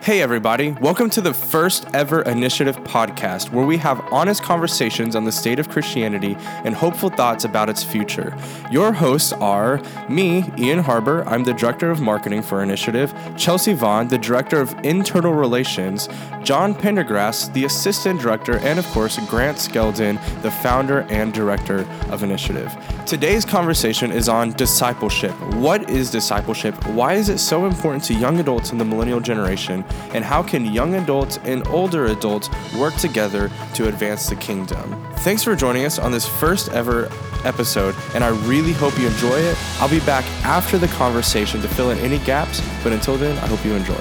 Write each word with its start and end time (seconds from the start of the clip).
Hey, 0.00 0.22
everybody. 0.22 0.70
Welcome 0.80 1.10
to 1.10 1.20
the 1.20 1.34
first 1.34 1.86
ever 1.92 2.22
Initiative 2.22 2.78
podcast, 2.84 3.50
where 3.50 3.66
we 3.66 3.76
have 3.78 4.00
honest 4.12 4.42
conversations 4.42 5.16
on 5.16 5.24
the 5.24 5.32
state 5.32 5.58
of 5.58 5.68
Christianity 5.68 6.36
and 6.64 6.74
hopeful 6.74 7.10
thoughts 7.10 7.44
about 7.44 7.68
its 7.68 7.82
future. 7.82 8.34
Your 8.70 8.92
hosts 8.92 9.32
are 9.34 9.82
me, 10.08 10.50
Ian 10.56 10.78
Harber. 10.78 11.24
I'm 11.26 11.42
the 11.42 11.52
Director 11.52 11.90
of 11.90 12.00
Marketing 12.00 12.42
for 12.42 12.62
Initiative, 12.62 13.12
Chelsea 13.36 13.74
Vaughn, 13.74 14.06
the 14.08 14.16
Director 14.16 14.60
of 14.60 14.72
Internal 14.84 15.34
Relations, 15.34 16.08
Jon 16.42 16.74
Pendergrass, 16.74 17.52
the 17.52 17.64
Assistant 17.64 18.20
Director, 18.20 18.58
and 18.58 18.78
of 18.78 18.86
course, 18.86 19.18
Grant 19.26 19.58
Skeldon, 19.58 20.18
the 20.42 20.50
Founder 20.50 21.00
and 21.10 21.34
Director 21.34 21.80
of 22.08 22.22
Initiative. 22.22 22.74
Today's 23.04 23.44
conversation 23.44 24.12
is 24.12 24.28
on 24.28 24.52
discipleship. 24.52 25.32
What 25.54 25.90
is 25.90 26.10
discipleship? 26.10 26.74
Why 26.86 27.14
is 27.14 27.28
it 27.28 27.38
so 27.38 27.66
important 27.66 28.04
to 28.04 28.14
young 28.14 28.38
adults 28.38 28.70
in 28.70 28.78
the 28.78 28.84
millennial 28.84 29.20
generation? 29.20 29.84
And 30.14 30.24
how 30.24 30.42
can 30.42 30.64
young 30.66 30.94
adults 30.94 31.38
and 31.44 31.66
older 31.68 32.06
adults 32.06 32.48
work 32.76 32.94
together 32.94 33.50
to 33.74 33.88
advance 33.88 34.28
the 34.28 34.36
kingdom? 34.36 34.96
Thanks 35.18 35.42
for 35.42 35.54
joining 35.54 35.84
us 35.84 35.98
on 35.98 36.12
this 36.12 36.26
first 36.26 36.70
ever 36.70 37.10
episode, 37.44 37.94
and 38.14 38.24
I 38.24 38.28
really 38.48 38.72
hope 38.72 38.98
you 38.98 39.06
enjoy 39.06 39.38
it. 39.38 39.56
I'll 39.80 39.88
be 39.88 40.00
back 40.00 40.24
after 40.44 40.78
the 40.78 40.88
conversation 40.88 41.60
to 41.62 41.68
fill 41.68 41.90
in 41.90 41.98
any 41.98 42.18
gaps, 42.18 42.62
but 42.82 42.92
until 42.92 43.16
then, 43.16 43.36
I 43.38 43.46
hope 43.46 43.64
you 43.64 43.74
enjoy. 43.74 43.94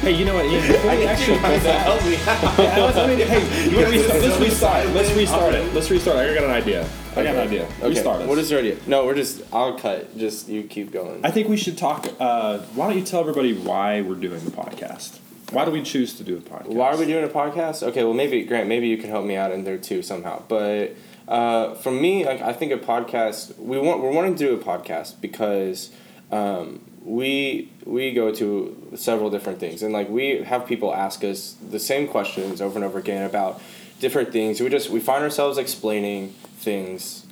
Hey, 0.00 0.12
you 0.12 0.24
know 0.24 0.34
what? 0.34 0.44
Ian, 0.44 0.66
before 0.66 0.90
we 0.90 1.06
actually 1.06 1.36
do 1.36 1.42
that, 1.42 2.02
hey, 3.26 4.20
let's 4.20 4.38
restart. 4.38 4.86
Let's 4.90 5.12
restart 5.12 5.54
it. 5.54 5.74
Let's 5.74 5.90
restart. 5.90 6.16
I 6.18 6.34
got 6.34 6.44
an 6.44 6.50
idea. 6.50 6.88
I 7.12 7.22
got 7.22 7.34
an 7.34 7.40
idea. 7.40 7.66
Restart 7.82 8.22
us. 8.22 8.28
What 8.28 8.38
is 8.38 8.50
your 8.50 8.60
idea? 8.60 8.76
No, 8.86 9.06
we're 9.06 9.14
just. 9.14 9.42
I'll 9.52 9.78
cut. 9.78 10.16
Just 10.18 10.48
you 10.48 10.64
keep 10.64 10.92
going. 10.92 11.24
I 11.24 11.30
think 11.30 11.48
we 11.48 11.56
should 11.56 11.78
talk. 11.78 12.06
Uh, 12.20 12.58
why 12.74 12.88
don't 12.88 12.98
you 12.98 13.04
tell 13.04 13.20
everybody 13.20 13.54
why 13.54 14.02
we're 14.02 14.14
doing 14.16 14.44
the 14.44 14.50
podcast? 14.50 15.18
Why 15.52 15.64
do 15.64 15.70
we 15.70 15.82
choose 15.82 16.14
to 16.14 16.24
do 16.24 16.36
a 16.36 16.40
podcast? 16.40 16.66
Why 16.68 16.88
are 16.90 16.96
we 16.96 17.06
doing 17.06 17.24
a 17.24 17.28
podcast? 17.28 17.82
Okay, 17.82 18.02
well 18.04 18.14
maybe 18.14 18.42
Grant, 18.44 18.68
maybe 18.68 18.88
you 18.88 18.96
can 18.98 19.10
help 19.10 19.24
me 19.24 19.36
out 19.36 19.52
in 19.52 19.64
there 19.64 19.78
too 19.78 20.02
somehow. 20.02 20.42
But 20.48 20.96
uh, 21.28 21.74
for 21.74 21.92
me, 21.92 22.24
like 22.26 22.40
I 22.42 22.52
think 22.52 22.72
a 22.72 22.78
podcast, 22.78 23.56
we 23.58 23.78
want 23.78 24.00
we're 24.02 24.10
wanting 24.12 24.34
to 24.36 24.44
do 24.44 24.54
a 24.54 24.58
podcast 24.58 25.20
because 25.20 25.90
um, 26.32 26.80
we 27.04 27.70
we 27.84 28.12
go 28.12 28.32
to 28.34 28.90
several 28.96 29.30
different 29.30 29.60
things, 29.60 29.82
and 29.84 29.92
like 29.92 30.08
we 30.08 30.42
have 30.42 30.66
people 30.66 30.92
ask 30.92 31.22
us 31.22 31.54
the 31.70 31.78
same 31.78 32.08
questions 32.08 32.60
over 32.60 32.76
and 32.76 32.84
over 32.84 32.98
again 32.98 33.24
about 33.24 33.60
different 34.00 34.32
things. 34.32 34.60
We 34.60 34.68
just 34.68 34.90
we 34.90 34.98
find 34.98 35.22
ourselves 35.22 35.58
explaining 35.58 36.30
things 36.58 37.24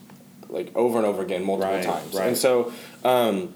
like 0.49 0.71
over 0.77 0.99
and 0.99 1.07
over 1.07 1.21
again 1.23 1.43
multiple 1.45 1.73
Right, 1.75 1.85
times, 1.85 2.15
right. 2.15 2.29
and 2.29 2.37
so. 2.39 2.73
Um, 3.05 3.55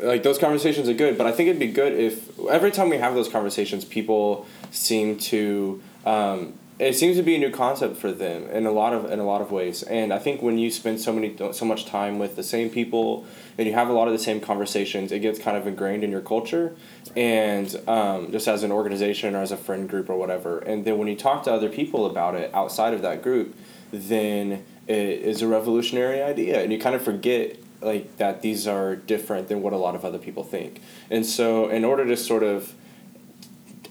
like 0.00 0.22
those 0.22 0.38
conversations 0.38 0.88
are 0.88 0.94
good, 0.94 1.18
but 1.18 1.26
I 1.26 1.32
think 1.32 1.48
it'd 1.48 1.60
be 1.60 1.68
good 1.68 1.92
if 1.92 2.38
every 2.48 2.70
time 2.70 2.88
we 2.88 2.96
have 2.98 3.14
those 3.14 3.28
conversations, 3.28 3.84
people 3.84 4.46
seem 4.70 5.18
to 5.18 5.82
um, 6.06 6.54
it 6.78 6.94
seems 6.94 7.16
to 7.16 7.22
be 7.22 7.36
a 7.36 7.38
new 7.38 7.50
concept 7.50 7.96
for 7.96 8.10
them 8.10 8.48
in 8.50 8.66
a 8.66 8.70
lot 8.70 8.92
of 8.92 9.10
in 9.10 9.20
a 9.20 9.24
lot 9.24 9.40
of 9.40 9.52
ways. 9.52 9.82
And 9.84 10.12
I 10.12 10.18
think 10.18 10.42
when 10.42 10.58
you 10.58 10.70
spend 10.70 11.00
so 11.00 11.12
many 11.12 11.36
so 11.52 11.64
much 11.64 11.86
time 11.86 12.18
with 12.18 12.34
the 12.36 12.42
same 12.42 12.70
people 12.70 13.26
and 13.56 13.68
you 13.68 13.74
have 13.74 13.88
a 13.88 13.92
lot 13.92 14.08
of 14.08 14.12
the 14.12 14.18
same 14.18 14.40
conversations, 14.40 15.12
it 15.12 15.20
gets 15.20 15.38
kind 15.38 15.56
of 15.56 15.66
ingrained 15.66 16.02
in 16.02 16.10
your 16.10 16.20
culture, 16.20 16.74
and 17.14 17.80
um, 17.86 18.32
just 18.32 18.48
as 18.48 18.64
an 18.64 18.72
organization 18.72 19.36
or 19.36 19.42
as 19.42 19.52
a 19.52 19.56
friend 19.56 19.88
group 19.88 20.10
or 20.10 20.16
whatever. 20.16 20.58
And 20.58 20.84
then 20.84 20.98
when 20.98 21.06
you 21.08 21.16
talk 21.16 21.44
to 21.44 21.52
other 21.52 21.68
people 21.68 22.06
about 22.06 22.34
it 22.34 22.52
outside 22.52 22.94
of 22.94 23.02
that 23.02 23.22
group, 23.22 23.54
then 23.92 24.64
it 24.88 24.96
is 24.96 25.42
a 25.42 25.46
revolutionary 25.46 26.20
idea, 26.22 26.62
and 26.62 26.72
you 26.72 26.78
kind 26.80 26.96
of 26.96 27.02
forget 27.02 27.56
like 27.84 28.16
that 28.16 28.42
these 28.42 28.66
are 28.66 28.96
different 28.96 29.48
than 29.48 29.62
what 29.62 29.72
a 29.72 29.76
lot 29.76 29.94
of 29.94 30.04
other 30.04 30.18
people 30.18 30.42
think. 30.42 30.80
And 31.10 31.24
so, 31.24 31.68
in 31.68 31.84
order 31.84 32.04
to 32.06 32.16
sort 32.16 32.42
of 32.42 32.74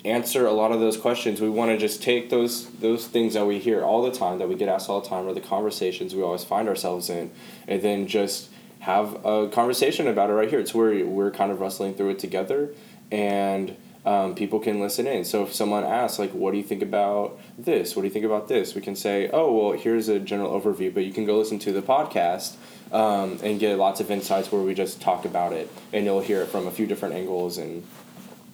answer 0.05 0.45
a 0.45 0.51
lot 0.51 0.71
of 0.71 0.79
those 0.79 0.97
questions, 0.97 1.39
we 1.39 1.49
want 1.49 1.71
to 1.71 1.77
just 1.77 2.01
take 2.01 2.29
those 2.29 2.69
those 2.71 3.07
things 3.07 3.33
that 3.35 3.45
we 3.45 3.59
hear 3.59 3.83
all 3.83 4.01
the 4.01 4.11
time, 4.11 4.39
that 4.39 4.49
we 4.49 4.55
get 4.55 4.69
asked 4.69 4.89
all 4.89 5.01
the 5.01 5.07
time, 5.07 5.25
or 5.25 5.33
the 5.33 5.41
conversations 5.41 6.15
we 6.15 6.21
always 6.21 6.43
find 6.43 6.67
ourselves 6.67 7.09
in, 7.09 7.31
and 7.67 7.81
then 7.81 8.07
just 8.07 8.49
have 8.79 9.25
a 9.25 9.47
conversation 9.47 10.07
about 10.07 10.29
it 10.29 10.33
right 10.33 10.49
here. 10.49 10.59
It's 10.59 10.73
where 10.73 11.05
we're 11.05 11.31
kind 11.31 11.51
of 11.51 11.61
wrestling 11.61 11.93
through 11.93 12.09
it 12.09 12.19
together, 12.19 12.73
and 13.11 13.77
um, 14.05 14.35
people 14.35 14.59
can 14.59 14.81
listen 14.81 15.07
in. 15.07 15.23
So 15.23 15.43
if 15.43 15.53
someone 15.53 15.83
asks, 15.85 16.19
like, 16.19 16.31
what 16.31 16.51
do 16.51 16.57
you 16.57 16.63
think 16.63 16.81
about 16.81 17.39
this? 17.57 17.95
What 17.95 18.01
do 18.01 18.07
you 18.07 18.13
think 18.13 18.25
about 18.25 18.49
this? 18.49 18.75
We 18.75 18.81
can 18.81 18.95
say, 18.95 19.29
oh, 19.31 19.53
well, 19.53 19.71
here's 19.79 20.09
a 20.09 20.19
general 20.19 20.59
overview, 20.59 20.93
but 20.93 21.05
you 21.05 21.13
can 21.13 21.25
go 21.25 21.37
listen 21.37 21.59
to 21.59 21.71
the 21.71 21.81
podcast 21.81 22.55
um, 22.93 23.39
and 23.43 23.59
get 23.59 23.77
lots 23.77 23.99
of 23.99 24.11
insights 24.11 24.51
where 24.51 24.61
we 24.61 24.73
just 24.73 25.01
talk 25.01 25.25
about 25.25 25.51
it, 25.51 25.69
and 25.91 26.05
you'll 26.05 26.21
hear 26.21 26.41
it 26.41 26.47
from 26.47 26.67
a 26.67 26.71
few 26.71 26.85
different 26.85 27.15
angles, 27.15 27.57
and 27.57 27.83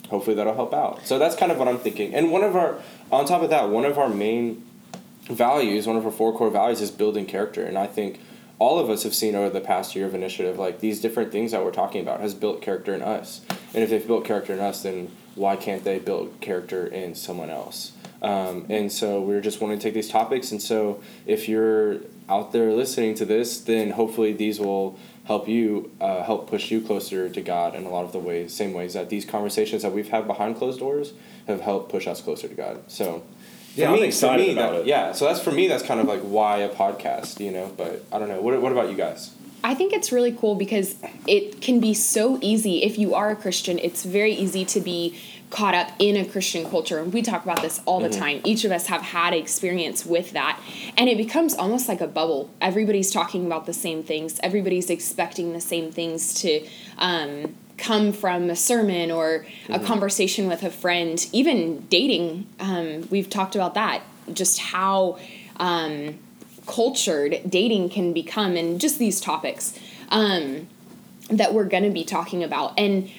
hopefully 0.10 0.36
that'll 0.36 0.56
help 0.56 0.74
out. 0.74 1.06
So 1.06 1.20
that's 1.20 1.36
kind 1.36 1.52
of 1.52 1.60
what 1.60 1.68
I'm 1.68 1.78
thinking. 1.78 2.16
And 2.16 2.32
one 2.32 2.44
of 2.44 2.56
our, 2.56 2.80
on 3.12 3.26
top 3.26 3.44
of 3.44 3.50
that, 3.52 3.70
one 3.70 3.86
of 3.86 3.98
our 3.98 4.10
main 4.10 4.66
values, 5.24 5.86
one 5.86 5.98
of 5.98 6.06
our 6.06 6.12
four 6.12 6.36
core 6.36 6.50
values 6.50 6.82
is 6.82 6.90
building 6.90 7.26
character, 7.26 7.64
and 7.64 7.78
I 7.78 7.86
think 7.86 8.22
all 8.60 8.78
of 8.78 8.90
us 8.90 9.04
have 9.04 9.16
seen 9.16 9.36
over 9.36 9.50
the 9.50 9.62
past 9.62 9.96
year 9.96 10.06
of 10.06 10.14
initiative 10.14 10.60
like 10.60 10.82
these 10.82 11.00
different 11.00 11.32
things 11.32 11.52
that 11.54 11.64
we're 11.64 11.72
talking 11.72 12.02
about 12.02 12.20
has 12.20 12.34
built 12.34 12.62
character 12.62 12.94
in 12.94 13.02
us 13.02 13.42
and 13.74 13.84
if 13.84 13.90
they've 13.90 14.06
built 14.06 14.26
character 14.26 14.54
in 14.54 14.60
us 14.60 14.84
then 14.84 15.10
why 15.36 15.56
can't 15.56 15.86
they 15.86 15.98
build 15.98 16.40
character 16.42 16.86
in 16.86 17.16
someone 17.16 17.50
else 17.50 17.94
um, 18.22 18.66
and 18.68 18.92
so 18.92 19.22
we're 19.22 19.40
just 19.40 19.62
wanting 19.62 19.80
to 19.80 19.84
take 19.84 19.94
these 19.94 20.10
topics 20.10 20.52
and 20.52 20.62
so 20.62 21.02
if 21.26 21.48
you're 21.48 22.00
out 22.30 22.52
there 22.52 22.72
listening 22.74 23.16
to 23.16 23.26
this 23.26 23.60
then 23.62 23.92
hopefully 23.92 24.32
these 24.34 24.60
will 24.60 24.98
help 25.26 25.48
you 25.48 25.92
uh, 26.02 26.24
help 26.24 26.50
push 26.50 26.72
you 26.72 26.80
closer 26.82 27.28
to 27.30 27.42
god 27.42 27.76
in 27.76 27.86
a 27.86 27.90
lot 27.90 28.06
of 28.06 28.12
the 28.12 28.20
ways 28.20 28.54
same 28.56 28.74
ways 28.74 28.94
that 28.94 29.10
these 29.10 29.26
conversations 29.26 29.82
that 29.82 29.92
we've 29.92 30.10
had 30.10 30.28
behind 30.28 30.56
closed 30.58 30.80
doors 30.80 31.14
have 31.48 31.62
helped 31.62 31.90
push 31.92 32.08
us 32.08 32.22
closer 32.22 32.48
to 32.48 32.54
god 32.56 32.80
so 32.88 33.22
for 33.74 33.82
Yeah, 33.82 33.92
I'm 33.92 33.98
for 34.00 34.04
excited 34.06 34.50
about 34.58 34.72
that- 34.74 34.82
it. 34.82 34.88
Yeah, 34.88 35.12
so 35.14 35.26
that's 35.26 35.40
for 35.40 35.52
me. 35.52 35.68
That's 35.68 35.84
kind 35.84 36.00
of 36.00 36.08
like 36.08 36.22
why 36.22 36.58
a 36.60 36.70
podcast, 36.70 37.40
you 37.40 37.52
know. 37.52 37.72
But 37.78 38.04
I 38.12 38.18
don't 38.18 38.28
know. 38.28 38.42
What 38.42 38.60
What 38.64 38.72
about 38.72 38.90
you 38.90 38.98
guys? 38.98 39.30
I 39.64 39.76
think 39.76 39.94
it's 39.94 40.12
really 40.12 40.32
cool 40.32 40.56
because 40.56 40.96
it 41.28 41.62
can 41.62 41.80
be 41.80 41.94
so 41.94 42.40
easy 42.42 42.82
if 42.82 42.98
you 42.98 43.14
are 43.14 43.30
a 43.30 43.36
Christian. 43.36 43.78
It's 43.78 44.04
very 44.04 44.34
easy 44.34 44.66
to 44.66 44.80
be 44.82 45.16
caught 45.50 45.74
up 45.74 45.92
in 45.98 46.16
a 46.16 46.26
Christian 46.26 46.70
culture. 46.70 47.00
And 47.00 47.12
we 47.12 47.22
talk 47.22 47.44
about 47.44 47.62
this 47.62 47.82
all 47.86 48.00
the 48.00 48.10
time. 48.10 48.42
Each 48.44 48.66
of 48.66 48.72
us 48.72 48.88
have 48.88 49.02
had 49.02 49.34
experience 49.34 50.06
with 50.06 50.32
that. 50.32 50.60
And 50.96 51.10
it 51.10 51.18
becomes 51.18 51.56
almost 51.56 51.88
like 51.88 52.02
a 52.02 52.08
bubble. 52.08 52.50
Everybody's 52.62 53.12
talking 53.12 53.46
about 53.46 53.66
the 53.66 53.74
same 53.74 54.04
things, 54.04 54.40
everybody's 54.44 54.90
expecting 54.90 55.54
the 55.54 55.62
same 55.62 55.92
things 55.92 56.34
to 56.36 56.68
um, 56.98 57.56
come 57.78 58.12
from 58.12 58.50
a 58.50 58.56
sermon 58.56 59.10
or 59.10 59.46
a 59.70 59.80
conversation 59.80 60.48
with 60.48 60.64
a 60.64 60.70
friend. 60.70 61.28
Even 61.32 61.86
dating, 61.88 62.48
um, 62.60 63.08
we've 63.10 63.30
talked 63.30 63.56
about 63.56 63.74
that. 63.74 64.04
Just 64.32 64.60
how. 64.60 65.18
Um, 65.58 66.20
cultured 66.70 67.42
dating 67.50 67.90
can 67.90 68.14
become 68.14 68.56
and 68.56 68.80
just 68.80 69.00
these 69.00 69.20
topics 69.20 69.78
um, 70.10 70.68
that 71.30 71.52
we're 71.52 71.66
going 71.66 71.84
to 71.84 71.90
be 71.90 72.04
talking 72.04 72.44
about 72.44 72.78
and 72.78 73.10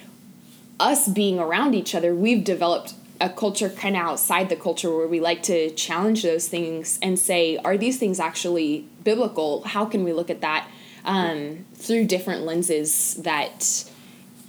us 0.80 1.08
being 1.08 1.38
around 1.38 1.74
each 1.74 1.94
other 1.94 2.14
we've 2.14 2.44
developed 2.44 2.94
a 3.20 3.28
culture 3.28 3.68
kind 3.68 3.96
of 3.96 4.02
outside 4.02 4.48
the 4.48 4.56
culture 4.56 4.94
where 4.94 5.06
we 5.06 5.20
like 5.20 5.42
to 5.42 5.70
challenge 5.72 6.22
those 6.22 6.48
things 6.48 6.98
and 7.02 7.18
say 7.18 7.58
are 7.58 7.76
these 7.76 7.98
things 7.98 8.18
actually 8.18 8.86
biblical 9.04 9.62
how 9.62 9.84
can 9.84 10.02
we 10.04 10.12
look 10.12 10.30
at 10.30 10.40
that 10.40 10.66
um, 11.04 11.64
through 11.74 12.04
different 12.06 12.42
lenses 12.42 13.14
that 13.16 13.90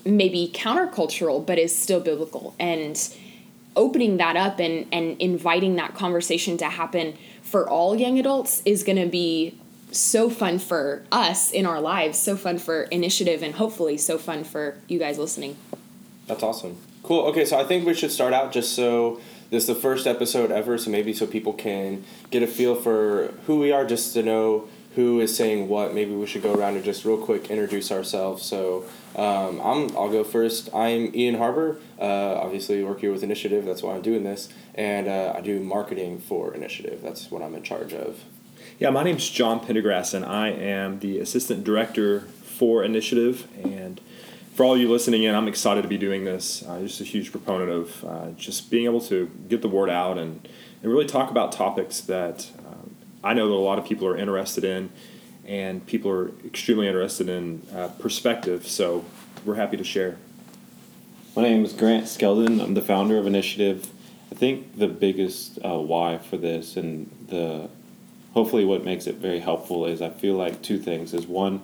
may 0.06 0.30
be 0.30 0.52
countercultural 0.54 1.46
but 1.46 1.60
is 1.60 1.76
still 1.76 2.00
biblical 2.00 2.56
and 2.60 3.16
opening 3.76 4.18
that 4.18 4.36
up 4.36 4.60
and, 4.60 4.88
and 4.92 5.20
inviting 5.22 5.76
that 5.76 5.94
conversation 5.94 6.58
to 6.58 6.66
happen 6.66 7.18
for 7.42 7.70
all 7.70 7.96
young 7.96 8.20
adults 8.20 8.62
is 8.66 8.84
going 8.84 8.98
to 8.98 9.08
be 9.08 9.58
so 9.92 10.30
fun 10.30 10.58
for 10.58 11.04
us 11.12 11.52
in 11.52 11.66
our 11.66 11.82
lives, 11.82 12.18
so 12.18 12.38
fun 12.38 12.58
for 12.58 12.84
initiative, 12.84 13.44
and 13.44 13.56
hopefully 13.56 13.98
so 13.98 14.18
fun 14.18 14.44
for 14.44 14.78
you 14.88 14.98
guys 14.98 15.18
listening. 15.18 15.58
That's 16.28 16.44
awesome. 16.44 16.78
Cool. 17.04 17.26
Okay, 17.28 17.46
so 17.46 17.60
I 17.60 17.64
think 17.64 17.86
we 17.86 17.94
should 17.94 18.12
start 18.12 18.34
out 18.34 18.52
just 18.52 18.74
so 18.74 19.20
this 19.50 19.64
is 19.64 19.68
the 19.68 19.76
first 19.76 20.08
episode 20.08 20.50
ever, 20.52 20.78
so 20.78 20.90
maybe 20.90 21.14
so 21.14 21.28
people 21.28 21.52
can 21.52 22.06
get 22.30 22.42
a 22.42 22.48
feel 22.48 22.74
for 22.74 23.34
who 23.48 23.60
we 23.60 23.72
are, 23.72 23.86
just 23.86 24.14
to 24.14 24.24
know 24.24 24.70
who 24.96 25.20
is 25.20 25.36
saying 25.36 25.68
what. 25.68 25.94
Maybe 25.94 26.14
we 26.14 26.26
should 26.26 26.42
go 26.42 26.54
around 26.54 26.76
and 26.76 26.84
just 26.84 27.04
real 27.04 27.18
quick 27.18 27.50
introduce 27.50 27.92
ourselves. 27.92 28.44
So 28.44 28.86
um, 29.16 29.60
I'm 29.62 29.96
I'll 29.98 30.10
go 30.10 30.24
first. 30.24 30.70
I'm 30.74 31.14
Ian 31.16 31.36
Harber. 31.36 31.78
Uh, 32.00 32.36
obviously, 32.36 32.84
work 32.84 33.02
here 33.02 33.12
with 33.12 33.24
Initiative. 33.24 33.66
That's 33.66 33.84
why 33.84 33.96
I'm 33.96 34.02
doing 34.02 34.24
this, 34.24 34.48
and 34.76 35.08
uh, 35.08 35.34
I 35.36 35.42
do 35.42 35.60
marketing 35.60 36.20
for 36.20 36.54
Initiative. 36.54 37.02
That's 37.02 37.30
what 37.30 37.42
I'm 37.42 37.56
in 37.56 37.64
charge 37.64 37.94
of. 37.94 38.24
Yeah, 38.80 38.90
my 38.90 39.04
name's 39.04 39.30
Jon 39.30 39.60
Pendergrass, 39.60 40.14
and 40.14 40.26
I 40.26 40.50
am 40.50 41.00
the 41.00 41.20
assistant 41.20 41.64
director 41.64 42.22
for 42.22 42.84
Initiative. 42.84 43.48
And 43.64 44.00
for 44.54 44.66
all 44.66 44.78
you 44.78 44.90
listening 44.90 45.24
in, 45.24 45.34
I'm 45.34 45.48
excited 45.48 45.82
to 45.84 45.88
be 45.88 45.98
doing 45.98 46.26
this. 46.26 46.64
Uh, 46.64 46.80
just 46.82 47.00
a 47.02 47.04
huge 47.04 47.32
proponent 47.32 47.72
of 47.72 48.06
uh, 48.06 48.32
just 48.32 48.70
being 48.70 48.86
able 48.86 49.02
to 49.02 49.30
get 49.48 49.62
the 49.62 49.68
word 49.68 49.90
out 49.90 50.18
and, 50.18 50.48
and 50.82 50.92
really 50.92 51.06
talk 51.06 51.32
about 51.32 51.52
topics 51.52 52.02
that 52.02 52.52
um, 52.60 52.96
I 53.24 53.34
know 53.34 53.48
that 53.48 53.56
a 53.56 53.56
lot 53.56 53.80
of 53.80 53.86
people 53.86 54.08
are 54.08 54.18
interested 54.18 54.64
in, 54.64 54.92
and 55.46 55.86
people 55.86 56.12
are 56.12 56.32
extremely 56.46 56.88
interested 56.88 57.30
in 57.30 57.66
uh, 57.74 57.88
perspective. 58.00 58.68
So 58.68 59.06
we're 59.46 59.56
happy 59.56 59.78
to 59.78 59.84
share. 59.84 60.18
My 61.36 61.44
name 61.44 61.64
is 61.64 61.72
Grant 61.72 62.06
Skeldon. 62.06 62.62
I'm 62.62 62.74
the 62.74 62.82
founder 62.82 63.18
of 63.18 63.26
Initiative. 63.26 63.90
I 64.32 64.36
think 64.36 64.78
the 64.78 64.88
biggest 64.88 65.60
uh, 65.64 65.78
why 65.78 66.18
for 66.18 66.38
this 66.38 66.76
and 66.76 67.10
the 67.30 67.70
hopefully 68.34 68.66
what 68.66 68.84
makes 68.84 69.08
it 69.08 69.16
very 69.16 69.40
helpful 69.40 69.86
is 69.86 70.02
I 70.02 70.10
feel 70.10 70.36
like 70.36 70.62
two 70.62 70.78
things 70.78 71.14
is 71.14 71.28
one, 71.28 71.62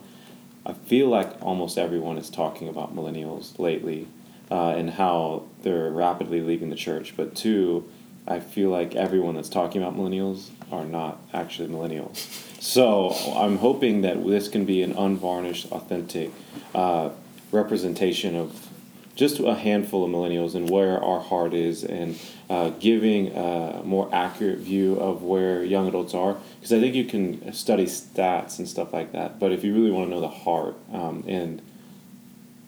I 0.66 0.72
feel 0.72 1.08
like 1.08 1.42
almost 1.42 1.78
everyone 1.78 2.18
is 2.18 2.30
talking 2.30 2.68
about 2.68 2.94
millennials 2.94 3.58
lately 3.58 4.08
uh, 4.50 4.70
and 4.70 4.90
how 4.90 5.44
they're 5.62 5.90
rapidly 5.90 6.40
leaving 6.40 6.70
the 6.70 6.76
church. 6.76 7.14
But 7.16 7.34
two, 7.34 7.88
I 8.26 8.40
feel 8.40 8.70
like 8.70 8.94
everyone 8.94 9.34
that's 9.36 9.48
talking 9.48 9.82
about 9.82 9.96
millennials 9.96 10.50
are 10.70 10.84
not 10.84 11.18
actually 11.32 11.68
millennials. 11.68 12.16
So 12.60 13.10
I'm 13.36 13.58
hoping 13.58 14.02
that 14.02 14.26
this 14.26 14.48
can 14.48 14.64
be 14.64 14.82
an 14.82 14.92
unvarnished, 14.92 15.70
authentic 15.72 16.30
uh, 16.74 17.10
representation 17.52 18.36
of 18.36 18.68
just 19.14 19.40
a 19.40 19.54
handful 19.54 20.04
of 20.04 20.10
millennials 20.10 20.54
and 20.54 20.68
where 20.68 21.02
our 21.02 21.20
heart 21.20 21.54
is 21.54 21.82
and 21.82 22.18
uh, 22.50 22.70
giving 22.70 23.34
a 23.36 23.82
more 23.84 24.08
accurate 24.12 24.58
view 24.58 24.98
of 24.98 25.22
where 25.22 25.62
young 25.62 25.86
adults 25.86 26.14
are 26.14 26.36
because 26.56 26.72
i 26.72 26.80
think 26.80 26.94
you 26.94 27.04
can 27.04 27.52
study 27.52 27.84
stats 27.84 28.58
and 28.58 28.68
stuff 28.68 28.92
like 28.92 29.12
that 29.12 29.38
but 29.38 29.52
if 29.52 29.62
you 29.62 29.74
really 29.74 29.90
want 29.90 30.06
to 30.06 30.10
know 30.14 30.20
the 30.20 30.28
heart 30.28 30.74
um, 30.92 31.22
and 31.26 31.60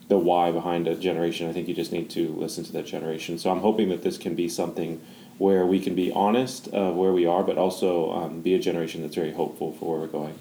the 0.09 0.19
why 0.19 0.50
behind 0.50 0.87
a 0.87 0.94
generation 0.94 1.49
i 1.49 1.53
think 1.53 1.67
you 1.67 1.75
just 1.75 1.93
need 1.93 2.11
to 2.11 2.29
listen 2.35 2.62
to 2.65 2.73
that 2.73 2.87
generation 2.87 3.38
so 3.38 3.50
i'm 3.50 3.61
hoping 3.61 3.88
that 3.88 4.03
this 4.03 4.19
can 4.19 4.35
be 4.35 4.49
something 4.49 5.00
where 5.38 5.65
we 5.65 5.81
can 5.81 5.94
be 5.94 6.12
honest 6.12 6.69
of 6.69 6.94
where 6.94 7.12
we 7.12 7.25
are 7.25 7.43
but 7.43 7.56
also 7.56 8.12
um, 8.12 8.41
be 8.41 8.55
a 8.55 8.59
generation 8.59 9.00
that's 9.00 9.15
very 9.15 9.33
hopeful 9.33 9.73
for 9.73 9.93
where 9.93 10.00
we're 10.00 10.06
going 10.06 10.38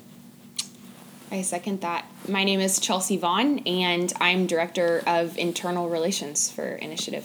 I 1.32 1.44
second 1.44 1.82
that. 1.82 2.06
My 2.28 2.44
name 2.44 2.60
is 2.60 2.80
Chelsea 2.80 3.16
Vaughn, 3.16 3.60
and 3.60 4.12
I'm 4.20 4.48
Director 4.48 5.04
of 5.06 5.38
Internal 5.38 5.88
Relations 5.88 6.50
for 6.50 6.64
Initiative. 6.64 7.24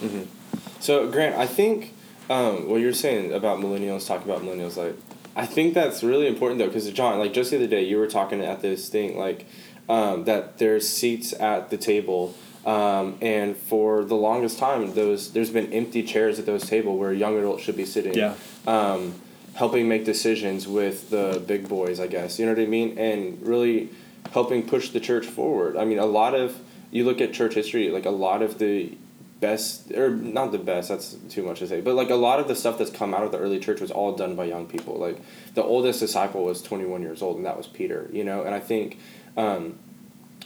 Mm-hmm. 0.00 0.37
So, 0.80 1.10
Grant, 1.10 1.36
I 1.36 1.46
think 1.46 1.94
um, 2.30 2.68
what 2.68 2.80
you're 2.80 2.92
saying 2.92 3.32
about 3.32 3.58
millennials, 3.58 4.06
talking 4.06 4.30
about 4.30 4.42
millennials, 4.42 4.76
like, 4.76 4.94
I 5.36 5.46
think 5.46 5.74
that's 5.74 6.02
really 6.02 6.26
important 6.26 6.58
though, 6.58 6.66
because 6.66 6.90
Jon, 6.90 7.18
like 7.18 7.32
just 7.32 7.50
the 7.50 7.56
other 7.56 7.66
day, 7.66 7.84
you 7.84 7.98
were 7.98 8.08
talking 8.08 8.40
at 8.40 8.60
this 8.60 8.88
thing, 8.88 9.16
like 9.16 9.46
um, 9.88 10.24
that 10.24 10.58
there's 10.58 10.88
seats 10.88 11.32
at 11.32 11.70
the 11.70 11.76
table, 11.76 12.34
um, 12.66 13.16
and 13.22 13.56
for 13.56 14.04
the 14.04 14.16
longest 14.16 14.58
time, 14.58 14.94
those 14.94 15.32
there's 15.32 15.50
been 15.50 15.72
empty 15.72 16.02
chairs 16.02 16.40
at 16.40 16.46
those 16.46 16.68
table 16.68 16.98
where 16.98 17.12
young 17.12 17.38
adults 17.38 17.62
should 17.62 17.76
be 17.76 17.86
sitting. 17.86 18.14
Yeah. 18.14 18.34
Um, 18.66 19.14
helping 19.54 19.88
make 19.88 20.04
decisions 20.04 20.68
with 20.68 21.10
the 21.10 21.42
big 21.46 21.68
boys, 21.68 21.98
I 21.98 22.06
guess. 22.06 22.38
You 22.38 22.46
know 22.46 22.52
what 22.52 22.62
I 22.62 22.66
mean? 22.66 22.96
And 22.96 23.44
really 23.44 23.90
helping 24.32 24.62
push 24.62 24.90
the 24.90 25.00
church 25.00 25.26
forward. 25.26 25.76
I 25.76 25.84
mean, 25.84 25.98
a 25.98 26.06
lot 26.06 26.34
of 26.34 26.60
you 26.90 27.04
look 27.04 27.20
at 27.20 27.32
church 27.32 27.54
history, 27.54 27.90
like 27.90 28.06
a 28.06 28.10
lot 28.10 28.42
of 28.42 28.58
the 28.58 28.96
best 29.40 29.92
or 29.92 30.10
not 30.10 30.50
the 30.50 30.58
best 30.58 30.88
that's 30.88 31.16
too 31.28 31.42
much 31.42 31.60
to 31.60 31.66
say 31.68 31.80
but 31.80 31.94
like 31.94 32.10
a 32.10 32.14
lot 32.14 32.40
of 32.40 32.48
the 32.48 32.54
stuff 32.56 32.76
that's 32.78 32.90
come 32.90 33.14
out 33.14 33.22
of 33.22 33.30
the 33.30 33.38
early 33.38 33.58
church 33.58 33.80
was 33.80 33.90
all 33.90 34.16
done 34.16 34.34
by 34.34 34.44
young 34.44 34.66
people 34.66 34.96
like 34.96 35.20
the 35.54 35.62
oldest 35.62 36.00
disciple 36.00 36.44
was 36.44 36.60
21 36.62 37.02
years 37.02 37.22
old 37.22 37.36
and 37.36 37.46
that 37.46 37.56
was 37.56 37.66
peter 37.66 38.08
you 38.12 38.24
know 38.24 38.42
and 38.42 38.54
i 38.54 38.60
think 38.60 38.98
um, 39.36 39.78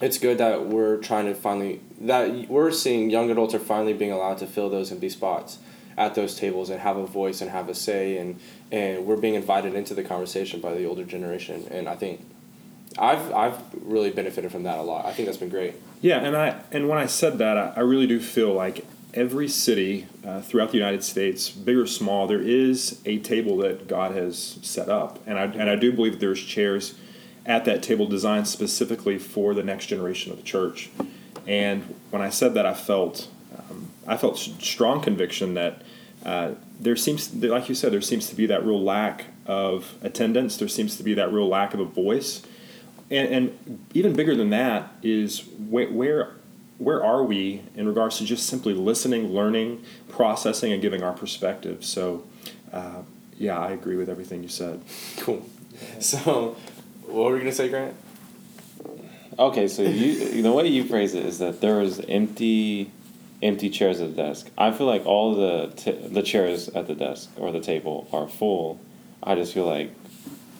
it's 0.02 0.18
good 0.18 0.36
that 0.38 0.66
we're 0.66 0.98
trying 0.98 1.24
to 1.26 1.34
finally 1.34 1.80
that 2.00 2.48
we're 2.48 2.70
seeing 2.70 3.08
young 3.08 3.30
adults 3.30 3.54
are 3.54 3.58
finally 3.58 3.94
being 3.94 4.12
allowed 4.12 4.36
to 4.38 4.46
fill 4.46 4.68
those 4.68 4.92
empty 4.92 5.08
spots 5.08 5.58
at 5.96 6.14
those 6.14 6.34
tables 6.34 6.70
and 6.70 6.80
have 6.80 6.96
a 6.96 7.06
voice 7.06 7.40
and 7.40 7.50
have 7.50 7.68
a 7.68 7.74
say 7.74 8.18
and 8.18 8.38
and 8.70 9.06
we're 9.06 9.16
being 9.16 9.34
invited 9.34 9.74
into 9.74 9.94
the 9.94 10.02
conversation 10.02 10.60
by 10.60 10.74
the 10.74 10.84
older 10.84 11.04
generation 11.04 11.66
and 11.70 11.88
I 11.88 11.96
think 11.96 12.20
I've 12.98 13.32
I've 13.32 13.58
really 13.74 14.10
benefited 14.10 14.52
from 14.52 14.64
that 14.64 14.78
a 14.78 14.82
lot. 14.82 15.06
I 15.06 15.12
think 15.12 15.26
that's 15.26 15.38
been 15.38 15.48
great. 15.48 15.74
Yeah, 16.02 16.18
and 16.18 16.36
I 16.36 16.60
and 16.72 16.88
when 16.88 16.98
I 16.98 17.06
said 17.06 17.38
that, 17.38 17.56
I, 17.56 17.72
I 17.76 17.80
really 17.80 18.08
do 18.08 18.20
feel 18.20 18.52
like 18.52 18.84
every 19.14 19.46
city 19.46 20.08
uh, 20.26 20.40
throughout 20.40 20.72
the 20.72 20.76
United 20.76 21.04
States, 21.04 21.48
big 21.48 21.76
or 21.76 21.86
small, 21.86 22.26
there 22.26 22.42
is 22.42 23.00
a 23.04 23.18
table 23.18 23.56
that 23.58 23.86
God 23.86 24.12
has 24.12 24.58
set 24.62 24.88
up, 24.88 25.20
and 25.26 25.38
I 25.38 25.44
and 25.44 25.70
I 25.70 25.76
do 25.76 25.92
believe 25.92 26.18
there's 26.18 26.42
chairs 26.42 26.96
at 27.46 27.64
that 27.66 27.82
table 27.84 28.06
designed 28.06 28.48
specifically 28.48 29.16
for 29.16 29.54
the 29.54 29.62
next 29.62 29.86
generation 29.86 30.32
of 30.32 30.38
the 30.38 30.44
church. 30.44 30.90
And 31.46 31.94
when 32.10 32.20
I 32.20 32.30
said 32.30 32.54
that, 32.54 32.66
I 32.66 32.74
felt 32.74 33.28
um, 33.56 33.90
I 34.04 34.16
felt 34.16 34.38
strong 34.38 35.00
conviction 35.02 35.54
that 35.54 35.82
uh, 36.24 36.52
there 36.80 36.96
seems, 36.96 37.32
like 37.34 37.68
you 37.68 37.76
said, 37.76 37.92
there 37.92 38.00
seems 38.00 38.28
to 38.28 38.34
be 38.34 38.46
that 38.46 38.64
real 38.64 38.82
lack 38.82 39.26
of 39.46 39.94
attendance. 40.02 40.56
There 40.56 40.68
seems 40.68 40.96
to 40.96 41.04
be 41.04 41.14
that 41.14 41.32
real 41.32 41.48
lack 41.48 41.74
of 41.74 41.80
a 41.80 41.84
voice, 41.84 42.42
and, 43.12 43.28
and 43.34 43.86
even 43.94 44.14
bigger 44.14 44.34
than 44.34 44.50
that 44.50 44.92
is 45.02 45.44
where, 45.68 45.88
where 45.88 46.32
where 46.78 47.04
are 47.04 47.22
we 47.22 47.62
in 47.76 47.86
regards 47.86 48.18
to 48.18 48.24
just 48.24 48.46
simply 48.46 48.74
listening, 48.74 49.28
learning, 49.28 49.84
processing, 50.08 50.72
and 50.72 50.82
giving 50.82 51.02
our 51.02 51.12
perspective. 51.12 51.84
So, 51.84 52.24
uh, 52.72 53.02
yeah, 53.38 53.56
I 53.56 53.70
agree 53.70 53.94
with 53.94 54.08
everything 54.08 54.42
you 54.42 54.48
said. 54.48 54.82
Cool. 55.18 55.46
So, 56.00 56.56
what 57.06 57.30
were 57.30 57.36
you 57.36 57.38
gonna 57.38 57.52
say, 57.52 57.68
Grant? 57.68 57.96
Okay, 59.38 59.68
so 59.68 59.82
you 59.82 60.42
the 60.42 60.52
way 60.52 60.68
you 60.68 60.84
phrase 60.84 61.14
it 61.14 61.24
is 61.24 61.38
that 61.38 61.60
there 61.60 61.78
was 61.78 62.00
empty 62.00 62.90
empty 63.42 63.70
chairs 63.70 64.00
at 64.00 64.14
the 64.14 64.22
desk. 64.22 64.50
I 64.56 64.70
feel 64.70 64.86
like 64.86 65.06
all 65.06 65.34
the 65.34 65.72
t- 65.74 65.92
the 65.92 66.22
chairs 66.22 66.68
at 66.68 66.86
the 66.86 66.94
desk 66.94 67.30
or 67.36 67.50
the 67.50 67.60
table 67.60 68.06
are 68.12 68.28
full. 68.28 68.80
I 69.22 69.34
just 69.34 69.54
feel 69.54 69.66
like 69.66 69.92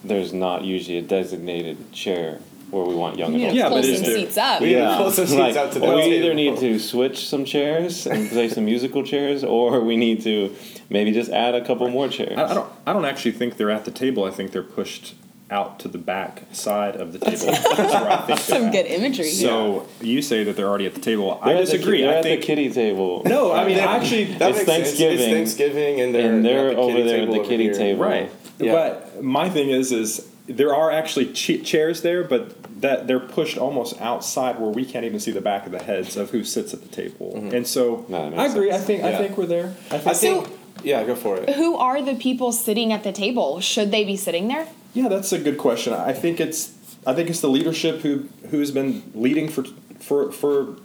there's 0.05 0.33
not 0.33 0.65
usually 0.65 0.99
a 0.99 1.03
designated 1.03 1.93
chair 1.93 2.39
where 2.71 2.85
we 2.85 2.95
want 2.95 3.19
young 3.19 3.35
adults. 3.35 3.55
Yeah, 3.55 3.69
but 3.69 3.85
is 3.85 3.97
some 3.99 4.07
there- 4.07 4.17
seats 4.17 4.39
up. 4.39 4.61
We- 4.63 4.73
Yeah, 4.73 4.97
pull 4.97 5.11
some 5.11 5.27
seats 5.27 5.39
like, 5.39 5.57
out 5.57 5.73
to 5.73 5.79
the 5.79 5.87
we 5.87 6.03
either 6.17 6.33
need 6.35 6.57
to 6.59 6.79
switch 6.79 7.29
some 7.29 7.45
chairs 7.45 8.07
and 8.07 8.31
play 8.31 8.49
some 8.49 8.65
musical 8.65 9.03
chairs, 9.03 9.45
or 9.45 9.81
we 9.81 9.97
need 9.97 10.23
to 10.23 10.55
maybe 10.89 11.13
just 11.13 11.31
add 11.31 11.55
a 11.55 11.63
couple 11.65 11.87
more 11.89 12.09
chairs. 12.09 12.39
I, 12.39 12.45
I 12.45 12.55
don't. 12.55 12.73
I 12.87 12.93
don't 12.95 13.05
actually 13.05 13.33
think 13.33 13.59
they're 13.59 13.71
at 13.71 13.85
the 13.85 13.91
table. 13.91 14.25
I 14.25 14.31
think 14.31 14.53
they're 14.53 14.63
pushed 14.63 15.15
out 15.51 15.79
to 15.81 15.87
the 15.89 15.99
back 15.99 16.45
side 16.53 16.97
of 16.97 17.13
the 17.13 17.19
table. 17.19 17.45
That's 17.53 17.77
where 17.77 18.11
I 18.11 18.17
think 18.17 18.27
they're 18.29 18.37
Some 18.39 18.65
at. 18.69 18.73
good 18.73 18.87
imagery. 18.87 19.29
So 19.29 19.87
you 20.01 20.23
say 20.23 20.43
that 20.45 20.57
they're 20.57 20.67
already 20.67 20.87
at 20.87 20.95
the 20.95 21.01
table. 21.03 21.39
I 21.43 21.49
They're 21.53 21.57
at 21.59 21.67
the 21.67 21.73
disagree. 21.73 21.99
ki- 21.99 22.05
they're 22.05 22.15
I 22.15 22.17
at 22.17 22.23
think 22.23 22.41
the 22.41 22.47
kitty 22.47 22.71
table. 22.71 23.21
no. 23.27 23.53
I 23.53 23.67
mean, 23.67 23.79
actually, 23.79 24.25
That 24.37 24.49
It's 24.57 24.61
makes 24.61 24.67
sense. 24.67 24.67
Thanksgiving. 24.89 25.19
It's 25.19 25.33
Thanksgiving, 25.55 26.01
and 26.01 26.15
they're, 26.15 26.33
And 26.33 26.43
they're 26.43 26.69
at 26.71 26.77
the 26.77 26.81
over 26.83 27.03
there 27.03 27.21
at 27.23 27.31
the 27.31 27.39
over 27.41 27.45
kitty 27.47 27.71
table. 27.71 28.03
right. 28.03 28.31
Yeah. 28.63 28.73
But 28.73 29.23
my 29.23 29.49
thing 29.51 29.71
is, 29.71 29.93
is 29.93 30.29
there 30.47 30.75
are 30.75 30.91
actually 30.91 31.33
ch- 31.33 31.65
chairs 31.65 32.03
there, 32.03 32.25
but 32.25 32.81
that 32.83 33.07
they're 33.07 33.21
pushed 33.21 33.57
almost 33.59 34.01
outside 34.01 34.59
where 34.59 34.71
we 34.71 34.85
can't 34.85 35.05
even 35.05 35.21
see 35.21 35.31
the 35.31 35.41
back 35.41 35.67
of 35.67 35.73
the 35.73 35.83
heads 35.83 36.17
of 36.17 36.31
who 36.31 36.43
sits 36.45 36.75
at 36.75 36.83
the 36.83 36.89
table. 36.89 37.33
Mm-hmm. 37.37 37.55
And 37.55 37.67
so 37.67 38.05
No, 38.09 38.33
I 38.37 38.47
agree. 38.47 38.71
sense. 38.71 38.83
I 38.83 38.87
think 38.87 39.03
Yeah. 39.03 39.09
I 39.09 39.17
think 39.19 39.39
we're 39.39 39.47
there. 39.47 39.67
I 39.91 39.99
think, 39.99 40.07
I 40.07 40.13
So- 40.13 40.41
think. 40.43 40.59
Yeah, 40.85 41.05
go 41.05 41.15
for 41.15 41.37
it. 41.37 41.51
Who 41.51 41.77
are 41.77 42.03
the 42.03 42.15
people 42.17 42.51
sitting 42.51 42.93
at 42.93 43.05
the 43.05 43.13
table? 43.13 43.61
Should 43.61 43.91
they 43.93 44.05
be 44.05 44.17
sitting 44.17 44.49
there? 44.49 44.67
yeah, 44.95 45.07
that's 45.09 45.33
a 45.33 45.39
good 45.39 45.57
question. 45.59 45.93
I 45.93 46.13
think 46.13 46.41
it's 46.41 46.73
I 47.07 47.15
think 47.15 47.31
it's 47.31 47.41
the 47.41 47.49
leadership 47.49 48.01
who 48.01 48.29
who's 48.51 48.71
been 48.73 49.03
leading 49.15 49.49
for 49.49 49.65
for 50.01 50.33
for 50.33 50.77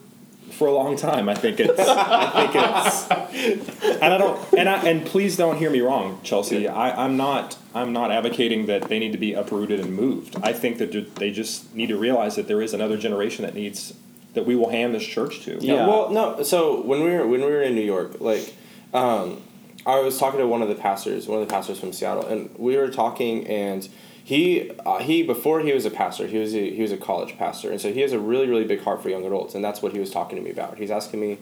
for 0.51 0.67
a 0.67 0.71
long 0.71 0.95
time. 0.95 1.29
I 1.29 1.35
think 1.35 1.59
it's 1.59 1.79
I 1.79 2.29
think 2.31 2.51
it's 2.55 3.83
and 4.01 4.13
I 4.13 4.17
don't 4.17 4.53
and 4.53 4.69
I 4.69 4.83
and 4.83 5.05
please 5.05 5.37
don't 5.37 5.57
hear 5.57 5.69
me 5.69 5.81
wrong, 5.81 6.19
Chelsea. 6.23 6.67
I, 6.67 7.05
I'm 7.05 7.17
not 7.17 7.57
I'm 7.73 7.93
not 7.93 8.11
advocating 8.11 8.65
that 8.67 8.89
they 8.89 8.99
need 8.99 9.11
to 9.11 9.17
be 9.17 9.33
uprooted 9.33 9.79
and 9.79 9.95
moved. 9.95 10.37
I 10.41 10.53
think 10.53 10.77
that 10.79 11.15
they 11.15 11.31
just 11.31 11.73
need 11.75 11.87
to 11.87 11.97
realize 11.97 12.35
that 12.35 12.47
there 12.47 12.61
is 12.61 12.73
another 12.73 12.97
generation 12.97 13.45
that 13.45 13.53
needs 13.53 13.93
that 14.33 14.45
we 14.45 14.55
will 14.55 14.69
hand 14.69 14.93
this 14.93 15.05
church 15.05 15.41
to. 15.45 15.57
Yeah. 15.59 15.73
Yeah. 15.73 15.87
Well, 15.87 16.11
no. 16.11 16.43
So 16.43 16.81
when 16.81 17.03
we 17.03 17.11
were 17.11 17.25
when 17.27 17.41
we 17.41 17.47
were 17.47 17.61
in 17.61 17.75
New 17.75 17.81
York, 17.81 18.19
like, 18.19 18.53
um, 18.93 19.41
I 19.85 19.99
was 19.99 20.17
talking 20.19 20.39
to 20.39 20.47
one 20.47 20.61
of 20.61 20.69
the 20.69 20.75
pastors, 20.75 21.27
one 21.27 21.41
of 21.41 21.47
the 21.47 21.51
pastors 21.51 21.79
from 21.79 21.91
Seattle, 21.91 22.25
and 22.27 22.53
we 22.57 22.77
were 22.77 22.89
talking, 22.89 23.47
and 23.47 23.87
he 24.27 24.71
uh, 24.85 24.97
he 24.97 25.23
before 25.23 25.61
he 25.61 25.71
was 25.71 25.85
a 25.85 25.89
pastor, 25.89 26.27
he 26.27 26.37
was 26.37 26.53
a, 26.53 26.75
he 26.75 26.81
was 26.81 26.91
a 26.91 26.97
college 26.97 27.37
pastor, 27.37 27.71
and 27.71 27.79
so 27.79 27.93
he 27.93 28.01
has 28.01 28.11
a 28.11 28.19
really 28.19 28.45
really 28.45 28.65
big 28.65 28.81
heart 28.81 29.01
for 29.01 29.07
young 29.07 29.25
adults, 29.25 29.55
and 29.55 29.63
that's 29.63 29.81
what 29.81 29.93
he 29.93 29.99
was 29.99 30.11
talking 30.11 30.37
to 30.37 30.43
me 30.43 30.51
about. 30.51 30.77
He's 30.77 30.91
asking 30.91 31.21
me 31.21 31.37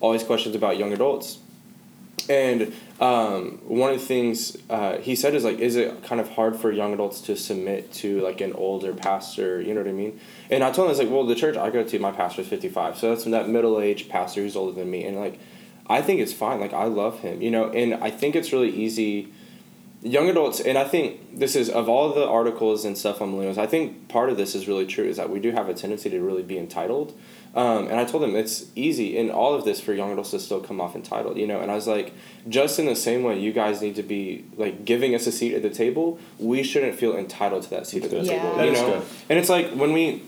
all 0.00 0.12
these 0.12 0.24
questions 0.24 0.54
about 0.54 0.78
young 0.78 0.94
adults, 0.94 1.40
and 2.30 2.72
um, 3.00 3.60
one 3.64 3.92
of 3.92 4.00
the 4.00 4.06
things 4.06 4.56
uh, 4.70 4.96
he 4.96 5.14
said 5.14 5.34
is 5.34 5.44
like, 5.44 5.58
is 5.58 5.76
it 5.76 6.02
kind 6.04 6.22
of 6.22 6.30
hard 6.30 6.56
for 6.56 6.72
young 6.72 6.94
adults 6.94 7.20
to 7.20 7.36
submit 7.36 7.92
to 8.00 8.22
like 8.22 8.40
an 8.40 8.54
older 8.54 8.94
pastor? 8.94 9.60
You 9.60 9.74
know 9.74 9.82
what 9.82 9.90
I 9.90 9.92
mean? 9.92 10.18
And 10.48 10.64
I 10.64 10.68
told 10.72 10.86
him, 10.86 10.86
I 10.86 10.88
was 10.92 11.00
like, 11.00 11.10
well, 11.10 11.26
the 11.26 11.34
church 11.34 11.58
I 11.58 11.68
go 11.68 11.84
to, 11.84 11.98
my 11.98 12.12
pastor 12.12 12.40
is 12.40 12.48
fifty 12.48 12.70
five, 12.70 12.96
so 12.96 13.10
that's 13.10 13.24
from 13.24 13.32
that 13.32 13.50
middle 13.50 13.78
aged 13.78 14.08
pastor 14.08 14.40
who's 14.40 14.56
older 14.56 14.72
than 14.72 14.90
me, 14.90 15.04
and 15.04 15.18
like, 15.20 15.38
I 15.86 16.00
think 16.00 16.20
it's 16.20 16.32
fine. 16.32 16.60
Like 16.60 16.72
I 16.72 16.84
love 16.84 17.20
him, 17.20 17.42
you 17.42 17.50
know, 17.50 17.68
and 17.68 17.92
I 17.92 18.10
think 18.10 18.34
it's 18.36 18.54
really 18.54 18.70
easy. 18.70 19.34
Young 20.04 20.28
adults, 20.28 20.58
and 20.60 20.76
I 20.76 20.82
think 20.82 21.38
this 21.38 21.54
is 21.54 21.70
of 21.70 21.88
all 21.88 22.12
the 22.12 22.26
articles 22.26 22.84
and 22.84 22.98
stuff 22.98 23.22
on 23.22 23.32
millennials. 23.32 23.56
I 23.56 23.66
think 23.68 24.08
part 24.08 24.30
of 24.30 24.36
this 24.36 24.56
is 24.56 24.66
really 24.66 24.84
true. 24.84 25.04
Is 25.04 25.16
that 25.16 25.30
we 25.30 25.38
do 25.38 25.52
have 25.52 25.68
a 25.68 25.74
tendency 25.74 26.10
to 26.10 26.20
really 26.20 26.42
be 26.42 26.58
entitled, 26.58 27.16
um, 27.54 27.86
and 27.86 28.00
I 28.00 28.04
told 28.04 28.24
them 28.24 28.34
it's 28.34 28.66
easy 28.74 29.16
in 29.16 29.30
all 29.30 29.54
of 29.54 29.64
this 29.64 29.80
for 29.80 29.92
young 29.94 30.10
adults 30.10 30.32
to 30.32 30.40
still 30.40 30.60
come 30.60 30.80
off 30.80 30.96
entitled, 30.96 31.36
you 31.36 31.46
know. 31.46 31.60
And 31.60 31.70
I 31.70 31.76
was 31.76 31.86
like, 31.86 32.14
just 32.48 32.80
in 32.80 32.86
the 32.86 32.96
same 32.96 33.22
way 33.22 33.38
you 33.38 33.52
guys 33.52 33.80
need 33.80 33.94
to 33.94 34.02
be 34.02 34.44
like 34.56 34.84
giving 34.84 35.14
us 35.14 35.28
a 35.28 35.32
seat 35.32 35.54
at 35.54 35.62
the 35.62 35.70
table, 35.70 36.18
we 36.40 36.64
shouldn't 36.64 36.96
feel 36.96 37.16
entitled 37.16 37.62
to 37.62 37.70
that 37.70 37.86
seat 37.86 38.02
at 38.02 38.10
the 38.10 38.22
Yeah. 38.22 38.42
table. 38.42 38.56
That 38.56 38.66
you 38.66 38.72
know, 38.72 38.86
good. 38.94 39.02
and 39.28 39.38
it's 39.38 39.48
like 39.48 39.70
when 39.70 39.92
we 39.92 40.22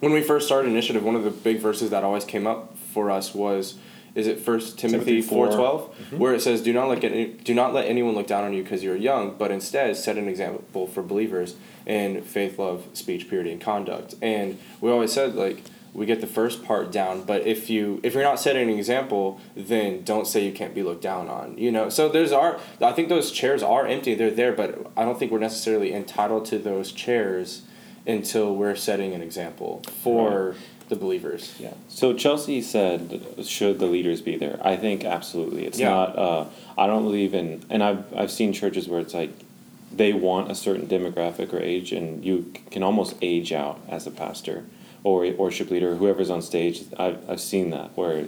when 0.00 0.12
we 0.12 0.20
first 0.20 0.44
started 0.44 0.68
initiative, 0.68 1.02
one 1.02 1.16
of 1.16 1.24
the 1.24 1.30
big 1.30 1.58
verses 1.58 1.88
that 1.88 2.04
always 2.04 2.26
came 2.26 2.46
up 2.46 2.76
for 2.92 3.10
us 3.10 3.34
was 3.34 3.76
is 4.16 4.26
it 4.26 4.40
First 4.40 4.78
Timothy 4.78 5.20
Timothy 5.20 5.22
four 5.22 5.52
4. 5.52 5.56
Mm-hmm. 5.60 6.18
where 6.18 6.34
it 6.34 6.40
says, 6.40 6.62
"Do 6.62 6.72
not 6.72 6.88
let 6.88 7.04
any, 7.04 7.26
do 7.26 7.54
not 7.54 7.72
let 7.72 7.86
anyone 7.86 8.14
look 8.14 8.26
down 8.26 8.42
on 8.42 8.54
you 8.54 8.62
because 8.62 8.82
you're 8.82 8.96
young, 8.96 9.36
but 9.36 9.52
instead 9.52 9.96
set 9.96 10.16
an 10.16 10.26
example 10.26 10.86
for 10.86 11.02
believers 11.02 11.54
in 11.84 12.22
faith, 12.22 12.58
love, 12.58 12.86
speech, 12.94 13.28
purity, 13.28 13.52
and 13.52 13.60
conduct." 13.60 14.14
And 14.22 14.58
we 14.80 14.90
always 14.90 15.12
said 15.12 15.34
like 15.36 15.62
we 15.92 16.06
get 16.06 16.20
the 16.20 16.26
first 16.26 16.64
part 16.64 16.90
down, 16.90 17.24
but 17.24 17.46
if 17.46 17.68
you 17.68 18.00
if 18.02 18.14
you're 18.14 18.22
not 18.22 18.40
setting 18.40 18.70
an 18.70 18.78
example, 18.78 19.38
then 19.54 20.02
don't 20.02 20.26
say 20.26 20.44
you 20.44 20.52
can't 20.52 20.74
be 20.74 20.82
looked 20.82 21.02
down 21.02 21.28
on. 21.28 21.56
You 21.58 21.70
know, 21.70 21.90
so 21.90 22.08
there's 22.08 22.32
our 22.32 22.58
I 22.80 22.92
think 22.92 23.10
those 23.10 23.30
chairs 23.30 23.62
are 23.62 23.86
empty. 23.86 24.14
They're 24.14 24.30
there, 24.30 24.52
but 24.52 24.90
I 24.96 25.04
don't 25.04 25.18
think 25.18 25.30
we're 25.30 25.38
necessarily 25.38 25.92
entitled 25.92 26.46
to 26.46 26.58
those 26.58 26.90
chairs 26.90 27.62
until 28.06 28.54
we're 28.54 28.76
setting 28.76 29.14
an 29.14 29.20
example 29.20 29.82
for 30.02 30.54
the 30.88 30.96
believers. 30.96 31.54
Yeah. 31.58 31.74
So 31.88 32.12
Chelsea 32.14 32.62
said, 32.62 33.20
should 33.44 33.78
the 33.78 33.86
leaders 33.86 34.20
be 34.20 34.36
there? 34.36 34.58
I 34.62 34.76
think 34.76 35.04
absolutely. 35.04 35.66
It's 35.66 35.78
Yeah. 35.78 35.90
not. 35.90 36.18
Uh, 36.18 36.44
I 36.78 36.86
don't 36.86 37.02
believe 37.02 37.34
in, 37.34 37.64
and 37.70 37.82
I've 37.82 38.04
I've 38.16 38.30
seen 38.30 38.52
churches 38.52 38.88
where 38.88 39.00
it's 39.00 39.14
like 39.14 39.30
they 39.92 40.12
want 40.12 40.50
a 40.50 40.54
certain 40.54 40.86
demographic 40.86 41.52
or 41.52 41.60
age, 41.60 41.92
and 41.92 42.24
you 42.24 42.52
can 42.70 42.82
almost 42.82 43.16
age 43.22 43.52
out 43.52 43.80
as 43.88 44.06
a 44.06 44.10
pastor 44.10 44.64
or 45.04 45.24
a 45.24 45.32
worship 45.32 45.70
leader, 45.70 45.96
whoever's 45.96 46.30
on 46.30 46.42
stage. 46.42 46.84
I've 46.98 47.18
I've 47.28 47.40
seen 47.40 47.70
that 47.70 47.96
where 47.96 48.26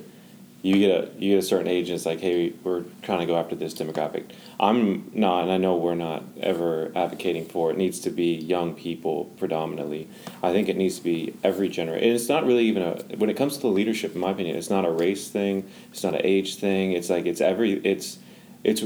you 0.60 0.78
get 0.78 0.90
a 0.90 1.10
you 1.18 1.34
get 1.34 1.38
a 1.38 1.46
certain 1.46 1.68
age 1.68 1.88
and 1.88 1.94
it's 1.94 2.06
like 2.06 2.20
hey 2.20 2.52
we're 2.64 2.82
trying 3.02 3.20
to 3.20 3.26
go 3.26 3.36
after 3.36 3.54
this 3.54 3.74
demographic. 3.74 4.24
I'm 4.58 5.10
not 5.14 5.42
and 5.42 5.52
i 5.52 5.56
know 5.56 5.76
we're 5.76 5.94
not 5.94 6.24
ever 6.40 6.90
advocating 6.96 7.46
for 7.46 7.70
it 7.70 7.76
needs 7.76 8.00
to 8.00 8.10
be 8.10 8.34
young 8.34 8.74
people 8.74 9.26
predominantly. 9.38 10.08
I 10.42 10.52
think 10.52 10.68
it 10.68 10.76
needs 10.76 10.96
to 10.96 11.04
be 11.04 11.34
every 11.44 11.68
generation 11.68 12.14
it's 12.14 12.28
not 12.28 12.44
really 12.44 12.64
even 12.64 12.82
a 12.82 13.16
when 13.16 13.30
it 13.30 13.36
comes 13.36 13.56
to 13.56 13.62
the 13.62 13.68
leadership 13.68 14.14
in 14.14 14.20
my 14.20 14.32
opinion 14.32 14.56
it's 14.56 14.70
not 14.70 14.84
a 14.84 14.90
race 14.90 15.28
thing 15.28 15.68
it's 15.92 16.02
not 16.02 16.14
an 16.14 16.22
age 16.24 16.56
thing 16.56 16.92
it's 16.92 17.08
like 17.08 17.26
it's 17.26 17.40
every 17.40 17.74
it's 17.84 18.18
it's 18.64 18.82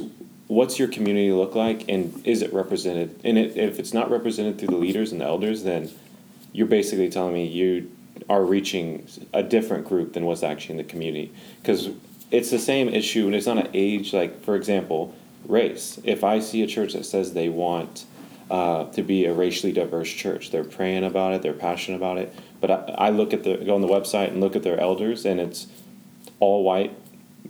what's 0.48 0.78
your 0.78 0.88
community 0.88 1.32
look 1.32 1.54
like 1.54 1.88
and 1.88 2.20
is 2.26 2.42
it 2.42 2.52
represented 2.52 3.18
and 3.24 3.38
it, 3.38 3.56
if 3.56 3.78
it's 3.78 3.94
not 3.94 4.10
represented 4.10 4.58
through 4.58 4.68
the 4.68 4.76
leaders 4.76 5.10
and 5.10 5.22
the 5.22 5.24
elders 5.24 5.62
then 5.62 5.90
you're 6.52 6.66
basically 6.66 7.08
telling 7.08 7.32
me 7.32 7.46
you 7.46 7.90
are 8.32 8.42
reaching 8.42 9.06
a 9.34 9.42
different 9.42 9.86
group 9.86 10.14
than 10.14 10.24
what's 10.24 10.42
actually 10.42 10.72
in 10.72 10.78
the 10.78 10.90
community. 10.90 11.30
Because 11.60 11.90
it's 12.30 12.50
the 12.50 12.58
same 12.58 12.88
issue 12.88 13.26
and 13.26 13.34
it's 13.34 13.46
not 13.46 13.58
an 13.58 13.68
age 13.74 14.14
like 14.14 14.42
for 14.42 14.56
example 14.56 15.14
race. 15.46 16.00
If 16.02 16.24
i 16.24 16.40
see 16.40 16.62
a 16.62 16.66
church 16.66 16.94
that 16.94 17.04
says 17.04 17.34
they 17.34 17.50
want 17.50 18.06
uh, 18.50 18.84
to 18.92 19.02
be 19.02 19.26
a 19.26 19.34
racially 19.34 19.72
diverse 19.72 20.10
church 20.10 20.50
they're 20.50 20.64
praying 20.64 21.04
about 21.04 21.34
it 21.34 21.42
they're 21.42 21.52
passionate 21.52 21.98
about 21.98 22.16
it 22.18 22.34
but 22.60 22.70
I, 22.70 23.06
I 23.06 23.10
look 23.10 23.34
at 23.34 23.44
the 23.44 23.56
go 23.58 23.74
on 23.74 23.82
the 23.82 23.86
website 23.88 24.28
and 24.28 24.40
look 24.40 24.56
at 24.56 24.62
their 24.62 24.80
elders 24.80 25.26
and 25.26 25.38
it's 25.38 25.66
all 26.40 26.64
white 26.64 26.94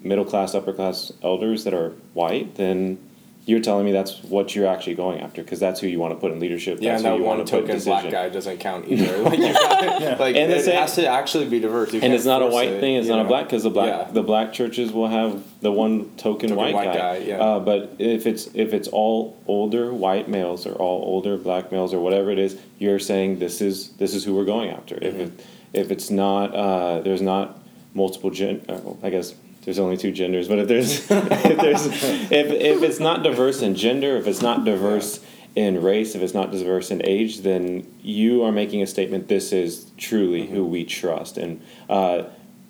middle 0.02 0.24
class 0.24 0.54
upper 0.54 0.72
class 0.72 1.12
elders 1.22 1.62
that 1.64 1.74
are 1.74 1.90
white 2.12 2.56
then 2.56 2.98
you're 3.44 3.58
telling 3.60 3.84
me 3.84 3.90
that's 3.90 4.22
what 4.22 4.54
you're 4.54 4.68
actually 4.68 4.94
going 4.94 5.20
after 5.20 5.42
because 5.42 5.58
that's 5.58 5.80
who 5.80 5.88
you 5.88 5.98
want 5.98 6.14
to 6.14 6.20
put 6.20 6.30
in 6.30 6.38
leadership. 6.38 6.78
Yeah, 6.80 6.92
that's 6.92 7.02
and 7.02 7.12
who 7.12 7.18
that 7.18 7.22
you 7.22 7.26
one 7.28 7.38
want 7.38 7.48
to 7.48 7.52
put 7.56 7.64
in 7.64 7.76
token 7.80 7.84
black 7.84 8.10
guy 8.12 8.28
doesn't 8.28 8.58
count 8.58 8.84
either. 8.88 9.18
like, 9.22 9.38
got, 9.40 10.20
like 10.20 10.36
And 10.36 10.52
it 10.52 10.64
same- 10.64 10.76
has 10.76 10.94
to 10.94 11.06
actually 11.06 11.48
be 11.48 11.58
diverse. 11.58 11.92
You 11.92 12.00
and 12.02 12.12
it's 12.12 12.24
not 12.24 12.40
a 12.42 12.46
white 12.46 12.68
it, 12.68 12.80
thing. 12.80 12.94
It's 12.96 13.08
not 13.08 13.18
a 13.20 13.24
black 13.28 13.46
because 13.46 13.64
the 13.64 13.70
black 13.70 13.88
Yeah. 14.06 14.12
the 14.12 14.22
black 14.22 14.52
churches 14.52 14.92
will 14.92 15.08
have 15.08 15.42
the 15.60 15.72
one 15.72 16.10
token, 16.16 16.50
Token 16.50 16.56
white, 16.56 16.74
white 16.74 16.84
guy. 16.92 17.18
guy, 17.18 17.24
yeah. 17.24 17.38
Uh, 17.40 17.58
but 17.60 17.96
if 17.98 18.26
it's 18.26 18.46
if 18.54 18.72
it's 18.72 18.86
all 18.88 19.36
older 19.48 19.92
white 19.92 20.28
males 20.28 20.64
or 20.66 20.74
all 20.74 21.02
older 21.04 21.36
black 21.36 21.72
males 21.72 21.92
or 21.92 21.98
whatever 22.00 22.30
it 22.30 22.38
is, 22.38 22.56
you're 22.78 22.98
saying 23.00 23.38
this 23.40 23.60
is 23.60 23.88
this 23.94 24.14
is 24.14 24.24
who 24.24 24.34
we're 24.34 24.44
going 24.44 24.70
after. 24.70 24.96
If 25.02 25.14
Mm-hmm. 25.14 25.20
it 25.22 25.46
if 25.72 25.90
it's 25.90 26.10
not 26.10 26.54
uh, 26.54 27.00
there's 27.00 27.22
not 27.22 27.58
multiple 27.94 28.30
gen. 28.30 28.64
Uh, 28.68 28.80
I 29.02 29.10
guess 29.10 29.34
there's 29.64 29.78
only 29.78 29.96
two 29.96 30.12
genders, 30.12 30.48
but 30.48 30.58
if 30.58 30.68
there's 30.68 31.10
if 31.10 31.58
there's 31.60 31.86
if 31.86 32.50
if 32.50 32.82
it's 32.82 33.00
not 33.00 33.22
diverse 33.22 33.62
in 33.62 33.74
gender, 33.74 34.16
if 34.16 34.26
it's 34.26 34.42
not 34.42 34.64
diverse. 34.64 35.20
In 35.54 35.82
race, 35.82 36.14
if 36.14 36.22
it's 36.22 36.32
not 36.32 36.50
diverse 36.50 36.90
in 36.90 37.04
age, 37.04 37.40
then 37.40 37.86
you 38.00 38.42
are 38.42 38.50
making 38.50 38.80
a 38.80 38.86
statement. 38.86 39.28
This 39.28 39.52
is 39.52 39.84
truly 39.98 40.44
Mm-hmm. 40.44 40.54
who 40.54 40.64
we 40.64 40.86
trust, 40.86 41.36
and 41.36 41.60
uh, 41.90 42.22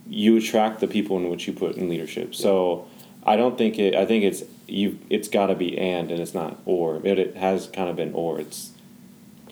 you 0.09 0.37
attract 0.37 0.81
the 0.81 0.89
people 0.89 1.17
in 1.17 1.29
which 1.29 1.47
you 1.47 1.53
put 1.53 1.77
in 1.77 1.89
leadership. 1.89 2.35
So 2.35 2.89
I 3.25 3.37
don't 3.37 3.57
think 3.57 3.79
it. 3.79 3.95
I 3.95 4.05
think 4.05 4.25
it's 4.25 4.43
you. 4.67 4.99
It's 5.11 5.29
got 5.29 5.47
to 5.47 5.55
be 5.55 5.79
and, 5.79 6.11
and 6.11 6.21
it's 6.21 6.35
not 6.35 6.59
or. 6.67 6.97
It, 7.07 7.21
it 7.21 7.37
has 7.37 7.69
kind 7.69 7.89
of 7.89 7.95
been 7.95 8.13
or. 8.15 8.41
It's 8.41 8.73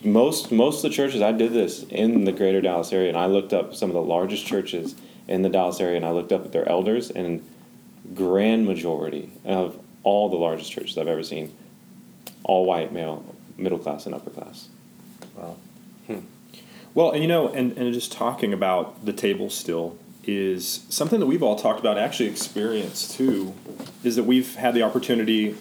most 0.03 0.51
most 0.51 0.83
of 0.83 0.91
the 0.91 0.95
churches. 0.95 1.21
I 1.21 1.31
did 1.31 1.53
this 1.53 1.83
in 1.83 2.25
the 2.25 2.33
greater 2.33 2.59
Dallas 2.59 2.91
area, 2.91 3.07
and 3.07 3.17
I 3.17 3.27
looked 3.27 3.53
up 3.53 3.73
some 3.73 3.89
of 3.89 3.93
the 3.93 4.01
largest 4.01 4.45
churches 4.45 4.95
in 5.31 5.41
the 5.41 5.49
Dallas 5.49 5.79
area, 5.79 5.95
and 5.95 6.05
I 6.05 6.11
looked 6.11 6.31
up 6.31 6.45
at 6.45 6.51
their 6.51 6.67
elders, 6.67 7.09
and 7.09 7.41
grand 8.13 8.65
majority 8.65 9.31
of 9.45 9.79
all 10.03 10.29
the 10.29 10.35
largest 10.35 10.71
churches 10.71 10.97
I've 10.97 11.07
ever 11.07 11.23
seen, 11.23 11.55
all 12.43 12.65
white 12.65 12.91
male, 12.91 13.23
middle 13.57 13.79
class, 13.79 14.05
and 14.05 14.13
upper 14.13 14.29
class. 14.29 14.67
Wow. 15.35 15.55
Well, 16.93 17.11
and 17.11 17.21
you 17.21 17.27
know, 17.27 17.47
and, 17.47 17.77
and 17.77 17.93
just 17.93 18.11
talking 18.11 18.51
about 18.51 19.05
the 19.05 19.13
table 19.13 19.49
still 19.49 19.97
is 20.25 20.85
something 20.89 21.21
that 21.21 21.25
we've 21.25 21.41
all 21.41 21.55
talked 21.55 21.79
about, 21.79 21.97
actually 21.97 22.27
experienced 22.27 23.13
too, 23.13 23.53
is 24.03 24.17
that 24.17 24.23
we've 24.23 24.55
had 24.55 24.73
the 24.73 24.83
opportunity 24.83 25.55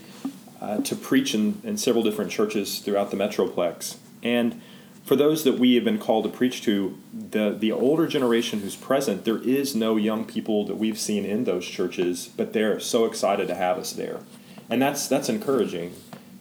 uh, 0.61 0.79
to 0.79 0.97
preach 0.97 1.33
in, 1.35 1.61
in 1.62 1.77
several 1.77 2.03
different 2.03 2.33
churches 2.33 2.81
throughout 2.81 3.12
the 3.12 3.17
Metroplex. 3.17 3.97
And 4.25 4.61
for 5.04 5.16
those 5.16 5.45
that 5.45 5.59
we 5.59 5.75
have 5.75 5.85
been 5.85 5.99
called 5.99 6.25
to 6.25 6.30
preach 6.30 6.62
to, 6.62 6.97
the, 7.12 7.50
the 7.59 7.73
older 7.73 8.07
generation 8.07 8.61
who's 8.61 8.76
present, 8.76 9.25
there 9.25 9.38
is 9.42 9.75
no 9.75 9.97
young 9.97 10.25
people 10.25 10.64
that 10.66 10.76
we've 10.76 10.99
seen 10.99 11.25
in 11.25 11.45
those 11.45 11.66
churches, 11.66 12.28
but 12.37 12.52
they're 12.52 12.78
so 12.80 13.04
excited 13.07 13.49
to 13.49 13.54
have 13.54 13.78
us 13.78 13.92
there. 13.92 14.21
And 14.69 14.80
that's, 14.80 15.09
that's 15.09 15.28
encouraging. 15.28 15.95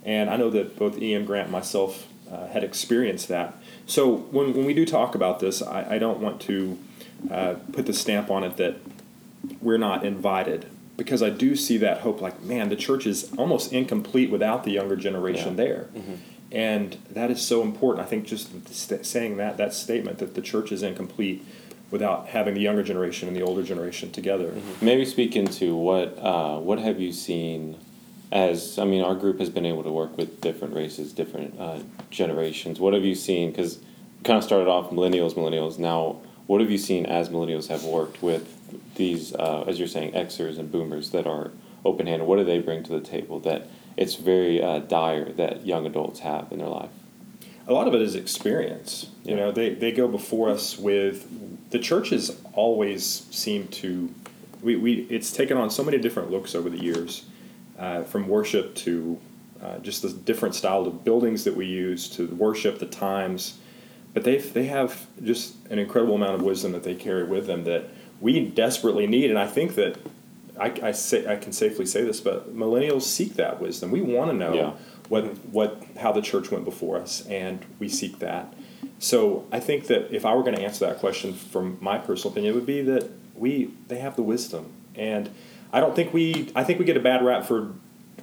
And 0.05 0.29
I 0.29 0.37
know 0.37 0.49
that 0.51 0.77
both 0.77 0.97
Ian, 1.01 1.25
Grant, 1.25 1.45
and 1.45 1.51
myself 1.51 2.07
uh, 2.31 2.47
had 2.47 2.63
experienced 2.63 3.27
that. 3.29 3.55
So 3.87 4.15
when, 4.15 4.53
when 4.53 4.65
we 4.65 4.73
do 4.73 4.85
talk 4.85 5.15
about 5.15 5.39
this, 5.39 5.61
I, 5.61 5.95
I 5.95 5.99
don't 5.99 6.19
want 6.19 6.39
to 6.41 6.77
uh, 7.31 7.55
put 7.73 7.85
the 7.87 7.93
stamp 7.93 8.29
on 8.29 8.43
it 8.43 8.57
that 8.57 8.77
we're 9.61 9.77
not 9.77 10.05
invited 10.05 10.65
because 10.95 11.23
I 11.23 11.29
do 11.29 11.55
see 11.55 11.77
that 11.77 12.01
hope 12.01 12.21
like, 12.21 12.43
man, 12.43 12.69
the 12.69 12.75
church 12.75 13.07
is 13.07 13.31
almost 13.37 13.71
incomplete 13.73 14.29
without 14.29 14.63
the 14.63 14.71
younger 14.71 14.95
generation 14.97 15.57
Yeah. 15.57 15.63
there. 15.63 15.89
And 16.51 16.97
that 17.11 17.29
is 17.29 17.41
so 17.41 17.61
important. 17.61 18.05
I 18.05 18.09
think 18.09 18.25
just 18.25 18.69
st- 18.73 19.05
saying 19.05 19.37
that, 19.37 19.57
that 19.57 19.73
statement 19.73 20.17
that 20.17 20.35
the 20.35 20.41
church 20.41 20.71
is 20.71 20.81
incomplete 20.81 21.45
without 21.91 22.27
having 22.27 22.53
the 22.53 22.61
younger 22.61 22.83
generation 22.83 23.27
and 23.27 23.35
the 23.35 23.41
older 23.41 23.63
generation 23.63 24.11
together. 24.11 24.53
Maybe 24.81 25.05
speak 25.05 25.35
into 25.35 25.75
what 25.75 26.17
uh, 26.19 26.59
what 26.59 26.79
have 26.79 26.99
you 26.99 27.11
seen 27.11 27.77
as 28.31 28.77
I 28.77 28.85
mean 28.85 29.03
our 29.03 29.15
group 29.15 29.39
has 29.39 29.49
been 29.49 29.65
able 29.65 29.83
to 29.83 29.91
work 29.91 30.17
with 30.17 30.41
different 30.41 30.73
races, 30.73 31.13
different 31.13 31.59
uh, 31.59 31.79
generations. 32.09 32.79
What 32.79 32.93
have 32.93 33.03
you 33.03 33.15
seen? 33.15 33.51
Because 33.51 33.79
kind 34.23 34.37
of 34.37 34.43
started 34.43 34.67
off 34.67 34.91
millennials, 34.91 35.33
millennials. 35.33 35.79
Now, 35.79 36.21
what 36.47 36.61
have 36.61 36.69
you 36.69 36.77
seen 36.77 37.05
as 37.05 37.29
millennials 37.29 37.67
have 37.67 37.83
worked 37.85 38.21
with 38.21 38.55
these, 38.95 39.33
uh, 39.35 39.63
as 39.67 39.79
you're 39.79 39.87
saying, 39.87 40.11
Xers 40.13 40.59
and 40.59 40.71
Boomers 40.71 41.11
that 41.11 41.25
are 41.25 41.51
open 41.85 42.07
handed? 42.07 42.27
What 42.27 42.37
do 42.37 42.43
they 42.43 42.59
bring 42.59 42.83
to 42.83 42.91
the 42.91 43.01
table 43.01 43.39
that 43.41 43.67
it's 43.99 44.15
very 44.15 44.55
uh, 44.63 44.79
dire 44.79 45.31
that 45.33 45.65
young 45.65 45.85
adults 45.85 46.19
have 46.21 46.51
in 46.51 46.57
their 46.59 46.67
life? 46.81 46.89
a 47.67 47.73
lot 47.73 47.87
of 47.87 47.93
it 47.93 48.01
is 48.01 48.15
experience. 48.15 49.11
You 49.23 49.35
Yeah. 49.35 49.41
know, 49.41 49.51
they, 49.51 49.69
they 49.75 49.91
go 49.91 50.07
before 50.07 50.49
us 50.49 50.75
with 50.79 51.27
the 51.69 51.77
churches 51.77 52.35
always 52.53 53.27
seem 53.29 53.67
to 53.83 54.09
we, 54.63 54.75
we 54.75 54.93
it's 55.09 55.31
taken 55.31 55.55
on 55.55 55.69
so 55.69 55.83
many 55.83 55.99
different 55.99 56.31
looks 56.31 56.55
over 56.55 56.67
the 56.69 56.81
years, 56.81 57.25
uh, 57.77 58.01
from 58.03 58.27
worship 58.27 58.73
to 58.85 59.19
uh, 59.61 59.77
just 59.79 60.01
the 60.01 60.09
different 60.09 60.55
style 60.55 60.85
of 60.87 61.03
buildings 61.05 61.43
that 61.43 61.55
we 61.55 61.65
use 61.67 62.09
to 62.17 62.25
worship, 62.27 62.79
the 62.79 62.87
times. 62.87 63.59
But 64.15 64.23
they 64.23 64.37
they 64.39 64.65
have 64.65 65.05
just 65.23 65.53
an 65.69 65.77
incredible 65.77 66.15
amount 66.15 66.35
of 66.35 66.41
wisdom 66.41 66.71
that 66.71 66.83
they 66.83 66.95
carry 66.95 67.23
with 67.23 67.45
them 67.45 67.65
that 67.65 67.83
we 68.19 68.33
desperately 68.49 69.05
need, 69.05 69.29
and 69.29 69.37
I 69.37 69.45
think 69.47 69.75
that. 69.75 69.97
I, 70.59 70.73
I, 70.83 70.91
say, 70.91 71.25
I 71.27 71.35
can 71.37 71.51
safely 71.51 71.85
say 71.85 72.03
this, 72.03 72.19
but 72.21 72.55
millennials 72.55 73.03
seek 73.03 73.35
that 73.35 73.61
wisdom. 73.61 73.91
We 73.91 74.01
want 74.01 74.31
to 74.31 74.37
know 74.37 74.53
Yeah. 74.53 74.71
what 75.07 75.23
what 75.47 75.83
how 75.99 76.11
the 76.11 76.21
church 76.21 76.51
went 76.51 76.65
before 76.65 76.97
us, 76.97 77.25
and 77.27 77.65
we 77.79 77.87
seek 77.89 78.19
that. 78.19 78.53
So 78.99 79.45
I 79.51 79.59
think 79.59 79.87
that 79.87 80.13
if 80.13 80.25
I 80.25 80.35
were 80.35 80.43
going 80.43 80.55
to 80.55 80.61
answer 80.61 80.85
that 80.87 80.99
question 80.99 81.33
from 81.33 81.77
my 81.79 81.97
personal 81.97 82.31
opinion, 82.33 82.53
it 82.53 82.55
would 82.55 82.65
be 82.65 82.81
that 82.83 83.09
we 83.35 83.71
they 83.87 83.99
have 83.99 84.15
the 84.15 84.21
wisdom, 84.23 84.71
and 84.95 85.29
I 85.71 85.79
don't 85.79 85.95
think 85.95 86.13
we 86.13 86.51
I 86.55 86.63
think 86.63 86.79
we 86.79 86.85
get 86.85 86.97
a 86.97 87.01
bad 87.01 87.23
rap 87.23 87.45
for 87.45 87.73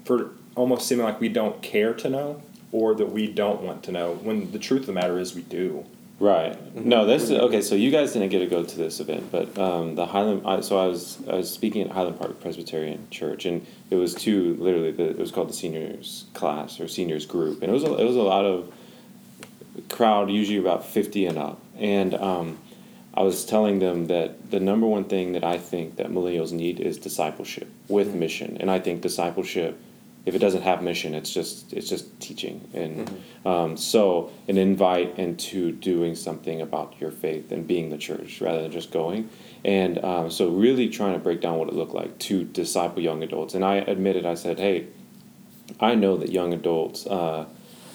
for 0.05 0.31
almost 0.55 0.87
seeming 0.87 1.05
like 1.05 1.21
we 1.21 1.29
don't 1.29 1.63
care 1.63 1.93
to 1.95 2.09
know 2.09 2.43
or 2.73 2.95
that 2.95 3.11
we 3.13 3.27
don't 3.27 3.63
want 3.63 3.83
to 3.85 3.93
know. 3.93 4.15
When 4.15 4.53
the 4.53 4.59
truth 4.59 4.81
of 4.81 4.87
the 4.87 4.93
matter 4.93 5.19
is, 5.19 5.35
we 5.35 5.43
do. 5.43 5.85
Right. 6.19 6.75
No, 6.75 7.05
this 7.05 7.25
is 7.25 7.33
okay. 7.33 7.61
So 7.61 7.75
you 7.75 7.91
guys 7.91 8.15
didn't 8.15 8.31
get 8.31 8.39
to 8.39 8.47
go 8.47 8.65
to 8.65 8.77
this 8.77 9.01
event, 9.01 9.31
but 9.31 9.59
um, 9.59 9.97
the 9.97 10.07
Highland. 10.07 10.43
I, 10.47 10.61
so 10.63 10.79
I 10.79 10.87
was 10.87 11.19
I 11.29 11.35
was 11.35 11.53
speaking 11.53 11.83
at 11.83 11.91
Highland 11.91 12.19
Park 12.19 12.41
Presbyterian 12.41 13.07
Church, 13.11 13.45
and 13.45 13.67
it 13.91 13.97
was 13.97 14.15
two 14.15 14.57
literally. 14.59 14.93
The, 14.93 15.11
it 15.11 15.19
was 15.19 15.31
called 15.31 15.51
the 15.51 15.55
seniors 15.55 16.25
class 16.33 16.81
or 16.81 16.89
seniors 16.89 17.27
group, 17.27 17.61
and 17.61 17.71
it 17.71 17.75
was 17.75 17.85
a, 17.85 17.95
it 17.99 18.05
was 18.05 18.17
a 18.17 18.23
lot 18.23 18.47
of 18.47 18.73
crowd, 19.91 20.31
usually 20.31 20.57
about 20.57 20.87
fifty 20.87 21.27
and 21.27 21.37
up, 21.37 21.61
and 21.79 22.15
um, 22.15 22.59
I 23.13 23.23
was 23.23 23.45
telling 23.45 23.81
them 23.81 24.07
that 24.07 24.51
the 24.51 24.61
number 24.61 24.87
one 24.87 25.05
thing 25.05 25.33
that 25.33 25.45
I 25.45 25.59
think 25.59 25.97
that 25.97 26.09
millennials 26.09 26.51
need 26.51 26.81
is 26.81 26.97
discipleship 26.97 27.69
with 27.89 28.09
mm-hmm. 28.09 28.21
mission, 28.21 28.57
and 28.59 28.71
I 28.71 28.79
think 28.79 29.03
discipleship, 29.03 29.79
if 30.27 30.35
it 30.35 30.39
doesn't 30.39 30.63
have 30.63 30.83
mission, 30.83 31.15
it's 31.15 31.33
just 31.33 31.73
it's 31.73 31.89
just 31.89 32.21
teaching, 32.21 32.69
and 32.75 33.07
mm-hmm. 33.07 33.49
um, 33.49 33.77
so 33.77 34.31
an 34.49 34.59
invite 34.59 35.19
into 35.19 35.71
doing 35.71 36.17
something 36.17 36.61
about 36.61 37.01
your 37.01 37.13
faith 37.13 37.53
and 37.53 37.67
being 37.67 37.91
the 37.91 37.97
church 37.97 38.41
rather 38.41 38.63
than 38.63 38.73
just 38.73 38.91
going, 38.91 39.31
and 39.65 40.05
um, 40.05 40.31
so 40.31 40.51
really 40.51 40.89
trying 40.89 41.15
to 41.15 41.21
break 41.21 41.41
down 41.41 41.59
what 41.59 41.69
it 41.69 41.75
looked 41.75 41.95
like 41.95 42.19
to 42.19 42.45
disciple 42.45 43.01
young 43.01 43.23
adults, 43.23 43.55
and 43.55 43.65
I 43.65 43.77
admitted 43.77 44.27
I 44.27 44.35
said, 44.35 44.59
hey, 44.59 44.89
I 45.81 45.95
know 45.95 46.17
that 46.17 46.31
young 46.31 46.53
adults 46.53 47.07
uh, 47.07 47.47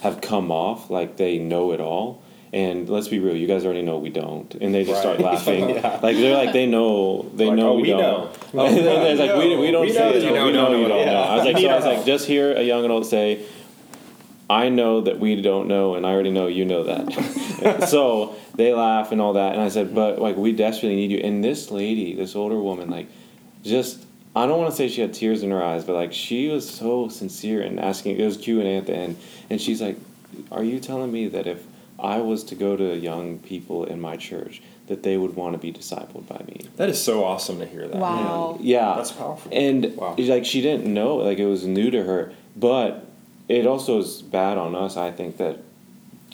have 0.01 0.21
come 0.21 0.51
off 0.51 0.89
like 0.89 1.17
they 1.17 1.37
know 1.37 1.73
it 1.73 1.81
all 1.81 2.23
and 2.53 2.89
let's 2.89 3.07
be 3.07 3.19
real, 3.19 3.35
you 3.35 3.47
guys 3.47 3.63
already 3.63 3.81
know 3.81 3.97
we 3.97 4.09
don't, 4.09 4.53
and 4.55 4.73
they 4.73 4.83
just 4.83 5.05
right. 5.05 5.15
start 5.15 5.19
laughing. 5.33 5.69
yeah. 5.69 5.99
Like 6.01 6.17
they're 6.17 6.35
like 6.35 6.51
they 6.51 6.65
know 6.65 7.29
they 7.33 7.47
like, 7.47 7.55
know 7.55 7.69
oh, 7.69 7.75
we, 7.75 7.83
we 7.83 7.89
don't. 7.89 8.01
Know. 8.01 8.31
Oh, 8.53 8.65
it's 8.65 9.19
like 9.19 9.35
we, 9.35 9.55
we 9.55 9.69
oh, 9.69 9.71
don't 9.71 9.81
we 9.85 9.93
say 9.93 10.17
it. 10.17 10.23
You 10.23 10.31
know, 10.31 10.47
we 10.47 10.51
know, 10.51 10.75
you 10.75 10.87
don't 10.87 10.99
yeah. 10.99 11.13
know. 11.13 11.21
I 11.21 11.35
was 11.37 11.45
like, 11.45 11.57
so 11.57 11.69
I 11.69 11.75
was 11.75 11.85
like, 11.97 12.05
just 12.05 12.27
hear 12.27 12.53
a 12.53 12.61
young 12.61 12.83
adult 12.83 13.05
say, 13.05 13.45
"I 14.49 14.67
know 14.67 14.99
that 15.01 15.19
we 15.19 15.41
don't 15.41 15.69
know, 15.69 15.95
and 15.95 16.05
I 16.05 16.11
already 16.11 16.31
know 16.31 16.47
you 16.47 16.65
know 16.65 16.83
that." 16.83 17.87
so 17.87 18.35
they 18.55 18.73
laugh 18.73 19.13
and 19.13 19.21
all 19.21 19.33
that, 19.33 19.53
and 19.53 19.61
I 19.61 19.69
said, 19.69 19.95
"But 19.95 20.19
like 20.19 20.35
we 20.35 20.51
desperately 20.51 20.97
need 20.97 21.11
you." 21.11 21.19
And 21.19 21.41
this 21.41 21.71
lady, 21.71 22.13
this 22.13 22.35
older 22.35 22.59
woman, 22.59 22.89
like, 22.89 23.07
just 23.63 24.05
I 24.35 24.45
don't 24.45 24.59
want 24.59 24.71
to 24.71 24.75
say 24.75 24.89
she 24.89 24.99
had 24.99 25.13
tears 25.13 25.43
in 25.43 25.51
her 25.51 25.63
eyes, 25.63 25.85
but 25.85 25.93
like 25.93 26.11
she 26.11 26.49
was 26.49 26.69
so 26.69 27.07
sincere 27.07 27.61
and 27.61 27.79
asking. 27.79 28.19
It 28.19 28.25
was 28.25 28.35
Q 28.35 28.59
and 28.59 28.67
A 28.67 28.75
at 28.77 28.87
the 28.87 28.95
end, 28.95 29.17
and 29.49 29.61
she's 29.61 29.81
like, 29.81 29.95
"Are 30.51 30.65
you 30.65 30.81
telling 30.81 31.13
me 31.13 31.29
that 31.29 31.47
if 31.47 31.63
I 32.01 32.17
was 32.17 32.43
to 32.45 32.55
go 32.55 32.75
to 32.75 32.97
young 32.97 33.39
people 33.39 33.85
in 33.85 34.01
my 34.01 34.17
church, 34.17 34.61
that 34.87 35.03
they 35.03 35.17
would 35.17 35.35
want 35.35 35.53
to 35.53 35.57
be 35.57 35.71
discipled 35.71 36.27
by 36.27 36.43
me. 36.47 36.61
That 36.75 36.89
is 36.89 37.01
so 37.01 37.23
awesome 37.23 37.59
to 37.59 37.65
hear 37.65 37.87
that. 37.87 37.97
Wow. 37.97 38.57
Yeah. 38.59 38.95
That's 38.97 39.11
powerful. 39.11 39.51
And 39.53 39.95
wow. 39.95 40.15
like 40.17 40.45
she 40.45 40.61
didn't 40.61 40.91
know, 40.91 41.17
like 41.17 41.37
it 41.37 41.45
was 41.45 41.65
new 41.65 41.91
to 41.91 42.03
her, 42.03 42.33
but 42.55 43.05
it 43.47 43.65
also 43.65 43.99
is 43.99 44.21
bad 44.21 44.57
on 44.57 44.75
us, 44.75 44.97
I 44.97 45.11
think 45.11 45.37
that 45.37 45.59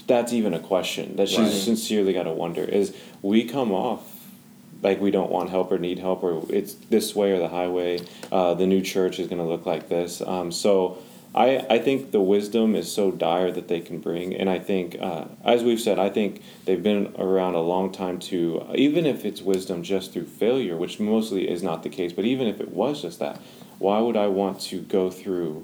that's 0.07 0.33
even 0.33 0.53
a 0.53 0.59
question 0.59 1.15
that 1.17 1.27
she's 1.27 1.39
right. 1.39 1.51
sincerely 1.51 2.13
got 2.13 2.23
to 2.23 2.31
wonder 2.31 2.63
is 2.63 2.95
we 3.21 3.43
come 3.43 3.71
off 3.71 4.13
like 4.81 5.01
we 5.01 5.11
don't 5.11 5.31
want 5.31 5.49
help 5.49 5.71
or 5.71 5.77
need 5.77 5.99
help 5.99 6.23
or 6.23 6.45
it's 6.49 6.75
this 6.75 7.15
way 7.15 7.31
or 7.31 7.39
the 7.39 7.47
highway 7.47 7.99
uh, 8.31 8.53
the 8.53 8.65
new 8.65 8.81
church 8.81 9.19
is 9.19 9.27
going 9.27 9.41
to 9.41 9.47
look 9.47 9.65
like 9.65 9.89
this 9.89 10.21
um, 10.21 10.51
so 10.51 10.97
I, 11.37 11.63
I 11.69 11.77
think 11.77 12.09
the 12.09 12.19
wisdom 12.19 12.73
is 12.73 12.91
so 12.91 13.11
dire 13.11 13.51
that 13.51 13.67
they 13.67 13.79
can 13.79 13.99
bring, 13.99 14.33
and 14.33 14.49
I 14.49 14.57
think, 14.57 14.97
uh, 14.99 15.25
as 15.45 15.63
we've 15.63 15.79
said, 15.79 15.99
I 15.99 16.09
think 16.09 16.41
they've 16.65 16.81
been 16.81 17.13
around 17.19 17.53
a 17.53 17.61
long 17.61 17.91
time 17.91 18.17
to, 18.31 18.65
even 18.73 19.05
if 19.05 19.23
it's 19.23 19.39
wisdom 19.39 19.83
just 19.83 20.11
through 20.11 20.25
failure, 20.25 20.75
which 20.75 20.99
mostly 20.99 21.47
is 21.47 21.61
not 21.61 21.83
the 21.83 21.89
case, 21.89 22.11
but 22.11 22.25
even 22.25 22.47
if 22.47 22.59
it 22.59 22.69
was 22.69 23.03
just 23.03 23.19
that, 23.19 23.39
why 23.77 23.99
would 23.99 24.17
I 24.17 24.25
want 24.25 24.59
to 24.61 24.81
go 24.81 25.11
through 25.11 25.63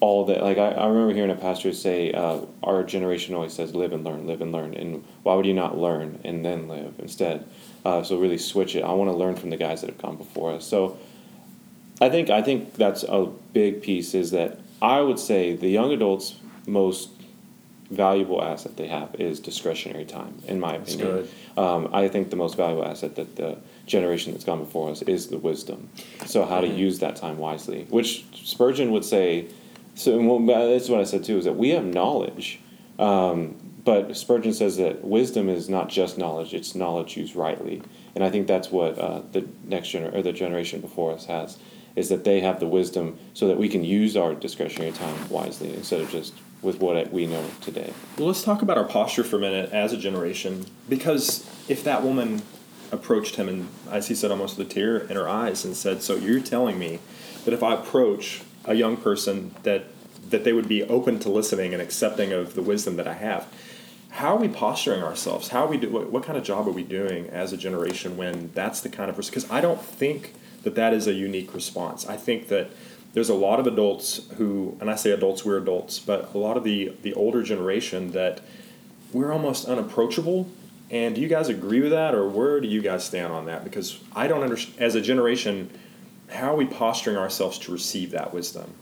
all 0.00 0.26
that? 0.26 0.42
Like, 0.42 0.58
I, 0.58 0.72
I 0.72 0.86
remember 0.86 1.14
hearing 1.14 1.30
a 1.30 1.34
pastor 1.34 1.72
say, 1.72 2.12
uh, 2.12 2.40
our 2.62 2.84
generation 2.84 3.34
always 3.34 3.54
says, 3.54 3.74
live 3.74 3.94
and 3.94 4.04
learn, 4.04 4.26
live 4.26 4.42
and 4.42 4.52
learn, 4.52 4.74
and 4.74 5.02
why 5.22 5.34
would 5.34 5.46
you 5.46 5.54
not 5.54 5.78
learn 5.78 6.20
and 6.24 6.44
then 6.44 6.68
live 6.68 6.92
instead? 6.98 7.48
Uh, 7.86 8.02
so 8.02 8.18
really 8.18 8.36
switch 8.36 8.76
it. 8.76 8.82
I 8.84 8.92
want 8.92 9.10
to 9.10 9.16
learn 9.16 9.36
from 9.36 9.48
the 9.48 9.56
guys 9.56 9.80
that 9.80 9.88
have 9.88 9.98
gone 9.98 10.16
before 10.16 10.52
us. 10.52 10.66
So 10.66 10.98
I 12.02 12.10
think 12.10 12.28
I 12.28 12.42
think 12.42 12.74
that's 12.74 13.02
a 13.04 13.30
big 13.54 13.80
piece 13.80 14.12
is 14.12 14.32
that 14.32 14.60
I 14.86 15.00
would 15.00 15.18
say 15.18 15.56
the 15.56 15.68
young 15.68 15.92
adults' 15.92 16.36
most 16.66 17.10
valuable 17.90 18.42
asset 18.42 18.76
they 18.76 18.86
have 18.86 19.14
is 19.16 19.40
discretionary 19.40 20.04
time, 20.04 20.34
in 20.46 20.60
my 20.60 20.74
opinion. 20.74 21.28
Um, 21.56 21.88
I 21.92 22.06
think 22.06 22.30
the 22.30 22.36
most 22.36 22.56
valuable 22.56 22.84
asset 22.84 23.16
that 23.16 23.34
the 23.34 23.58
generation 23.86 24.32
that's 24.32 24.44
gone 24.44 24.60
before 24.60 24.90
us 24.90 25.02
is 25.02 25.26
the 25.28 25.38
wisdom. 25.38 25.88
So 26.24 26.44
how 26.44 26.60
to 26.60 26.68
use 26.68 27.00
that 27.00 27.16
time 27.16 27.38
wisely, 27.38 27.86
which 27.90 28.24
Spurgeon 28.34 28.92
would 28.92 29.04
say. 29.04 29.46
So 29.96 30.20
well, 30.20 30.68
that's 30.70 30.88
what 30.88 31.00
I 31.00 31.04
said 31.04 31.24
too. 31.24 31.38
Is 31.38 31.46
that 31.46 31.56
we 31.56 31.70
have 31.70 31.84
knowledge, 31.84 32.60
um, 32.98 33.56
but 33.84 34.16
Spurgeon 34.16 34.52
says 34.52 34.76
that 34.76 35.02
wisdom 35.04 35.48
is 35.48 35.68
not 35.68 35.88
just 35.88 36.16
knowledge; 36.16 36.54
it's 36.54 36.74
knowledge 36.76 37.16
used 37.16 37.34
rightly. 37.34 37.82
And 38.14 38.22
I 38.22 38.30
think 38.30 38.46
that's 38.46 38.70
what 38.70 38.98
uh, 38.98 39.22
the 39.32 39.46
next 39.64 39.88
gener- 39.88 40.14
or 40.14 40.22
the 40.22 40.32
generation 40.32 40.80
before 40.80 41.12
us 41.12 41.26
has 41.26 41.58
is 41.96 42.08
that 42.10 42.24
they 42.24 42.40
have 42.40 42.60
the 42.60 42.66
wisdom 42.66 43.18
so 43.34 43.48
that 43.48 43.58
we 43.58 43.68
can 43.68 43.82
use 43.82 44.16
our 44.16 44.34
discretionary 44.34 44.92
time 44.92 45.28
wisely 45.28 45.74
instead 45.74 46.00
of 46.00 46.10
just 46.10 46.34
with 46.62 46.80
what 46.80 47.12
we 47.12 47.26
know 47.26 47.44
today. 47.60 47.92
Well, 48.16 48.28
let's 48.28 48.42
talk 48.42 48.62
about 48.62 48.78
our 48.78 48.84
posture 48.84 49.24
for 49.24 49.36
a 49.36 49.40
minute 49.40 49.72
as 49.72 49.92
a 49.92 49.96
generation, 49.96 50.66
because 50.88 51.48
if 51.68 51.82
that 51.84 52.02
woman 52.02 52.42
approached 52.92 53.36
him 53.36 53.48
and 53.48 53.68
as 53.90 54.08
he 54.08 54.14
said 54.14 54.30
almost 54.30 54.56
with 54.56 54.70
a 54.70 54.70
tear 54.70 54.98
in 54.98 55.16
her 55.16 55.28
eyes 55.28 55.64
and 55.64 55.76
said, 55.76 56.02
"So 56.02 56.14
you're 56.16 56.40
telling 56.40 56.78
me 56.78 57.00
that 57.44 57.52
if 57.52 57.62
I 57.62 57.74
approach 57.74 58.42
a 58.64 58.74
young 58.74 58.96
person 58.96 59.54
that 59.64 59.86
that 60.30 60.44
they 60.44 60.52
would 60.52 60.68
be 60.68 60.82
open 60.84 61.18
to 61.20 61.28
listening 61.28 61.72
and 61.72 61.82
accepting 61.82 62.32
of 62.32 62.54
the 62.54 62.62
wisdom 62.62 62.96
that 62.96 63.08
I 63.08 63.14
have?" 63.14 63.46
How 64.10 64.34
are 64.34 64.38
we 64.38 64.48
posturing 64.48 65.02
ourselves? 65.02 65.48
How 65.48 65.64
are 65.64 65.68
we 65.68 65.76
do? 65.76 65.90
What, 65.90 66.10
what 66.10 66.22
kind 66.22 66.38
of 66.38 66.44
job 66.44 66.66
are 66.66 66.70
we 66.70 66.84
doing 66.84 67.28
as 67.28 67.52
a 67.52 67.56
generation 67.56 68.16
when 68.16 68.50
that's 68.54 68.80
the 68.80 68.88
kind 68.88 69.10
of 69.10 69.16
person? 69.16 69.30
Because 69.30 69.50
I 69.50 69.60
don't 69.60 69.82
think 69.82 70.32
that 70.66 70.74
that 70.74 70.92
is 70.92 71.06
a 71.06 71.12
unique 71.12 71.54
response. 71.54 72.08
I 72.08 72.16
think 72.16 72.48
that 72.48 72.70
there's 73.14 73.28
a 73.28 73.34
lot 73.34 73.60
of 73.60 73.68
adults 73.68 74.22
who, 74.36 74.76
and 74.80 74.90
I 74.90 74.96
say 74.96 75.12
adults, 75.12 75.44
we're 75.44 75.58
adults, 75.58 76.00
but 76.00 76.34
a 76.34 76.38
lot 76.38 76.56
of 76.56 76.64
the 76.64 76.92
the 77.02 77.14
older 77.14 77.44
generation 77.44 78.10
that 78.10 78.40
we're 79.12 79.32
almost 79.32 79.68
unapproachable. 79.68 80.50
And 80.90 81.14
do 81.14 81.20
you 81.20 81.28
guys 81.28 81.48
agree 81.48 81.80
with 81.80 81.92
that, 81.92 82.16
or 82.16 82.28
where 82.28 82.60
do 82.60 82.66
you 82.66 82.82
guys 82.82 83.04
stand 83.04 83.32
on 83.32 83.46
that? 83.46 83.62
Because 83.62 84.00
I 84.14 84.26
don't 84.26 84.42
understand. 84.42 84.80
As 84.80 84.96
a 84.96 85.00
generation, 85.00 85.70
how 86.30 86.54
are 86.54 86.56
we 86.56 86.66
posturing 86.66 87.16
ourselves 87.16 87.58
to 87.60 87.72
receive 87.72 88.10
that 88.10 88.34
wisdom? 88.34 88.74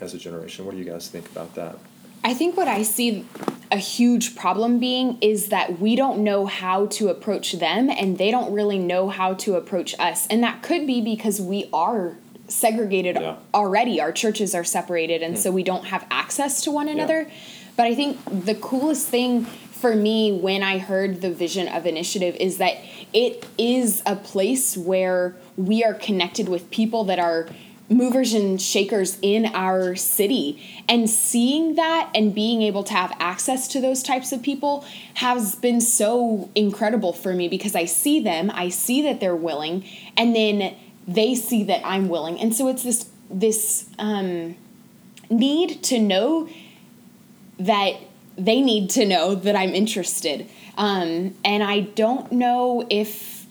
As 0.00 0.14
a 0.14 0.18
generation, 0.18 0.64
what 0.64 0.72
do 0.72 0.78
you 0.78 0.84
guys 0.84 1.06
think 1.06 1.30
about 1.30 1.54
that? 1.54 1.76
I 2.24 2.34
think 2.34 2.56
what 2.56 2.68
I 2.68 2.82
see 2.82 3.24
a 3.70 3.76
huge 3.76 4.36
problem 4.36 4.78
being 4.78 5.18
is 5.20 5.48
that 5.48 5.80
we 5.80 5.96
don't 5.96 6.22
know 6.22 6.46
how 6.46 6.86
to 6.86 7.08
approach 7.08 7.52
them 7.52 7.88
and 7.88 8.18
they 8.18 8.30
don't 8.30 8.52
really 8.52 8.78
know 8.78 9.08
how 9.08 9.34
to 9.34 9.54
approach 9.56 9.98
us. 9.98 10.26
And 10.26 10.42
that 10.42 10.62
could 10.62 10.86
be 10.86 11.00
because 11.00 11.40
we 11.40 11.68
are 11.72 12.14
segregated 12.48 13.16
yeah. 13.18 13.36
already. 13.54 14.00
Our 14.00 14.12
churches 14.12 14.54
are 14.54 14.62
separated 14.62 15.22
and 15.22 15.34
hmm. 15.34 15.40
so 15.40 15.50
we 15.50 15.62
don't 15.62 15.86
have 15.86 16.06
access 16.10 16.60
to 16.62 16.70
one 16.70 16.88
another. 16.88 17.22
Yeah. 17.22 17.34
But 17.76 17.86
I 17.86 17.94
think 17.94 18.18
the 18.44 18.54
coolest 18.54 19.08
thing 19.08 19.46
for 19.46 19.96
me 19.96 20.32
when 20.32 20.62
I 20.62 20.78
heard 20.78 21.22
the 21.22 21.30
vision 21.30 21.66
of 21.66 21.86
initiative 21.86 22.36
is 22.38 22.58
that 22.58 22.76
it 23.14 23.46
is 23.58 24.02
a 24.04 24.16
place 24.16 24.76
where 24.76 25.34
we 25.56 25.82
are 25.82 25.94
connected 25.94 26.48
with 26.48 26.70
people 26.70 27.04
that 27.04 27.18
are 27.18 27.48
movers 27.88 28.32
and 28.32 28.60
shakers 28.60 29.18
in 29.22 29.46
our 29.46 29.94
city. 29.96 30.84
And 30.88 31.08
seeing 31.08 31.74
that 31.74 32.10
and 32.14 32.34
being 32.34 32.62
able 32.62 32.84
to 32.84 32.92
have 32.92 33.14
access 33.18 33.68
to 33.68 33.80
those 33.80 34.02
types 34.02 34.32
of 34.32 34.42
people 34.42 34.84
has 35.14 35.54
been 35.56 35.80
so 35.80 36.50
incredible 36.54 37.12
for 37.12 37.34
me 37.34 37.48
because 37.48 37.74
I 37.74 37.84
see 37.84 38.20
them, 38.20 38.50
I 38.52 38.68
see 38.68 39.02
that 39.02 39.20
they're 39.20 39.36
willing, 39.36 39.84
and 40.16 40.34
then 40.34 40.74
they 41.06 41.34
see 41.34 41.64
that 41.64 41.84
I'm 41.84 42.08
willing. 42.08 42.40
And 42.40 42.54
so 42.54 42.68
it's 42.68 42.82
this 42.82 43.08
this 43.30 43.88
um, 43.98 44.56
need 45.30 45.82
to 45.84 45.98
know 45.98 46.48
that 47.58 47.94
they 48.36 48.60
need 48.60 48.90
to 48.90 49.06
know 49.06 49.34
that 49.34 49.56
I'm 49.56 49.74
interested. 49.74 50.48
Um, 50.76 51.34
and 51.44 51.62
I 51.62 51.80
don't 51.80 52.32
know 52.32 52.86
if 52.88 53.41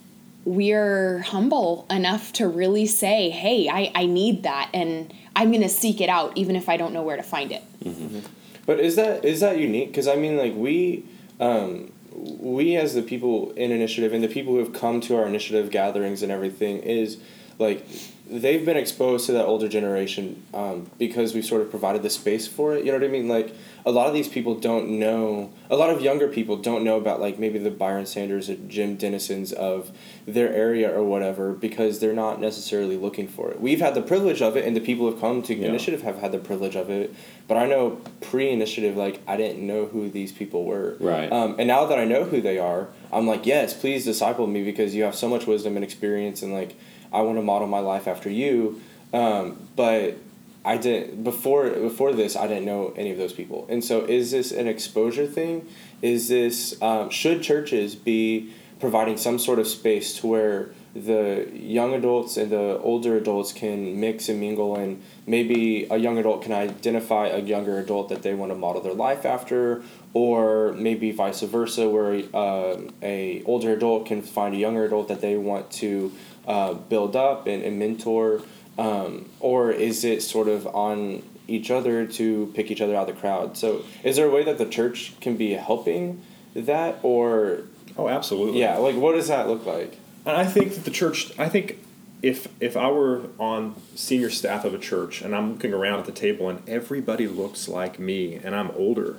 we're 0.44 1.20
humble 1.20 1.86
enough 1.90 2.34
to 2.34 2.48
really 2.48 2.88
say, 2.88 3.30
hey, 3.30 3.70
I, 3.70 3.92
I 3.94 4.06
need 4.06 4.44
that 4.44 4.70
and 4.74 5.14
I'm 5.36 5.52
going 5.52 5.62
to 5.62 5.70
seek 5.70 6.02
it 6.02 6.10
out 6.10 6.36
even 6.36 6.56
if 6.56 6.68
I 6.68 6.78
don't 6.78 6.94
know 6.94 7.04
where 7.04 7.18
to 7.18 7.24
find 7.24 7.52
it. 7.52 7.64
Mm-hmm. 7.84 8.20
But 8.66 8.80
is 8.80 8.96
that 8.96 9.26
is 9.26 9.40
that 9.40 9.58
unique? 9.58 9.90
Because 9.90 10.08
I 10.08 10.16
mean, 10.16 10.38
like 10.38 10.54
we, 10.56 11.06
um, 11.40 11.92
we 12.14 12.76
as 12.76 12.94
the 12.94 13.02
people 13.02 13.52
in 13.52 13.72
initiative 13.72 14.14
and 14.14 14.24
the 14.24 14.28
people 14.28 14.54
who 14.54 14.60
have 14.60 14.74
come 14.74 15.02
to 15.02 15.16
our 15.16 15.26
initiative 15.26 15.72
gatherings 15.72 16.22
and 16.22 16.32
everything 16.32 16.80
is 16.80 17.18
like 17.60 17.86
they've 18.32 18.66
been 18.66 18.78
exposed 18.78 19.26
to 19.26 19.34
that 19.34 19.46
older 19.46 19.68
generation 19.68 20.42
um, 20.54 20.90
because 20.98 21.34
we've 21.34 21.46
sort 21.46 21.62
of 21.62 21.70
provided 21.70 22.02
the 22.02 22.10
space 22.10 22.48
for 22.48 22.74
it. 22.76 22.86
You 22.86 22.92
know 22.92 22.98
what 22.98 23.04
I 23.04 23.10
mean? 23.10 23.28
Like 23.28 23.54
a 23.86 23.92
lot 23.92 24.08
of 24.08 24.14
these 24.14 24.30
people 24.30 24.56
don't 24.56 25.00
know. 25.00 25.52
A 25.70 25.76
lot 25.76 25.90
of 25.90 26.02
younger 26.02 26.30
people 26.30 26.56
don't 26.56 26.84
know 26.84 26.98
about 26.98 27.20
like 27.20 27.38
maybe 27.40 27.60
the 27.60 27.72
Byron 27.72 28.06
Sanders 28.06 28.50
or 28.50 28.56
Jim 28.56 28.98
Denisons 28.98 29.52
of 29.52 29.92
their 30.26 30.54
area 30.54 30.90
or 30.90 31.04
whatever 31.04 31.52
because 31.52 32.00
they're 32.00 32.14
not 32.14 32.40
necessarily 32.40 32.96
looking 32.96 33.28
for 33.28 33.52
it. 33.52 33.60
We've 33.60 33.82
had 33.82 33.96
the 33.96 34.02
privilege 34.02 34.42
of 34.42 34.56
it, 34.56 34.66
and 34.66 34.76
the 34.76 34.82
people 34.82 35.06
who 35.06 35.12
have 35.12 35.22
come 35.22 35.42
to 35.44 35.54
yeah. 35.54 35.68
initiative 35.68 36.04
have 36.04 36.20
had 36.20 36.32
the 36.32 36.40
privilege 36.40 36.76
of 36.76 36.90
it. 36.90 37.14
But 37.48 37.58
I 37.58 37.68
know 37.68 38.02
pre-initiative, 38.22 38.96
like 38.96 39.20
I 39.28 39.36
didn't 39.36 39.66
know 39.66 39.88
who 39.88 40.10
these 40.10 40.32
people 40.32 40.64
were. 40.64 40.96
Right. 41.00 41.32
Um, 41.32 41.56
and 41.60 41.68
now 41.68 41.86
that 41.86 42.00
I 42.00 42.06
know 42.06 42.24
who 42.24 42.40
they 42.40 42.60
are, 42.60 42.88
I'm 43.12 43.28
like, 43.28 43.46
yes, 43.46 43.74
please 43.74 44.06
disciple 44.06 44.48
me 44.48 44.64
because 44.64 44.96
you 44.96 45.04
have 45.04 45.16
so 45.16 45.28
much 45.28 45.48
wisdom 45.48 45.76
and 45.76 45.84
experience 45.84 46.42
and 46.42 46.54
like 46.54 46.78
I 47.12 47.22
want 47.22 47.38
to 47.38 47.42
model 47.42 47.68
my 47.68 47.80
life 47.80 48.08
after 48.08 48.30
you. 48.30 48.82
Um, 49.14 49.68
but 49.76 50.18
I 50.64 50.78
didn't 50.78 51.24
before 51.24 51.70
before 51.70 52.14
this. 52.14 52.36
I 52.36 52.48
didn't 52.48 52.66
know 52.66 52.94
any 52.96 53.12
of 53.12 53.18
those 53.18 53.34
people, 53.34 53.66
and 53.70 53.84
so 53.84 54.06
is 54.06 54.32
this 54.32 54.52
an 54.52 54.68
exposure 54.68 55.26
thing? 55.26 55.68
Is 56.02 56.30
this 56.30 56.80
um, 56.82 57.10
should 57.10 57.42
churches 57.42 57.96
be 57.96 58.54
providing 58.80 59.18
some 59.18 59.40
sort 59.40 59.60
of 59.60 59.68
space 59.68 60.18
to 60.18 60.28
where 60.28 60.70
the 60.94 61.50
young 61.54 61.94
adults 61.94 62.36
and 62.36 62.52
the 62.52 62.78
older 62.80 63.16
adults 63.16 63.54
can 63.54 64.00
mix 64.00 64.28
and 64.28 64.42
mingle 64.42 64.76
and 64.76 65.02
maybe 65.26 65.88
a 65.90 65.96
young 65.96 66.18
adult 66.18 66.42
can 66.42 66.52
identify 66.52 67.28
a 67.28 67.40
younger 67.40 67.80
adult 67.80 68.10
that 68.10 68.24
they 68.24 68.34
want 68.34 68.52
to 68.52 68.58
model 68.58 68.82
their 68.82 68.94
life 68.94 69.26
after 69.26 69.82
or 70.14 70.74
maybe 70.74 71.12
vice 71.12 71.42
versa 71.42 71.88
where 71.88 72.22
uh, 72.34 72.78
a 73.02 73.42
older 73.46 73.72
adult 73.72 74.06
can 74.06 74.22
find 74.22 74.54
a 74.54 74.58
younger 74.58 74.84
adult 74.84 75.08
that 75.08 75.22
they 75.22 75.38
want 75.38 75.72
to 75.72 76.12
uh, 76.48 76.74
build 76.74 77.16
up 77.16 77.48
and, 77.48 77.64
and 77.64 77.80
mentor 77.80 78.42
um, 78.78 79.30
or 79.40 79.72
is 79.72 80.04
it 80.04 80.22
sort 80.22 80.48
of 80.48 80.68
on 80.68 81.24
each 81.48 81.70
other 81.70 82.06
to 82.06 82.52
pick 82.56 82.72
each 82.72 82.82
other 82.82 82.96
out 82.96 83.10
of 83.10 83.16
the 83.16 83.20
crowd? 83.20 83.58
So 83.58 83.84
is 84.04 84.16
there 84.16 84.28
a 84.28 84.32
way 84.32 84.44
that 84.44 84.58
the 84.58 84.66
church 84.66 85.14
can 85.20 85.36
be 85.38 85.54
helping 85.54 86.22
that 86.56 87.00
or? 87.04 87.64
Oh 87.98 88.08
absolutely. 88.08 88.60
Yeah 88.60 88.78
like 88.78 88.96
what 88.96 89.14
does 89.14 89.28
that 89.28 89.48
look 89.48 89.66
like? 89.66 89.98
And 90.26 90.38
I 90.38 90.46
think 90.46 90.76
that 90.76 90.86
the 90.86 90.92
church, 90.92 91.38
I 91.40 91.50
think 91.50 91.80
if 92.22 92.48
if 92.60 92.78
I 92.78 92.90
were 92.92 93.24
on 93.40 93.76
senior 93.96 94.30
staff 94.30 94.64
of 94.66 94.74
a 94.74 94.78
church 94.78 95.22
and 95.22 95.36
I'm 95.36 95.54
looking 95.54 95.74
around 95.74 96.00
at 96.00 96.06
the 96.06 96.12
table 96.12 96.50
and 96.50 96.68
everybody 96.70 97.28
looks 97.28 97.68
like 97.68 98.00
me 98.00 98.36
and 98.36 98.56
I'm 98.56 98.72
older, 98.72 99.18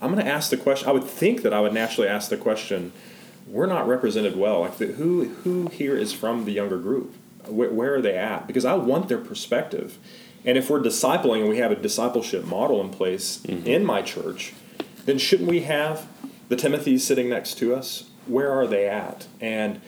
I'm 0.00 0.12
going 0.12 0.24
to 0.24 0.30
ask 0.30 0.50
the 0.50 0.56
question. 0.56 0.88
I 0.88 0.92
would 0.92 1.04
think 1.04 1.42
that 1.42 1.52
I 1.52 1.60
would 1.60 1.72
naturally 1.72 2.08
ask 2.08 2.28
the 2.28 2.36
question, 2.36 2.92
we're 3.46 3.66
not 3.66 3.86
represented 3.86 4.36
well. 4.36 4.60
Like 4.60 4.78
the, 4.78 4.86
who 4.86 5.26
who 5.44 5.68
here 5.68 5.96
is 5.96 6.12
from 6.12 6.44
the 6.44 6.52
younger 6.52 6.78
group? 6.78 7.14
Where, 7.46 7.70
where 7.70 7.94
are 7.94 8.02
they 8.02 8.16
at? 8.16 8.46
Because 8.46 8.64
I 8.64 8.74
want 8.74 9.08
their 9.08 9.18
perspective. 9.18 9.98
And 10.44 10.56
if 10.56 10.70
we're 10.70 10.80
discipling 10.80 11.40
and 11.40 11.48
we 11.48 11.58
have 11.58 11.72
a 11.72 11.76
discipleship 11.76 12.44
model 12.44 12.80
in 12.80 12.90
place 12.90 13.38
mm-hmm. 13.38 13.66
in 13.66 13.84
my 13.84 14.02
church, 14.02 14.52
then 15.04 15.18
shouldn't 15.18 15.48
we 15.48 15.60
have 15.62 16.06
the 16.48 16.56
Timothys 16.56 17.00
sitting 17.00 17.28
next 17.28 17.54
to 17.58 17.74
us? 17.74 18.10
Where 18.26 18.50
are 18.50 18.66
they 18.66 18.88
at? 18.88 19.26
And 19.40 19.80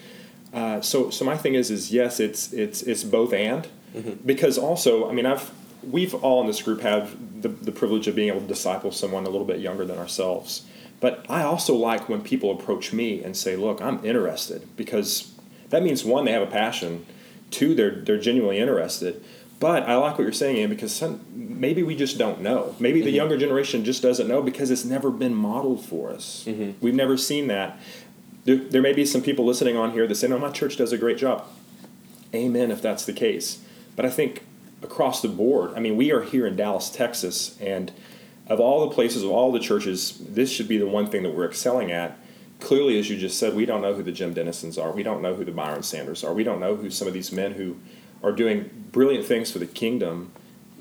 uh, 0.53 0.81
so, 0.81 1.09
so 1.09 1.23
my 1.23 1.37
thing 1.37 1.55
is, 1.55 1.69
is 1.71 1.91
yes, 1.91 2.19
it's 2.19 2.51
it's 2.53 2.81
it's 2.83 3.03
both 3.03 3.33
and, 3.33 3.67
mm-hmm. 3.95 4.13
because 4.25 4.57
also, 4.57 5.09
I 5.09 5.13
mean, 5.13 5.25
I've 5.25 5.51
we've 5.83 6.13
all 6.15 6.41
in 6.41 6.47
this 6.47 6.61
group 6.61 6.81
have 6.81 7.41
the, 7.41 7.49
the 7.49 7.71
privilege 7.71 8.07
of 8.07 8.15
being 8.15 8.29
able 8.29 8.41
to 8.41 8.47
disciple 8.47 8.91
someone 8.91 9.25
a 9.25 9.29
little 9.29 9.47
bit 9.47 9.59
younger 9.59 9.85
than 9.85 9.97
ourselves. 9.97 10.65
But 10.99 11.25
I 11.29 11.43
also 11.43 11.75
like 11.75 12.09
when 12.09 12.21
people 12.21 12.51
approach 12.51 12.91
me 12.91 13.23
and 13.23 13.35
say, 13.35 13.55
"Look, 13.55 13.81
I'm 13.81 14.03
interested," 14.03 14.67
because 14.75 15.33
that 15.69 15.83
means 15.83 16.03
one, 16.03 16.25
they 16.25 16.31
have 16.31 16.41
a 16.41 16.51
passion, 16.51 17.05
two, 17.51 17.73
they're 17.73 18.01
they're 18.01 18.19
genuinely 18.19 18.59
interested. 18.59 19.23
But 19.59 19.83
I 19.83 19.95
like 19.95 20.17
what 20.17 20.23
you're 20.23 20.31
saying, 20.31 20.55
Ian, 20.55 20.69
because 20.69 20.95
some, 20.95 21.25
maybe 21.33 21.83
we 21.83 21.93
just 21.93 22.17
don't 22.17 22.39
know. 22.39 22.75
Maybe 22.79 23.01
the 23.01 23.07
mm-hmm. 23.07 23.15
younger 23.15 23.37
generation 23.37 23.83
just 23.83 24.01
doesn't 24.01 24.25
know 24.25 24.41
because 24.41 24.71
it's 24.71 24.85
never 24.85 25.11
been 25.11 25.35
modeled 25.35 25.83
for 25.83 26.11
us. 26.11 26.45
Mm-hmm. 26.47 26.79
We've 26.79 26.93
never 26.95 27.17
seen 27.17 27.47
that 27.47 27.77
there, 28.49 28.55
there 28.55 28.81
may 28.81 28.93
be 28.93 29.05
some 29.05 29.21
people 29.21 29.45
listening 29.45 29.77
on 29.77 29.91
here 29.91 30.07
that 30.07 30.15
say, 30.15 30.27
no, 30.27 30.39
my 30.39 30.49
church 30.49 30.77
does 30.77 30.91
a 30.91 30.97
great 30.97 31.17
job. 31.17 31.45
Amen, 32.33 32.71
if 32.71 32.81
that's 32.81 33.05
the 33.05 33.13
case. 33.13 33.61
But 33.95 34.05
I 34.05 34.09
think 34.09 34.43
across 34.81 35.21
the 35.21 35.27
board, 35.27 35.73
I 35.75 35.79
mean, 35.79 35.97
we 35.97 36.11
are 36.11 36.21
here 36.21 36.47
in 36.47 36.55
Dallas, 36.55 36.89
Texas, 36.89 37.59
and 37.59 37.91
of 38.49 38.59
all 38.59 38.87
the 38.89 38.93
places, 38.93 39.23
of 39.23 39.29
all 39.29 39.51
the 39.51 39.59
churches, 39.59 40.17
this 40.19 40.51
should 40.51 40.67
be 40.67 40.77
the 40.77 40.87
one 40.87 41.07
thing 41.07 41.23
that 41.23 41.35
we're 41.35 41.45
excelling 41.45 41.91
at. 41.91 42.17
Clearly, 42.59 42.99
as 42.99 43.09
you 43.09 43.17
just 43.17 43.37
said, 43.37 43.55
we 43.55 43.65
don't 43.65 43.81
know 43.81 43.93
who 43.93 44.03
the 44.03 44.11
Jim 44.11 44.33
Denisons 44.33 44.81
are. 44.81 44.91
We 44.91 45.03
don't 45.03 45.21
know 45.21 45.35
who 45.35 45.45
the 45.45 45.51
Byron 45.51 45.83
Sanders 45.83 46.23
are. 46.23 46.33
We 46.33 46.43
don't 46.43 46.59
know 46.59 46.75
who 46.75 46.89
some 46.89 47.07
of 47.07 47.13
these 47.13 47.31
men 47.31 47.53
who 47.53 47.77
are 48.21 48.31
doing 48.31 48.87
brilliant 48.91 49.25
things 49.25 49.51
for 49.51 49.59
the 49.59 49.67
kingdom. 49.67 50.31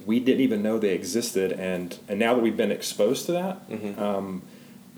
We 0.06 0.18
didn't 0.18 0.40
even 0.40 0.62
know 0.62 0.78
they 0.78 0.94
existed, 0.94 1.52
and 1.52 1.96
and 2.08 2.18
now 2.18 2.34
that 2.34 2.40
we've 2.40 2.56
been 2.56 2.72
exposed 2.72 3.26
to 3.26 3.32
that, 3.32 3.68
mm-hmm. 3.68 4.02
um, 4.02 4.42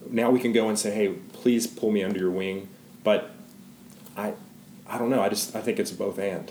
now 0.09 0.31
we 0.31 0.39
can 0.39 0.53
go 0.53 0.69
and 0.69 0.79
say, 0.79 0.93
hey, 0.93 1.09
please 1.33 1.67
pull 1.67 1.91
me 1.91 2.05
under 2.05 2.19
your 2.19 2.31
wing. 2.31 2.69
But 3.03 3.31
I, 4.17 4.35
I 4.87 4.99
don't 4.99 5.11
know. 5.11 5.21
I 5.21 5.29
just 5.29 5.57
I 5.57 5.61
think 5.61 5.81
it's 5.81 5.91
both 5.91 6.19
and. 6.19 6.51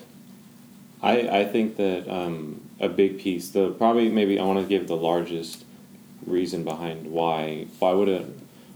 I 1.02 1.40
I 1.40 1.46
think 1.46 1.78
that 1.78 2.08
um, 2.14 2.62
a 2.80 2.90
big 2.90 3.20
piece, 3.20 3.50
the 3.50 3.72
probably 3.72 4.10
maybe 4.10 4.38
I 4.38 4.44
want 4.44 4.60
to 4.60 4.66
give 4.66 4.88
the 4.88 4.98
largest 4.98 5.64
reason 6.26 6.64
behind 6.64 7.12
why 7.12 7.66
why 7.80 7.92
would 7.92 8.10
a 8.10 8.26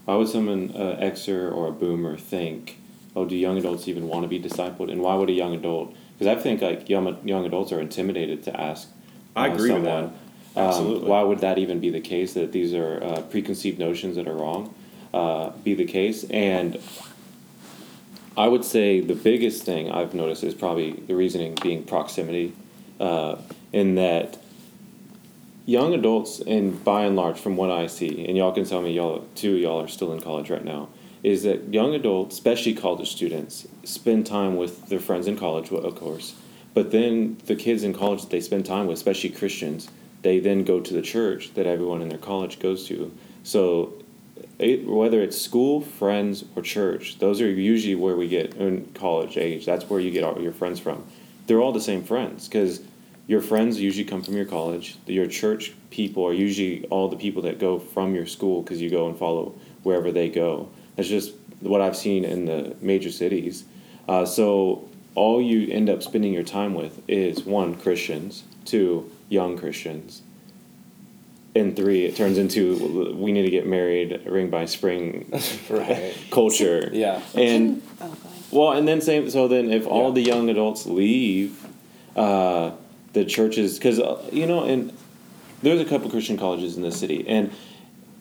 why 0.05 0.15
would 0.15 0.27
someone 0.27 0.71
uh, 0.75 0.97
Xer 1.01 1.51
or 1.53 1.69
a 1.69 1.71
boomer 1.71 2.17
think, 2.17 2.77
oh, 3.15 3.25
do 3.25 3.35
young 3.35 3.57
adults 3.57 3.87
even 3.87 4.07
want 4.07 4.23
to 4.23 4.27
be 4.27 4.39
discipled, 4.39 4.91
and 4.91 5.01
why 5.01 5.15
would 5.15 5.29
a 5.29 5.33
young 5.33 5.55
adult? 5.55 5.95
Because 6.17 6.37
I 6.37 6.41
think 6.41 6.61
like 6.61 6.89
young 6.89 7.25
young 7.27 7.45
adults 7.45 7.71
are 7.71 7.79
intimidated 7.79 8.43
to 8.43 8.59
ask. 8.59 8.89
Uh, 9.35 9.39
I 9.39 9.47
agree 9.47 9.69
someone, 9.69 10.03
with 10.03 10.11
that. 10.11 10.19
Absolutely. 10.55 11.03
Um, 11.03 11.09
why 11.09 11.23
would 11.23 11.39
that 11.39 11.57
even 11.57 11.79
be 11.79 11.89
the 11.89 12.01
case? 12.01 12.33
That 12.33 12.51
these 12.51 12.73
are 12.73 13.03
uh, 13.03 13.21
preconceived 13.21 13.79
notions 13.79 14.17
that 14.17 14.27
are 14.27 14.35
wrong, 14.35 14.73
uh, 15.13 15.51
be 15.63 15.73
the 15.73 15.85
case. 15.85 16.25
And 16.25 16.79
I 18.37 18.47
would 18.47 18.65
say 18.65 18.99
the 18.99 19.15
biggest 19.15 19.63
thing 19.63 19.91
I've 19.91 20.13
noticed 20.13 20.43
is 20.43 20.53
probably 20.53 20.91
the 20.91 21.15
reasoning 21.15 21.55
being 21.61 21.83
proximity, 21.83 22.53
uh, 22.99 23.37
in 23.71 23.95
that 23.95 24.42
young 25.65 25.93
adults, 25.93 26.39
and 26.39 26.83
by 26.83 27.03
and 27.03 27.15
large, 27.15 27.39
from 27.39 27.55
what 27.55 27.71
I 27.71 27.87
see, 27.87 28.25
and 28.27 28.37
y'all 28.37 28.51
can 28.51 28.65
tell 28.65 28.81
me, 28.81 28.91
y'all 28.93 29.25
two 29.35 29.53
y'all 29.53 29.81
are 29.81 29.87
still 29.87 30.13
in 30.13 30.21
college 30.21 30.49
right 30.49 30.65
now, 30.65 30.89
is 31.23 31.43
that 31.43 31.73
young 31.73 31.95
adults, 31.95 32.35
especially 32.35 32.73
college 32.73 33.11
students, 33.11 33.67
spend 33.83 34.25
time 34.25 34.57
with 34.57 34.87
their 34.89 34.99
friends 34.99 35.27
in 35.27 35.37
college, 35.37 35.71
of 35.71 35.95
course, 35.95 36.35
but 36.73 36.91
then 36.91 37.37
the 37.45 37.55
kids 37.55 37.83
in 37.83 37.93
college 37.93 38.21
that 38.21 38.29
they 38.29 38.41
spend 38.41 38.65
time 38.65 38.87
with, 38.87 38.97
especially 38.97 39.29
Christians 39.29 39.89
they 40.23 40.39
then 40.39 40.63
go 40.63 40.79
to 40.79 40.93
the 40.93 41.01
church 41.01 41.53
that 41.53 41.67
everyone 41.67 42.01
in 42.01 42.09
their 42.09 42.17
college 42.17 42.59
goes 42.59 42.87
to. 42.87 43.13
So, 43.43 43.93
it, 44.57 44.87
whether 44.87 45.21
it's 45.21 45.39
school, 45.39 45.81
friends, 45.81 46.45
or 46.55 46.61
church, 46.61 47.19
those 47.19 47.41
are 47.41 47.49
usually 47.49 47.95
where 47.95 48.15
we 48.15 48.27
get 48.27 48.55
in 48.55 48.85
college 48.93 49.37
age. 49.37 49.65
That's 49.65 49.89
where 49.89 49.99
you 49.99 50.11
get 50.11 50.23
all 50.23 50.41
your 50.41 50.53
friends 50.53 50.79
from. 50.79 51.03
They're 51.45 51.59
all 51.59 51.73
the 51.73 51.81
same 51.81 52.03
friends 52.03 52.47
because 52.47 52.81
your 53.27 53.41
friends 53.41 53.79
usually 53.79 54.03
come 54.05 54.21
from 54.21 54.35
your 54.35 54.45
college. 54.45 54.97
Your 55.05 55.27
church 55.27 55.73
people 55.89 56.25
are 56.25 56.33
usually 56.33 56.85
all 56.85 57.07
the 57.07 57.15
people 57.17 57.43
that 57.43 57.59
go 57.59 57.79
from 57.79 58.15
your 58.15 58.25
school 58.25 58.61
because 58.61 58.81
you 58.81 58.89
go 58.89 59.07
and 59.07 59.17
follow 59.17 59.55
wherever 59.83 60.11
they 60.11 60.29
go. 60.29 60.69
That's 60.95 61.09
just 61.09 61.33
what 61.61 61.81
I've 61.81 61.95
seen 61.95 62.25
in 62.25 62.45
the 62.45 62.75
major 62.81 63.11
cities. 63.11 63.63
Uh, 64.07 64.25
so 64.25 64.89
all 65.15 65.41
you 65.41 65.71
end 65.71 65.89
up 65.89 66.03
spending 66.03 66.33
your 66.33 66.43
time 66.43 66.73
with 66.73 67.01
is 67.07 67.45
one 67.45 67.75
Christians, 67.75 68.43
two 68.65 69.09
young 69.29 69.57
Christians. 69.57 70.21
and 71.55 71.75
three, 71.75 72.05
it 72.05 72.15
turns 72.15 72.37
into 72.37 73.15
we 73.15 73.31
need 73.31 73.43
to 73.43 73.51
get 73.51 73.67
married, 73.67 74.25
ring 74.25 74.49
by 74.49 74.65
spring, 74.65 75.31
right? 75.69 76.15
culture. 76.31 76.89
Yeah. 76.91 77.21
And 77.35 77.81
oh, 78.01 78.17
well, 78.51 78.71
and 78.71 78.87
then 78.87 79.01
same. 79.01 79.29
So 79.29 79.47
then, 79.47 79.71
if 79.71 79.85
all 79.85 80.09
yeah. 80.09 80.15
the 80.15 80.21
young 80.21 80.49
adults 80.49 80.85
leave, 80.85 81.63
uh, 82.15 82.71
the 83.13 83.25
churches, 83.25 83.77
because 83.77 83.99
uh, 83.99 84.21
you 84.31 84.45
know, 84.45 84.63
and 84.63 84.95
there's 85.61 85.79
a 85.79 85.85
couple 85.85 86.09
Christian 86.09 86.37
colleges 86.37 86.75
in 86.75 86.83
the 86.83 86.91
city, 86.91 87.25
and 87.27 87.51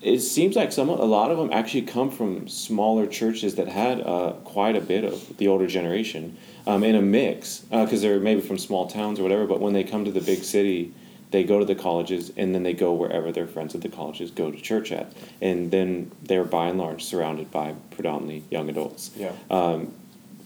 it 0.00 0.20
seems 0.20 0.56
like 0.56 0.72
some 0.72 0.88
a 0.88 0.94
lot 0.94 1.30
of 1.30 1.38
them 1.38 1.50
actually 1.52 1.82
come 1.82 2.10
from 2.10 2.48
smaller 2.48 3.06
churches 3.06 3.54
that 3.54 3.68
had 3.68 4.00
uh, 4.00 4.32
quite 4.44 4.76
a 4.76 4.80
bit 4.80 5.04
of 5.04 5.36
the 5.36 5.48
older 5.48 5.66
generation 5.66 6.36
um, 6.66 6.82
in 6.82 6.94
a 6.94 7.02
mix 7.02 7.60
because 7.70 8.00
uh, 8.00 8.08
they're 8.08 8.20
maybe 8.20 8.40
from 8.40 8.58
small 8.58 8.88
towns 8.88 9.20
or 9.20 9.22
whatever. 9.22 9.46
But 9.46 9.60
when 9.60 9.72
they 9.72 9.84
come 9.84 10.04
to 10.04 10.10
the 10.10 10.20
big 10.20 10.42
city, 10.42 10.92
they 11.32 11.44
go 11.44 11.58
to 11.58 11.64
the 11.64 11.74
colleges 11.74 12.30
and 12.36 12.54
then 12.54 12.62
they 12.62 12.74
go 12.74 12.92
wherever 12.92 13.32
their 13.32 13.46
friends 13.46 13.74
at 13.74 13.80
the 13.80 13.88
colleges 13.88 14.30
go 14.30 14.50
to 14.50 14.60
church 14.60 14.92
at 14.92 15.12
and 15.40 15.70
then 15.70 16.12
they're 16.22 16.44
by 16.44 16.68
and 16.68 16.78
large 16.78 17.02
surrounded 17.02 17.50
by 17.50 17.74
predominantly 17.90 18.44
young 18.50 18.68
adults 18.68 19.10
yeah. 19.16 19.32
um, 19.50 19.92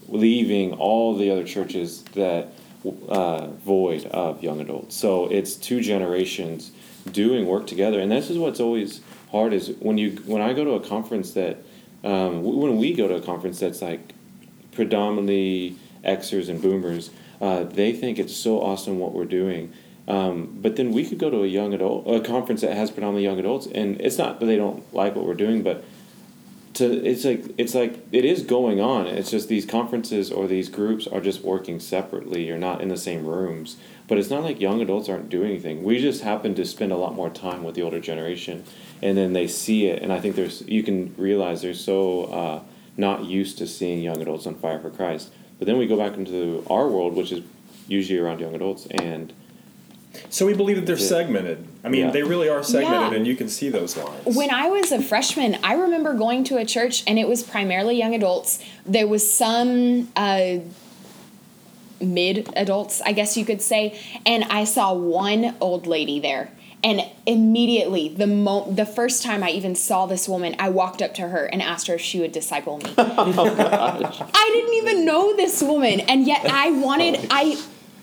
leaving 0.07 0.73
all 0.73 1.15
the 1.15 1.29
other 1.29 1.43
churches 1.43 2.03
that 2.15 2.49
uh, 3.09 3.47
void 3.47 4.05
of 4.05 4.43
young 4.43 4.61
adults. 4.61 4.95
So 4.95 5.27
it's 5.27 5.55
two 5.55 5.81
generations 5.81 6.71
doing 7.11 7.45
work 7.45 7.67
together. 7.67 7.99
And 7.99 8.11
this 8.11 8.29
is 8.29 8.37
what's 8.37 8.59
always 8.59 9.01
hard 9.31 9.53
is 9.53 9.71
when 9.79 9.97
you 9.97 10.11
when 10.25 10.41
i 10.41 10.53
go 10.53 10.63
to 10.63 10.71
a 10.71 10.79
conference 10.79 11.33
that 11.33 11.57
um, 12.03 12.43
when 12.43 12.77
we 12.77 12.93
go 12.93 13.07
to 13.07 13.15
a 13.15 13.21
conference 13.21 13.59
that's 13.59 13.81
like 13.81 14.13
predominantly 14.71 15.75
xers 16.05 16.47
and 16.47 16.61
boomers 16.61 17.09
uh, 17.41 17.63
they 17.63 17.93
think 17.93 18.19
it's 18.19 18.35
so 18.35 18.61
awesome 18.61 18.99
what 18.99 19.13
we're 19.13 19.25
doing. 19.25 19.71
Um, 20.07 20.57
but 20.61 20.77
then 20.77 20.91
we 20.91 21.05
could 21.05 21.19
go 21.19 21.29
to 21.29 21.43
a 21.43 21.47
young 21.47 21.73
adult 21.73 22.07
a 22.07 22.21
conference 22.21 22.61
that 22.61 22.75
has 22.75 22.89
predominantly 22.89 23.25
young 23.25 23.39
adults, 23.39 23.67
and 23.67 23.99
it's 23.99 24.17
not 24.17 24.39
that 24.39 24.45
they 24.45 24.55
don't 24.55 24.93
like 24.93 25.15
what 25.15 25.25
we're 25.25 25.33
doing, 25.33 25.63
but 25.63 25.83
to 26.77 27.05
it's 27.05 27.25
like 27.25 27.43
it's 27.57 27.75
like 27.75 28.05
it 28.11 28.25
is 28.25 28.43
going 28.43 28.79
on. 28.79 29.07
It's 29.07 29.31
just 29.31 29.47
these 29.47 29.65
conferences 29.65 30.31
or 30.31 30.47
these 30.47 30.69
groups 30.69 31.07
are 31.07 31.19
just 31.19 31.41
working 31.41 31.79
separately. 31.79 32.45
You're 32.45 32.57
not 32.57 32.81
in 32.81 32.89
the 32.89 32.97
same 32.97 33.25
rooms, 33.25 33.77
but 34.07 34.17
it's 34.17 34.29
not 34.29 34.43
like 34.43 34.59
young 34.59 34.81
adults 34.81 35.09
aren't 35.09 35.29
doing 35.29 35.51
anything. 35.51 35.83
We 35.83 35.99
just 35.99 36.23
happen 36.23 36.55
to 36.55 36.65
spend 36.65 36.91
a 36.91 36.97
lot 36.97 37.15
more 37.15 37.29
time 37.29 37.63
with 37.63 37.75
the 37.75 37.81
older 37.81 37.99
generation, 37.99 38.63
and 39.01 39.17
then 39.17 39.33
they 39.33 39.47
see 39.47 39.87
it, 39.87 40.01
and 40.01 40.13
I 40.13 40.19
think 40.19 40.35
there's 40.35 40.61
you 40.67 40.83
can 40.83 41.13
realize 41.17 41.61
they're 41.61 41.73
so 41.73 42.25
uh, 42.25 42.61
not 42.95 43.25
used 43.25 43.57
to 43.59 43.67
seeing 43.67 44.01
young 44.01 44.21
adults 44.21 44.47
on 44.47 44.55
fire 44.55 44.79
for 44.79 44.89
Christ. 44.89 45.31
But 45.59 45.65
then 45.65 45.77
we 45.77 45.87
go 45.87 45.97
back 45.97 46.15
into 46.15 46.63
our 46.69 46.87
world, 46.87 47.15
which 47.15 47.31
is 47.31 47.43
usually 47.87 48.19
around 48.19 48.39
young 48.39 48.55
adults, 48.55 48.85
and 48.87 49.33
So 50.29 50.45
we 50.45 50.53
believe 50.53 50.75
that 50.77 50.85
they're 50.85 50.97
Yeah. 50.97 51.05
segmented. 51.07 51.65
I 51.83 51.89
mean, 51.89 52.05
Yeah. 52.05 52.11
they 52.11 52.23
really 52.23 52.49
are 52.49 52.63
segmented, 52.63 53.11
Yeah. 53.11 53.17
and 53.17 53.27
you 53.27 53.35
can 53.35 53.49
see 53.49 53.69
those 53.69 53.95
lines. 53.97 54.35
When 54.35 54.49
I 54.51 54.69
was 54.69 54.91
a 54.91 55.01
freshman, 55.01 55.57
I 55.63 55.73
remember 55.73 56.13
going 56.13 56.43
to 56.45 56.57
a 56.57 56.65
church 56.65 57.03
and 57.07 57.17
it 57.19 57.27
was 57.27 57.43
primarily 57.43 57.95
young 57.97 58.13
adults. 58.15 58.59
There 58.85 59.07
was 59.07 59.29
some 59.31 60.09
uh, 60.15 60.57
mid 61.99 62.49
adults, 62.55 63.01
I 63.05 63.11
guess 63.11 63.37
you 63.37 63.45
could 63.45 63.61
say, 63.61 63.99
and 64.25 64.43
I 64.45 64.65
saw 64.65 64.93
one 64.93 65.55
old 65.59 65.87
lady 65.87 66.19
there. 66.19 66.51
And 66.83 67.01
immediately, 67.25 68.07
the 68.07 68.27
mo- 68.27 68.71
the 68.71 68.85
first 68.85 69.23
time 69.23 69.43
I 69.43 69.49
even 69.49 69.73
saw 69.73 70.05
this 70.05 70.29
woman, 70.29 70.55
I 70.59 70.69
walked 70.69 71.01
up 71.01 71.15
to 71.15 71.23
her 71.23 71.45
and 71.45 71.59
asked 71.59 71.87
her 71.87 71.95
if 71.95 72.01
she 72.01 72.19
would 72.19 72.31
disciple 72.31 72.77
me. 72.77 72.91
oh, 72.99 74.29
I 74.33 74.51
didn't 74.53 74.73
even 74.75 75.03
know 75.03 75.35
this 75.35 75.63
woman, 75.63 76.01
and 76.01 76.27
yet 76.27 76.45
I 76.45 76.69
wanted 76.69 77.27
I 77.31 77.57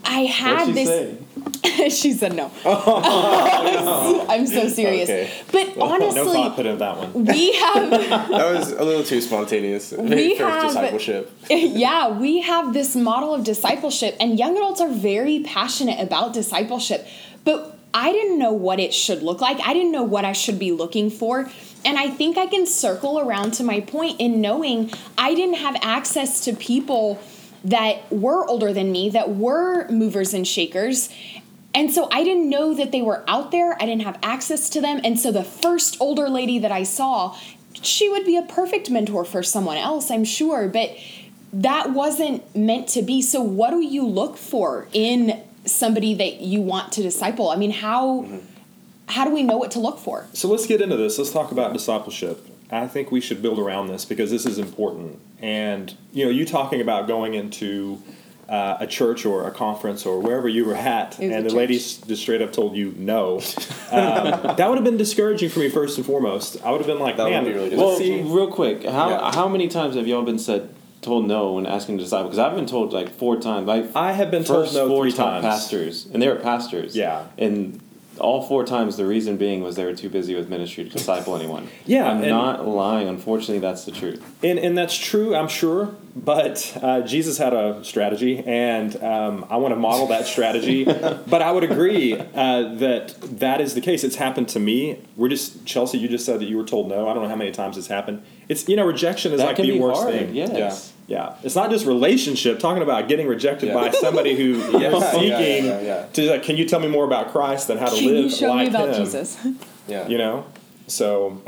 I 0.05 0.21
had 0.21 0.69
What'd 0.69 0.75
she 0.77 0.85
this. 0.85 0.89
say? 0.89 1.89
she 1.91 2.13
said 2.13 2.35
no. 2.37 2.51
Oh, 2.65 4.27
I'm 4.29 4.47
so 4.47 4.69
serious. 4.69 5.09
Okay. 5.09 5.31
But 5.53 5.77
honestly, 5.81 6.23
no 6.23 6.33
thought 6.33 6.57
put 6.57 6.67
into 6.67 6.79
that 6.79 6.97
one. 6.97 7.25
we 7.25 7.53
have 7.55 7.91
That 7.91 8.53
was 8.55 8.73
a 8.73 8.85
little 8.85 9.05
too 9.05 9.21
spontaneous. 9.21 9.93
We 9.93 10.37
have- 10.37 10.69
discipleship. 10.69 11.33
yeah, 11.51 12.09
we 12.19 12.41
have 12.43 12.73
this 12.75 12.95
model 12.97 13.35
of 13.35 13.45
discipleship, 13.45 14.17
and 14.21 14.39
young 14.39 14.57
adults 14.57 14.81
are 14.81 14.91
very 14.91 15.41
passionate 15.41 16.01
about 16.01 16.33
discipleship. 16.33 17.07
But 17.45 17.77
I 17.93 18.13
didn't 18.13 18.39
know 18.39 18.53
what 18.53 18.81
it 18.81 18.93
should 18.93 19.23
look 19.23 19.41
like. 19.41 19.59
I 19.65 19.73
didn't 19.73 19.93
know 19.93 20.03
what 20.03 20.25
I 20.25 20.33
should 20.33 20.59
be 20.59 20.73
looking 20.73 21.11
for. 21.11 21.51
And 21.85 21.99
I 21.99 22.09
think 22.09 22.39
I 22.39 22.47
can 22.47 22.67
circle 22.67 23.21
around 23.21 23.53
to 23.55 23.63
my 23.63 23.81
point 23.81 24.19
in 24.19 24.41
knowing 24.41 24.91
I 25.19 25.35
didn't 25.35 25.57
have 25.57 25.77
access 25.83 26.41
to 26.47 26.55
people 26.55 27.21
that 27.65 28.11
were 28.13 28.47
older 28.47 28.73
than 28.73 28.93
me, 28.93 29.09
that 29.11 29.31
were 29.31 29.89
movers 29.89 30.35
and 30.35 30.47
shakers. 30.47 31.09
And 31.75 31.93
so 31.93 32.09
I 32.13 32.23
didn't 32.23 32.49
know 32.49 32.75
that 32.75 32.93
they 32.93 33.03
were 33.03 33.25
out 33.27 33.51
there. 33.51 33.75
I 33.81 33.87
didn't 33.87 34.03
have 34.03 34.19
access 34.23 34.69
to 34.71 34.81
them. 34.81 35.01
And 35.03 35.19
so 35.19 35.33
the 35.33 35.43
first 35.43 35.97
older 36.01 36.29
lady 36.29 36.59
that 36.61 36.71
I 36.71 36.85
saw, 36.85 37.37
she 37.73 38.09
would 38.09 38.25
be 38.25 38.37
a 38.37 38.43
perfect 38.43 38.91
mentor 38.91 39.25
for 39.25 39.43
someone 39.43 39.77
else, 39.77 40.11
I'm 40.11 40.25
sure. 40.25 40.69
But 40.69 40.97
that 41.53 41.93
wasn't 41.93 42.55
meant 42.55 42.89
to 42.89 43.03
be. 43.03 43.23
So, 43.23 43.41
what 43.41 43.71
do 43.71 43.81
you 43.81 44.07
look 44.07 44.37
for 44.37 44.89
in 44.93 45.43
somebody 45.65 46.15
that 46.15 46.41
you 46.41 46.61
want 46.61 46.93
to 46.93 47.03
disciple? 47.03 47.49
I 47.49 47.57
mean, 47.57 47.71
how 47.71 48.29
how 49.07 49.25
do 49.25 49.31
we 49.31 49.43
know 49.43 49.57
what 49.57 49.71
to 49.73 49.81
look 49.81 49.99
for? 49.99 50.27
So 50.33 50.49
let's 50.49 50.67
get 50.67 50.81
into 50.81 50.97
this. 50.97 51.19
Let's 51.19 51.33
talk 51.33 51.53
about 51.53 51.73
discipleship. 51.73 52.47
I 52.71 52.89
think 52.89 53.11
we 53.11 53.21
should 53.21 53.43
build 53.43 53.59
around 53.59 53.89
this 53.89 54.05
because 54.05 54.31
this 54.31 54.47
is 54.47 54.59
important. 54.59 55.21
And 55.41 55.95
you 56.13 56.25
know, 56.25 56.31
you 56.31 56.45
talking 56.47 56.81
about 56.81 57.07
going 57.09 57.35
into 57.35 58.01
uh, 58.49 58.77
a 58.81 58.87
church 58.87 59.25
or 59.27 59.47
a 59.47 59.51
conference 59.51 60.05
or 60.07 60.21
wherever 60.21 60.49
you 60.49 60.65
were 60.65 60.75
at, 60.75 61.19
and 61.19 61.47
the 61.47 61.55
lady 61.55 61.75
church. 61.75 61.83
s- 61.83 62.07
just 62.09 62.23
straight 62.23 62.43
up 62.43 62.53
told 62.53 62.77
you 62.77 62.95
no. 62.97 63.37
Um, 63.91 64.57
that 64.57 64.67
would 64.69 64.77
have 64.77 64.85
been 64.85 64.97
discouraging 64.99 65.49
for 65.51 65.61
me 65.61 65.69
first 65.69 65.97
and 65.99 66.07
foremost. 66.07 66.59
I 66.65 66.71
would 66.71 66.79
have 66.79 66.87
been 66.87 66.99
like, 66.99 67.17
That 67.17 67.25
would 67.25 67.31
man, 67.31 67.45
be 67.45 67.53
really 67.53 67.75
Well, 67.77 67.89
let's 67.89 67.99
see. 67.99 68.21
real 68.23 68.51
quick, 68.51 68.85
how 68.85 69.11
Yeah. 69.11 69.33
how 69.35 69.49
many 69.49 69.69
times 69.69 69.97
have 69.97 70.07
y'all 70.07 70.23
been 70.25 70.39
said 70.39 70.69
told 71.01 71.27
no 71.27 71.53
when 71.55 71.67
asking 71.67 71.99
to 71.99 72.05
disciple? 72.05 72.25
Because 72.29 72.39
I've 72.39 72.55
been 72.55 72.67
told 72.67 72.93
like 72.93 73.11
four 73.11 73.39
times. 73.41 73.67
Like 73.67 73.95
I 73.97 74.13
have 74.13 74.31
been 74.31 74.45
told 74.45 74.73
no 74.75 74.89
four 74.89 75.05
three 75.05 75.13
top 75.13 75.41
times. 75.43 75.45
pastors, 75.45 76.07
and 76.13 76.23
they 76.23 76.29
were 76.29 76.37
pastors. 76.37 76.95
Yeah. 76.97 77.25
and 77.39 77.81
all 78.19 78.43
four 78.47 78.65
times 78.65 78.97
the 78.97 79.07
reason 79.07 79.37
being 79.37 79.63
was 79.63 79.77
they 79.77 79.85
were 79.85 79.95
too 79.95 80.09
busy 80.09 80.35
with 80.35 80.49
ministry 80.49 80.85
to 80.85 80.91
disciple 80.91 81.37
anyone. 81.37 81.69
Yeah, 81.87 82.11
I'm 82.11 82.27
not 82.27 82.67
lying. 82.67 83.09
Unfortunately, 83.09 83.59
that's 83.59 83.85
the 83.85 83.93
truth. 83.93 84.23
And, 84.43 84.59
and 84.59 84.77
that's 84.77 84.97
true, 84.97 85.35
I'm 85.35 85.49
sure. 85.49 85.95
But 86.17 86.79
uh, 86.81 87.01
Jesus 87.01 87.39
had 87.39 87.53
a 87.53 87.83
strategy, 87.85 88.39
and 88.47 88.95
um, 89.03 89.47
I 89.51 89.57
want 89.57 89.73
to 89.73 89.77
model 89.77 90.07
that 90.09 90.27
strategy. 90.27 90.85
but 91.27 91.43
I 91.43 91.51
would 91.51 91.65
agree 91.65 92.15
uh, 92.15 92.75
that 92.75 93.17
that 93.41 93.61
is 93.61 93.75
the 93.75 93.81
case. 93.81 94.05
It's 94.05 94.17
happened 94.17 94.49
to 94.51 94.61
me. 94.61 95.01
We're 95.17 95.29
just 95.29 95.67
Chelsea. 95.67 95.99
You 95.99 96.07
just 96.09 96.25
said 96.25 96.39
that 96.39 96.45
you 96.45 96.57
were 96.57 96.65
told 96.65 96.89
no. 96.89 97.09
I 97.09 97.15
don't 97.15 97.25
know 97.25 97.29
how 97.29 97.35
many 97.35 97.51
times 97.51 97.77
it's 97.77 97.89
happened. 97.89 98.23
It's 98.49 98.69
you 98.69 98.77
know 98.77 98.87
rejection 98.87 99.33
is 99.33 99.41
That 99.41 99.47
like 99.47 99.57
the 99.57 99.81
worst 99.81 100.03
hard. 100.03 100.15
thing. 100.15 100.35
Yes. 100.37 100.53
Yeah, 100.53 100.94
it's 101.09 101.55
not 101.55 101.71
just 101.71 101.87
relationship. 101.87 102.59
Talking 102.59 102.83
about 102.83 103.09
getting 103.09 103.27
rejected 103.27 103.69
Yeah. 103.69 103.75
by 103.75 103.91
somebody 103.91 104.35
who 104.37 104.55
you're 104.79 104.81
yeah, 104.81 105.11
seeking 105.13 105.65
yeah, 105.67 105.81
yeah. 105.81 106.07
to 106.15 106.31
like, 106.31 106.43
can 106.43 106.57
you 106.57 106.67
tell 106.67 106.81
me 106.81 106.89
more 106.89 107.05
about 107.05 107.31
Christ 107.33 107.69
and 107.71 107.79
how 107.79 107.87
to 107.91 107.97
Can 107.97 108.07
live 108.07 108.25
you 108.25 108.31
show 108.31 108.49
like 108.49 108.71
me 108.71 108.75
about 108.75 108.89
him? 108.91 109.05
Jesus? 109.05 109.39
Yeah. 109.87 110.09
you 110.09 110.17
know 110.17 110.47
so 110.87 111.43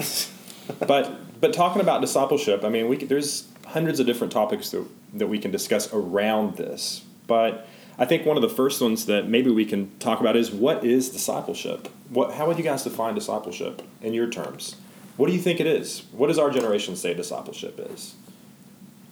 but 0.87 1.40
but 1.40 1.55
talking 1.55 1.81
about 1.81 2.03
discipleship 2.03 2.64
i 2.64 2.69
mean 2.69 2.87
we 2.87 2.99
could, 2.99 3.09
there's 3.09 3.49
hundreds 3.66 3.99
of 3.99 4.05
different 4.07 4.31
topics 4.33 4.71
that, 4.71 4.87
that 5.14 5.29
we 5.29 5.38
can 5.38 5.51
discuss 5.51 5.90
around 5.92 6.57
this 6.57 7.03
but 7.27 7.66
i 7.99 8.05
think 8.05 8.27
one 8.27 8.37
of 8.37 8.42
the 8.42 8.49
first 8.51 8.81
ones 8.83 9.07
that 9.07 9.27
maybe 9.27 9.51
we 9.51 9.64
can 9.64 9.90
talk 10.01 10.21
about 10.21 10.37
is 10.37 10.51
what 10.51 10.85
is 10.85 11.09
discipleship 11.09 11.88
what 12.11 12.35
how 12.35 12.47
would 12.47 12.59
you 12.59 12.64
guys 12.64 12.85
define 12.85 13.14
discipleship 13.14 13.81
in 14.03 14.12
your 14.12 14.29
terms 14.29 14.77
what 15.16 15.27
do 15.29 15.33
you 15.33 15.40
think 15.40 15.59
it 15.59 15.66
is 15.66 16.03
what 16.12 16.27
does 16.27 16.38
our 16.38 16.51
generation 16.51 16.95
say 16.95 17.14
discipleship 17.14 17.81
is 17.90 18.16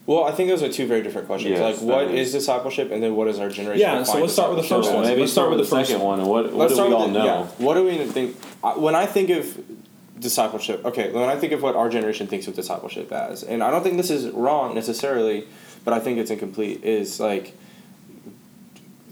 Well, 0.06 0.24
I 0.24 0.32
think 0.32 0.50
those 0.50 0.62
are 0.62 0.68
two 0.70 0.86
very 0.86 1.02
different 1.02 1.26
questions. 1.26 1.58
Yes, 1.58 1.80
like, 1.80 1.88
what 1.88 2.14
is. 2.14 2.28
is 2.28 2.32
discipleship, 2.32 2.90
and 2.92 3.02
then 3.02 3.16
what 3.16 3.26
is 3.28 3.38
our 3.38 3.48
generation? 3.48 3.80
Yeah, 3.80 4.02
so 4.02 4.20
let's 4.20 4.34
start 4.34 4.50
with 4.50 4.62
the 4.62 4.68
first 4.68 4.92
one. 4.92 5.02
maybe 5.04 5.22
Let's 5.22 5.32
start 5.32 5.48
with 5.48 5.58
the 5.58 5.64
the 5.64 5.70
first 5.70 5.88
second 5.90 6.04
one. 6.04 6.18
one. 6.20 6.28
What, 6.28 6.52
what 6.52 6.68
do 6.68 6.74
we 6.76 6.92
all 6.92 7.06
the, 7.08 7.12
know? 7.12 7.24
yeah. 7.24 7.46
What 7.64 7.74
do 7.74 7.84
we 7.84 7.96
think? 8.06 8.36
I- 8.62 8.76
When 8.76 8.94
I 8.94 9.06
think 9.06 9.30
of 9.30 9.58
discipleship, 10.20 10.84
okay, 10.84 11.10
when 11.10 11.28
I 11.28 11.36
think 11.36 11.52
of 11.52 11.62
what 11.62 11.74
our 11.74 11.88
generation 11.88 12.26
thinks 12.26 12.46
of 12.46 12.54
discipleship 12.54 13.10
as, 13.12 13.42
and 13.42 13.62
I 13.62 13.70
don't 13.70 13.82
think 13.82 13.96
this 13.96 14.10
is 14.10 14.28
wrong 14.30 14.74
necessarily, 14.74 15.46
but 15.84 15.94
I 15.94 16.00
think 16.00 16.18
it's 16.18 16.30
incomplete. 16.30 16.84
Is 16.84 17.18
like 17.18 17.54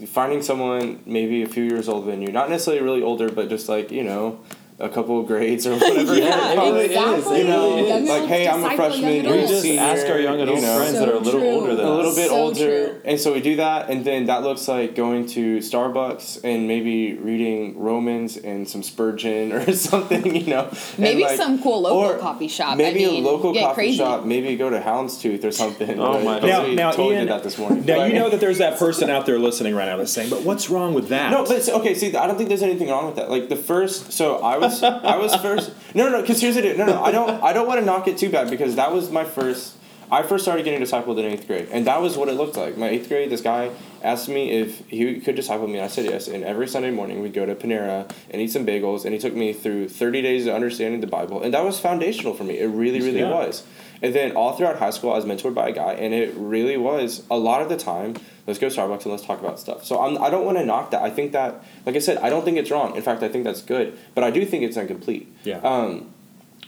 finding 0.07 0.41
someone 0.43 1.01
maybe 1.05 1.41
a 1.41 1.47
few 1.47 1.63
years 1.63 1.89
older 1.89 2.11
than 2.11 2.21
you, 2.21 2.31
not 2.31 2.49
necessarily 2.51 2.83
really 2.83 3.01
older, 3.01 3.29
but 3.29 3.49
just 3.49 3.67
like 3.67 3.91
you 3.91 4.03
know. 4.03 4.39
A 4.79 4.89
couple 4.89 5.19
of 5.19 5.27
grades 5.27 5.67
or 5.67 5.73
whatever. 5.77 6.15
Yeah, 6.15 6.51
it 6.51 6.55
probably 6.55 6.85
exactly. 6.85 7.35
is. 7.37 7.43
You 7.43 7.47
know, 7.47 7.77
Young 7.85 8.05
like, 8.07 8.25
hey, 8.27 8.47
I'm 8.47 8.63
a 8.63 8.75
freshman. 8.75 9.13
young 9.15 9.23
You're 9.25 9.33
a 9.33 9.37
We 9.37 9.43
adults. 9.43 9.51
just 9.51 9.61
senior, 9.63 9.81
ask 9.81 10.07
our 10.07 10.19
young 10.19 10.41
adult 10.41 10.57
you 10.59 10.65
know. 10.65 10.77
friends 10.77 10.93
So 10.93 10.99
that 10.99 11.09
are 11.09 11.15
a 11.15 11.19
little 11.19 11.39
true. 11.39 11.49
older 11.49 11.75
than 11.75 11.85
a 11.85 11.91
little 11.93 12.15
bit 12.15 12.29
So 12.29 12.35
older 12.35 12.59
true. 12.89 13.01
and 13.05 13.19
so 13.19 13.33
we 13.33 13.41
do 13.41 13.55
that 13.57 13.89
and 13.89 14.03
then 14.03 14.25
that 14.25 14.41
looks 14.43 14.67
like 14.67 14.95
going 14.95 15.27
to 15.27 15.57
starbucks 15.59 16.43
and 16.43 16.67
maybe 16.67 17.13
reading 17.13 17.77
romans 17.79 18.37
and 18.37 18.67
some 18.67 18.81
spurgeon 18.83 19.51
or 19.53 19.71
something 19.73 20.35
you 20.35 20.47
know 20.47 20.71
Maybe 20.97 21.23
like- 21.23 21.37
some 21.37 21.61
cool 21.61 21.81
local 21.81 21.99
or 21.99 22.17
coffee 22.17 22.47
shop. 22.47 22.73
I 22.73 22.75
maybe 22.75 23.05
mean, 23.05 23.23
a 23.23 23.27
local 23.27 23.53
coffee 23.53 23.73
crazy. 23.75 23.97
shop 23.97 24.25
maybe 24.25 24.55
go 24.55 24.69
to 24.69 24.79
houndstooth 24.79 25.43
or 25.43 25.51
something 25.63 25.99
Oh 25.99 26.23
my 26.23 26.39
but 26.39 26.47
Now- 26.47 26.65
now, 26.67 26.91
totally 26.91 27.15
Ian- 27.15 27.27
did 27.27 27.33
that 27.33 27.43
this 27.43 27.57
morning 27.57 27.85
now 27.85 27.97
But- 27.97 28.09
you 28.09 28.15
know 28.15 28.29
that 28.29 28.39
there's 28.39 28.57
that 28.57 28.79
person 28.79 29.09
out 29.09 29.25
there 29.25 29.37
listening 29.39 29.75
right 29.75 29.85
now 29.85 29.97
that's 29.97 30.11
saying 30.11 30.29
but 30.29 30.41
what's 30.43 30.69
wrong 30.69 30.93
with 30.93 31.09
that 31.09 31.31
no, 31.31 31.45
but 31.45 31.67
okay. 31.69 31.93
See, 31.95 32.15
I 32.15 32.27
don't 32.27 32.37
think 32.37 32.49
there's 32.49 32.63
anything 32.63 32.89
wrong 32.89 33.05
with 33.05 33.15
that. 33.15 33.29
Like 33.29 33.49
the 33.49 33.55
first, 33.55 34.11
so 34.11 34.37
I 34.39 34.57
was, 34.57 34.72
I 34.81 35.17
was 35.17 35.35
first. 35.35 35.71
No, 35.93 36.05
no, 36.05 36.11
no. 36.13 36.21
Because 36.21 36.41
here's 36.41 36.55
the 36.55 36.61
deal. 36.61 36.77
No, 36.77 36.85
no. 36.85 37.03
I 37.03 37.11
don't, 37.11 37.43
I 37.43 37.53
don't 37.53 37.67
want 37.67 37.79
to 37.79 37.85
knock 37.85 38.07
it 38.07 38.17
too 38.17 38.29
bad 38.29 38.49
because 38.49 38.75
that 38.77 38.91
was 38.91 39.11
my 39.11 39.25
first. 39.25 39.75
I 40.11 40.21
first 40.21 40.43
started 40.43 40.63
getting 40.63 40.79
discipled 40.81 41.17
in 41.17 41.25
eighth 41.25 41.47
grade, 41.47 41.69
and 41.71 41.87
that 41.87 41.99
was 42.01 42.17
what 42.17 42.29
it 42.29 42.33
looked 42.33 42.55
like. 42.55 42.77
My 42.77 42.87
eighth 42.87 43.07
grade, 43.07 43.31
this 43.31 43.41
guy 43.41 43.71
asked 44.03 44.29
me 44.29 44.51
if 44.51 44.85
he 44.87 45.19
could 45.19 45.35
disciple 45.35 45.65
me, 45.67 45.75
and 45.77 45.85
I 45.85 45.87
said 45.87 46.05
yes. 46.05 46.27
And 46.27 46.43
every 46.43 46.67
Sunday 46.67 46.91
morning, 46.91 47.19
we'd 47.21 47.33
go 47.33 47.45
to 47.47 47.55
Panera 47.55 48.11
and 48.29 48.39
eat 48.41 48.51
some 48.51 48.63
bagels, 48.65 49.05
and 49.05 49.13
he 49.13 49.19
took 49.19 49.33
me 49.33 49.53
through 49.53 49.89
30 49.89 50.21
days 50.21 50.45
of 50.45 50.53
understanding 50.53 51.01
the 51.01 51.07
Bible, 51.07 51.41
and 51.41 51.51
that 51.55 51.63
was 51.63 51.79
foundational 51.79 52.33
for 52.35 52.43
me. 52.43 52.59
It 52.59 52.67
really, 52.67 52.99
really 53.01 53.21
Yeah. 53.21 53.31
was. 53.31 53.63
And 54.03 54.13
then 54.13 54.33
all 54.35 54.53
throughout 54.53 54.77
high 54.77 54.89
school, 54.89 55.13
I 55.13 55.15
was 55.15 55.25
mentored 55.25 55.53
by 55.53 55.69
a 55.69 55.71
guy, 55.71 55.93
and 55.93 56.13
it 56.13 56.35
really 56.35 56.75
was 56.75 57.23
a 57.31 57.37
lot 57.37 57.61
of 57.61 57.69
the 57.69 57.77
time. 57.77 58.17
Let's 58.45 58.59
go 58.59 58.67
to 58.67 58.75
Starbucks 58.75 59.03
and 59.03 59.11
let's 59.11 59.25
talk 59.25 59.39
about 59.39 59.59
stuff. 59.59 59.85
So 59.85 60.01
I'm, 60.01 60.21
I 60.21 60.29
don't 60.29 60.45
want 60.45 60.57
to 60.57 60.65
knock 60.65 60.91
that. 60.91 61.01
I 61.01 61.09
think 61.09 61.31
that, 61.31 61.63
like 61.85 61.95
I 61.95 61.99
said, 61.99 62.17
I 62.17 62.29
don't 62.29 62.43
think 62.43 62.57
it's 62.57 62.69
wrong. 62.69 62.97
In 62.97 63.01
fact, 63.01 63.23
I 63.23 63.29
think 63.29 63.45
that's 63.45 63.61
good. 63.61 63.97
But 64.13 64.25
I 64.25 64.29
do 64.31 64.45
think 64.45 64.63
it's 64.63 64.75
incomplete. 64.75 65.33
Yeah. 65.45 65.59
Um, 65.59 66.13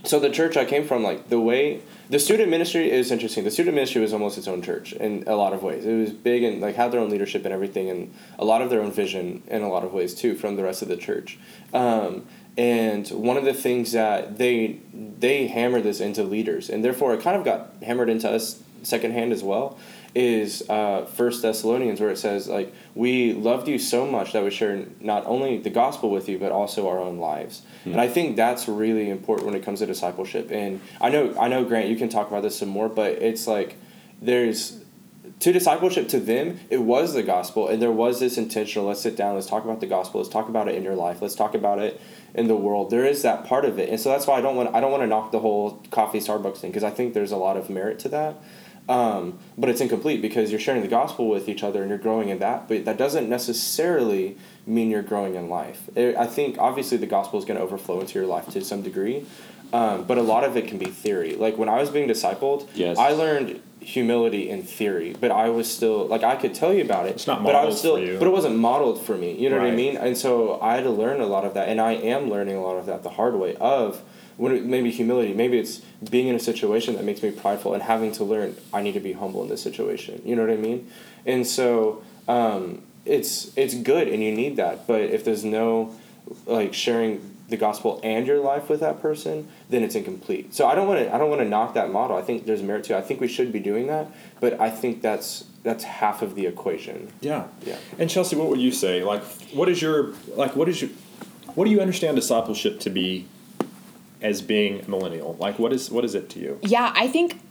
so 0.05 0.19
the 0.19 0.29
church 0.29 0.55
I 0.55 0.65
came 0.65 0.87
from, 0.87 1.03
like 1.03 1.29
the 1.29 1.39
way 1.39 1.81
the 2.09 2.19
student 2.19 2.49
ministry 2.49 2.91
is 2.91 3.11
interesting. 3.11 3.43
The 3.43 3.51
student 3.51 3.75
ministry 3.75 4.01
was 4.01 4.13
almost 4.13 4.37
its 4.37 4.47
own 4.47 4.61
church 4.61 4.93
in 4.93 5.23
a 5.27 5.35
lot 5.35 5.51
of 5.53 5.63
ways. 5.63 5.85
It 5.85 5.93
was 5.93 6.13
big 6.13 6.43
and 6.43 6.61
like 6.61 6.75
had 6.75 6.91
their 6.91 6.99
own 6.99 7.09
leadership 7.09 7.43
and 7.43 7.53
everything, 7.53 7.89
and 7.89 8.13
a 8.37 8.45
lot 8.45 8.61
of 8.61 8.69
their 8.69 8.81
own 8.81 8.91
vision 8.91 9.43
in 9.47 9.63
a 9.63 9.69
lot 9.69 9.83
of 9.83 9.93
ways 9.93 10.13
too 10.13 10.35
from 10.35 10.55
the 10.55 10.63
rest 10.63 10.81
of 10.81 10.87
the 10.87 10.97
church. 10.97 11.39
Um, 11.73 12.25
and 12.57 13.07
one 13.09 13.37
of 13.37 13.43
the 13.43 13.53
things 13.53 13.91
that 13.91 14.37
they 14.37 14.79
they 14.93 15.47
hammer 15.47 15.81
this 15.81 15.99
into 15.99 16.23
leaders, 16.23 16.69
and 16.69 16.83
therefore 16.83 17.13
it 17.13 17.21
kind 17.21 17.35
of 17.37 17.43
got 17.43 17.73
hammered 17.83 18.09
into 18.09 18.29
us 18.29 18.61
secondhand 18.83 19.33
as 19.33 19.43
well 19.43 19.77
is 20.13 20.63
uh, 20.69 21.03
First 21.03 21.41
Thessalonians, 21.41 21.99
where 21.99 22.09
it 22.09 22.17
says 22.17 22.47
like 22.47 22.73
we 22.95 23.33
loved 23.33 23.67
you 23.67 23.77
so 23.77 24.05
much 24.05 24.31
that 24.31 24.43
we 24.43 24.49
shared 24.49 25.01
not 25.01 25.25
only 25.25 25.57
the 25.57 25.69
gospel 25.69 26.09
with 26.09 26.29
you 26.29 26.39
but 26.39 26.53
also 26.53 26.87
our 26.87 26.99
own 26.99 27.17
lives. 27.17 27.63
And 27.83 27.99
I 28.01 28.07
think 28.07 28.35
that's 28.35 28.67
really 28.67 29.09
important 29.09 29.45
when 29.45 29.55
it 29.55 29.63
comes 29.63 29.79
to 29.79 29.85
discipleship. 29.85 30.49
And 30.51 30.79
I 31.01 31.09
know 31.09 31.35
I 31.37 31.49
know 31.49 31.65
Grant, 31.65 31.89
you 31.89 31.97
can 31.97 32.07
talk 32.07 32.29
about 32.29 32.43
this 32.43 32.57
some 32.57 32.69
more, 32.69 32.87
but 32.87 33.11
it's 33.11 33.45
like 33.47 33.75
there's 34.21 34.81
to 35.39 35.51
discipleship 35.51 36.07
to 36.07 36.19
them 36.19 36.59
it 36.69 36.77
was 36.77 37.13
the 37.13 37.23
gospel 37.23 37.67
and 37.67 37.81
there 37.81 37.91
was 37.91 38.19
this 38.19 38.37
intentional 38.37 38.87
let's 38.87 39.01
sit 39.01 39.17
down 39.17 39.35
let's 39.35 39.47
talk 39.47 39.65
about 39.65 39.81
the 39.81 39.85
gospel 39.85 40.21
let's 40.21 40.31
talk 40.31 40.47
about 40.47 40.67
it 40.69 40.75
in 40.75 40.83
your 40.83 40.95
life 40.95 41.21
let's 41.21 41.35
talk 41.35 41.53
about 41.53 41.77
it 41.77 41.99
in 42.35 42.47
the 42.47 42.55
world 42.55 42.89
there 42.89 43.05
is 43.05 43.21
that 43.21 43.43
part 43.45 43.65
of 43.65 43.79
it 43.79 43.89
and 43.89 43.99
so 43.99 44.09
that's 44.09 44.27
why 44.27 44.37
i 44.37 44.41
don't 44.41 44.55
want 44.55 44.73
i 44.75 44.79
don't 44.79 44.91
want 44.91 45.01
to 45.03 45.07
knock 45.07 45.31
the 45.31 45.39
whole 45.39 45.81
coffee 45.91 46.19
starbucks 46.19 46.57
thing 46.57 46.69
because 46.71 46.83
i 46.83 46.89
think 46.89 47.13
there's 47.13 47.31
a 47.31 47.37
lot 47.37 47.57
of 47.57 47.69
merit 47.69 47.97
to 47.99 48.09
that 48.09 48.35
um, 48.87 49.39
but 49.57 49.67
it's 49.67 49.81
incomplete 49.81 50.21
because 50.21 50.51
you're 50.51 50.59
sharing 50.59 50.83
the 50.83 50.87
gospel 50.87 51.27
with 51.27 51.49
each 51.49 51.63
other 51.63 51.81
and 51.81 51.89
you're 51.89 51.97
growing 51.97 52.29
in 52.29 52.37
that 52.39 52.67
but 52.67 52.85
that 52.85 52.97
doesn't 52.97 53.27
necessarily 53.27 54.37
mean 54.67 54.89
you're 54.89 55.01
growing 55.01 55.35
in 55.35 55.49
life. 55.49 55.89
It, 55.95 56.15
I 56.15 56.27
think 56.27 56.57
obviously 56.59 56.97
the 56.97 57.07
gospel 57.07 57.39
is 57.39 57.45
going 57.45 57.57
to 57.57 57.63
overflow 57.63 57.99
into 57.99 58.17
your 58.19 58.27
life 58.27 58.47
to 58.49 58.63
some 58.63 58.81
degree, 58.81 59.25
um, 59.73 60.03
but 60.03 60.17
a 60.17 60.21
lot 60.21 60.43
of 60.43 60.55
it 60.57 60.67
can 60.67 60.77
be 60.77 60.85
theory. 60.85 61.35
Like 61.35 61.57
when 61.57 61.69
I 61.69 61.79
was 61.79 61.89
being 61.89 62.07
discipled, 62.07 62.67
Yes. 62.75 62.97
I 62.97 63.09
learned 63.09 63.61
humility 63.85 64.49
in 64.49 64.63
theory, 64.63 65.15
but 65.19 65.29
I 65.29 65.49
was 65.49 65.71
still 65.71 66.07
like 66.07 66.23
I 66.23 66.35
could 66.35 66.55
tell 66.55 66.73
you 66.73 66.83
about 66.83 67.05
it. 67.05 67.11
It's 67.11 67.27
not 67.27 67.43
but 67.43 67.53
I 67.53 67.65
was 67.65 67.77
still, 67.77 67.97
for 67.97 68.01
you. 68.01 68.17
but 68.17 68.27
it 68.27 68.31
wasn't 68.31 68.55
modeled 68.55 69.05
for 69.05 69.15
me. 69.15 69.37
You 69.39 69.49
know 69.49 69.57
what 69.57 69.67
I 69.67 69.71
mean? 69.71 69.95
And 69.95 70.17
so 70.17 70.59
I 70.59 70.75
had 70.75 70.83
to 70.85 70.89
learn 70.89 71.21
a 71.21 71.27
lot 71.27 71.45
of 71.45 71.53
that, 71.53 71.69
and 71.69 71.79
I 71.79 71.91
am 71.93 72.29
learning 72.29 72.55
a 72.55 72.61
lot 72.61 72.77
of 72.77 72.87
that 72.87 73.03
the 73.03 73.11
hard 73.11 73.35
way. 73.35 73.55
Of 73.57 74.01
when 74.37 74.53
it, 74.53 74.65
maybe 74.65 74.89
humility, 74.89 75.33
maybe 75.33 75.59
it's 75.59 75.81
being 76.09 76.27
in 76.27 76.35
a 76.35 76.39
situation 76.39 76.95
that 76.95 77.05
makes 77.05 77.21
me 77.21 77.29
prideful 77.29 77.75
and 77.75 77.83
having 77.83 78.11
to 78.13 78.23
learn 78.23 78.55
I 78.73 78.81
need 78.81 78.93
to 78.93 78.99
be 78.99 79.13
humble 79.13 79.43
in 79.43 79.49
this 79.49 79.61
situation. 79.61 80.19
You 80.25 80.35
know 80.35 80.41
what 80.41 80.51
I 80.51 80.57
mean? 80.57 80.89
And 81.27 81.45
so 81.45 82.03
um, 82.27 82.81
it's 83.05 83.55
it's 83.55 83.75
good, 83.75 84.07
and 84.07 84.23
you 84.23 84.31
need 84.31 84.55
that. 84.55 84.87
But 84.87 85.01
if 85.01 85.23
there's 85.23 85.45
no 85.45 85.95
like 86.47 86.73
sharing 86.73 87.34
the 87.47 87.57
gospel 87.57 87.99
and 88.03 88.25
your 88.25 88.39
life 88.39 88.69
with 88.69 88.79
that 88.79 89.01
person, 89.01 89.47
then 89.69 89.83
it's 89.83 89.95
incomplete. 89.95 90.53
So 90.53 90.67
I 90.67 90.75
don't 90.75 90.87
want 90.87 90.99
to 91.01 91.13
I 91.13 91.17
don't 91.17 91.29
want 91.29 91.41
to 91.41 91.47
knock 91.47 91.73
that 91.75 91.91
model. 91.91 92.17
I 92.17 92.21
think 92.21 92.45
there's 92.45 92.63
merit 92.63 92.85
to. 92.85 92.95
it. 92.95 92.97
I 92.97 93.01
think 93.01 93.21
we 93.21 93.27
should 93.27 93.51
be 93.51 93.59
doing 93.59 93.87
that, 93.87 94.07
but 94.39 94.59
I 94.59 94.69
think 94.69 95.01
that's 95.01 95.45
that's 95.63 95.83
half 95.83 96.21
of 96.21 96.35
the 96.35 96.45
equation. 96.45 97.11
Yeah. 97.21 97.47
Yeah. 97.63 97.77
And 97.99 98.09
Chelsea, 98.09 98.35
what 98.35 98.49
would 98.49 98.59
you 98.61 98.71
say? 98.71 99.03
Like, 99.03 99.23
what 99.53 99.69
is 99.69 99.81
your 99.81 100.13
like? 100.35 100.55
What 100.55 100.69
is 100.69 100.81
your 100.81 100.91
what 101.55 101.65
do 101.65 101.71
you 101.71 101.81
understand 101.81 102.15
discipleship 102.15 102.79
to 102.81 102.89
be 102.89 103.27
as 104.21 104.41
being 104.41 104.81
a 104.81 104.89
millennial? 104.89 105.35
Like, 105.39 105.59
what 105.59 105.71
is 105.71 105.91
what 105.91 106.05
is 106.05 106.15
it 106.15 106.29
to 106.31 106.39
you? 106.39 106.59
Yeah, 106.63 106.93
I 106.95 107.07
think 107.07 107.41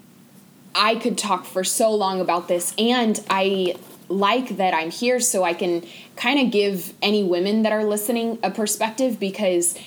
I 0.75 0.97
could 0.97 1.17
talk 1.17 1.45
for 1.45 1.63
so 1.65 1.95
long 1.95 2.21
about 2.21 2.49
this, 2.49 2.75
and 2.79 3.23
I 3.31 3.77
like 4.09 4.57
that 4.57 4.75
I'm 4.75 4.91
here 4.91 5.21
so 5.21 5.45
I 5.45 5.55
can 5.55 5.85
kind 6.17 6.39
of 6.41 6.51
give 6.51 6.93
any 7.03 7.25
women 7.25 7.63
that 7.63 7.73
are 7.73 7.85
listening 7.85 8.39
a 8.43 8.51
perspective 8.51 9.19
because 9.19 9.79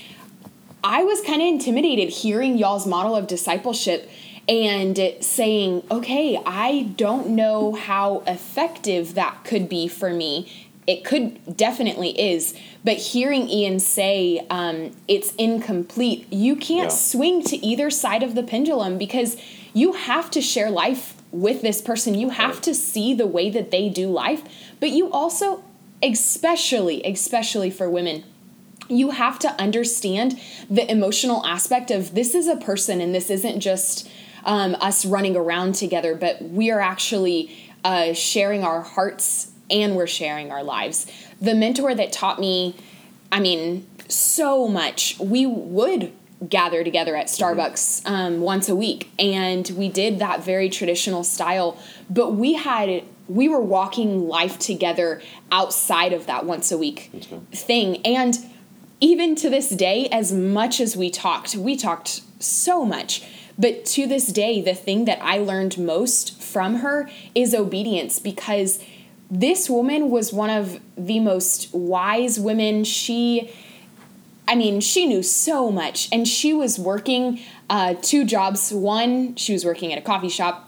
I 0.83 1.03
was 1.03 1.21
kind 1.21 1.41
of 1.41 1.47
intimidated 1.47 2.09
hearing 2.09 2.57
y'all's 2.57 2.85
model 2.87 3.15
of 3.15 3.27
discipleship 3.27 4.09
and 4.47 4.97
saying, 5.19 5.83
okay, 5.91 6.41
I 6.45 6.93
don't 6.95 7.29
know 7.29 7.73
how 7.73 8.23
effective 8.25 9.15
that 9.15 9.43
could 9.43 9.67
be 9.67 9.87
for 9.87 10.11
me. 10.11 10.49
It 10.85 11.03
could 11.03 11.57
definitely 11.57 12.11
is, 12.17 12.53
but 12.85 12.95
hearing 12.95 13.49
Ian 13.49 13.81
say 13.81 14.45
um, 14.49 14.91
it's 15.09 15.33
incomplete, 15.35 16.31
you 16.31 16.55
can't 16.55 16.83
Yeah. 16.91 16.95
swing 16.95 17.43
to 17.43 17.57
either 17.57 17.89
side 17.89 18.23
of 18.23 18.35
the 18.35 18.43
pendulum 18.43 18.97
because 18.97 19.35
you 19.73 19.91
have 19.93 20.31
to 20.31 20.41
share 20.41 20.69
life 20.69 21.16
with 21.41 21.61
this 21.61 21.81
person. 21.81 22.15
You 22.15 22.29
have 22.29 22.61
to 22.61 22.73
see 22.73 23.13
the 23.13 23.27
way 23.27 23.49
that 23.49 23.71
they 23.71 23.89
do 23.89 24.09
life, 24.09 24.43
but 24.79 24.89
you 24.89 25.11
also, 25.11 25.63
especially, 26.01 27.03
especially 27.03 27.69
for 27.69 27.89
women, 27.89 28.23
you 28.89 29.11
have 29.11 29.37
to 29.39 29.49
understand 29.61 30.39
the 30.69 30.89
emotional 30.89 31.45
aspect 31.45 31.91
of 31.91 32.15
this 32.15 32.33
is 32.33 32.47
a 32.47 32.55
person 32.55 33.01
and 33.01 33.13
this 33.13 33.29
isn't 33.29 33.59
just 33.59 34.09
um, 34.45 34.75
us 34.79 35.05
running 35.05 35.35
around 35.35 35.75
together, 35.75 36.15
but 36.15 36.41
we 36.41 36.71
are 36.71 36.79
actually 36.79 37.55
uh, 37.83 38.13
sharing 38.13 38.63
our 38.63 38.81
hearts 38.81 39.51
and 39.69 39.95
we're 39.95 40.07
sharing 40.07 40.51
our 40.51 40.63
lives. 40.63 41.05
The 41.41 41.53
mentor 41.53 41.93
that 41.93 42.13
taught 42.13 42.39
me, 42.39 42.75
I 43.31 43.41
mean, 43.41 43.85
so 44.07 44.67
much, 44.67 45.19
we 45.19 45.45
would 45.45 46.13
gather 46.47 46.83
together 46.83 47.15
at 47.15 47.27
Starbucks 47.27 48.05
um, 48.05 48.41
once 48.41 48.69
a 48.69 48.75
week, 48.75 49.11
and 49.17 49.67
we 49.71 49.89
did 49.89 50.19
that 50.19 50.43
very 50.43 50.69
traditional 50.69 51.23
style, 51.23 51.77
but 52.09 52.33
we 52.33 52.53
had 52.53 53.03
we 53.27 53.49
were 53.49 53.59
walking 53.59 54.27
life 54.27 54.57
together 54.57 55.21
outside 55.51 56.13
of 56.13 56.27
that 56.27 56.45
once 56.45 56.71
a 56.71 56.77
week 56.77 57.11
thing 57.51 57.97
and 58.05 58.37
even 58.99 59.35
to 59.35 59.49
this 59.49 59.69
day, 59.69 60.07
as 60.11 60.31
much 60.31 60.79
as 60.79 60.97
we 60.97 61.09
talked, 61.09 61.55
we 61.55 61.75
talked 61.75 62.21
so 62.39 62.83
much. 62.83 63.23
But 63.57 63.85
to 63.85 64.07
this 64.07 64.27
day, 64.27 64.61
the 64.61 64.73
thing 64.73 65.05
that 65.05 65.19
I 65.21 65.39
learned 65.39 65.77
most 65.77 66.41
from 66.41 66.77
her 66.77 67.09
is 67.35 67.53
obedience 67.53 68.19
because 68.19 68.83
this 69.29 69.69
woman 69.69 70.09
was 70.09 70.31
one 70.31 70.49
of 70.49 70.79
the 70.95 71.19
most 71.19 71.73
wise 71.73 72.39
women. 72.39 72.83
She, 72.83 73.51
I 74.47 74.55
mean, 74.55 74.79
she 74.79 75.05
knew 75.05 75.23
so 75.23 75.71
much 75.71 76.07
and 76.11 76.27
she 76.27 76.53
was 76.53 76.79
working 76.79 77.39
uh, 77.69 77.95
two 78.01 78.23
jobs. 78.23 78.71
One, 78.71 79.35
she 79.35 79.53
was 79.53 79.65
working 79.65 79.91
at 79.91 79.97
a 79.97 80.01
coffee 80.01 80.29
shop. 80.29 80.63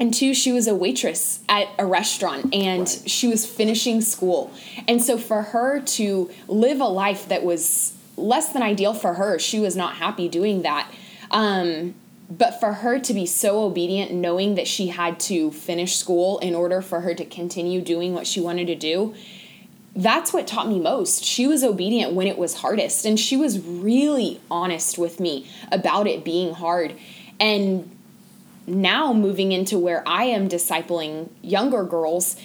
And 0.00 0.14
two, 0.14 0.32
she 0.32 0.52
was 0.52 0.68
a 0.68 0.76
waitress 0.76 1.40
at 1.48 1.66
a 1.76 1.84
restaurant 1.84 2.54
and 2.54 2.88
she 2.88 3.26
was 3.26 3.44
finishing 3.44 4.00
school. 4.00 4.52
And 4.86 5.02
so 5.02 5.18
for 5.18 5.42
her 5.42 5.80
to 5.80 6.30
live 6.46 6.80
a 6.80 6.86
life 6.86 7.28
that 7.28 7.42
was 7.42 7.94
less 8.16 8.52
than 8.52 8.62
ideal 8.62 8.94
for 8.94 9.14
her, 9.14 9.40
she 9.40 9.58
was 9.58 9.74
not 9.74 9.96
happy 9.96 10.28
doing 10.28 10.62
that. 10.62 10.88
Um, 11.32 11.94
but 12.30 12.60
for 12.60 12.74
her 12.74 13.00
to 13.00 13.14
be 13.14 13.26
so 13.26 13.62
obedient, 13.62 14.12
knowing 14.12 14.54
that 14.54 14.68
she 14.68 14.88
had 14.88 15.18
to 15.20 15.50
finish 15.50 15.96
school 15.96 16.38
in 16.38 16.54
order 16.54 16.82
for 16.82 17.00
her 17.00 17.14
to 17.14 17.24
continue 17.24 17.80
doing 17.80 18.14
what 18.14 18.26
she 18.26 18.38
wanted 18.40 18.66
to 18.66 18.74
do, 18.74 19.14
that's 19.98 20.32
what 20.32 20.46
taught 20.46 20.68
me 20.68 20.78
most. 20.78 21.24
She 21.24 21.48
was 21.48 21.64
obedient 21.64 22.12
when 22.12 22.28
it 22.28 22.38
was 22.38 22.54
hardest, 22.54 23.04
and 23.04 23.18
she 23.18 23.36
was 23.36 23.58
really 23.58 24.40
honest 24.48 24.96
with 24.96 25.18
me 25.18 25.50
about 25.72 26.06
it 26.06 26.24
being 26.24 26.54
hard. 26.54 26.94
And 27.40 27.90
now 28.64 29.12
moving 29.12 29.50
into 29.50 29.76
where 29.76 30.06
I 30.06 30.24
am 30.24 30.48
discipling 30.48 31.30
younger 31.42 31.82
girls, 31.82 32.36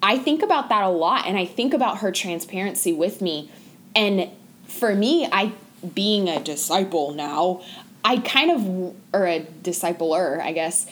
I 0.00 0.18
think 0.18 0.40
about 0.40 0.68
that 0.68 0.84
a 0.84 0.88
lot 0.88 1.26
and 1.26 1.36
I 1.36 1.46
think 1.46 1.74
about 1.74 1.98
her 1.98 2.12
transparency 2.12 2.92
with 2.92 3.20
me. 3.20 3.50
And 3.96 4.30
for 4.68 4.94
me, 4.94 5.26
I 5.32 5.52
being 5.94 6.28
a 6.28 6.40
disciple 6.40 7.12
now, 7.12 7.62
I 8.04 8.18
kind 8.18 8.50
of 8.52 8.94
or 9.12 9.26
a 9.26 9.44
discipler, 9.62 10.40
I 10.40 10.52
guess. 10.52 10.86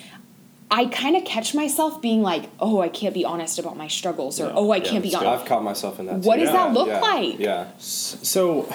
I 0.70 0.86
kind 0.86 1.16
of 1.16 1.24
catch 1.24 1.54
myself 1.54 2.02
being 2.02 2.22
like, 2.22 2.50
"Oh, 2.58 2.80
I 2.80 2.88
can't 2.88 3.14
be 3.14 3.24
honest 3.24 3.58
about 3.58 3.76
my 3.76 3.86
struggles," 3.88 4.40
or 4.40 4.46
Yeah, 4.46 4.52
"Oh, 4.54 4.70
I 4.70 4.76
yeah, 4.76 4.84
can't 4.84 5.02
be 5.02 5.14
honest." 5.14 5.42
I've 5.42 5.48
caught 5.48 5.62
myself 5.62 6.00
in 6.00 6.06
that. 6.06 6.16
What 6.20 6.36
too. 6.36 6.44
does 6.44 6.52
that 6.52 6.72
look 6.72 6.88
yeah, 6.88 7.00
like? 7.00 7.38
Yeah. 7.38 7.66
So, 7.78 8.68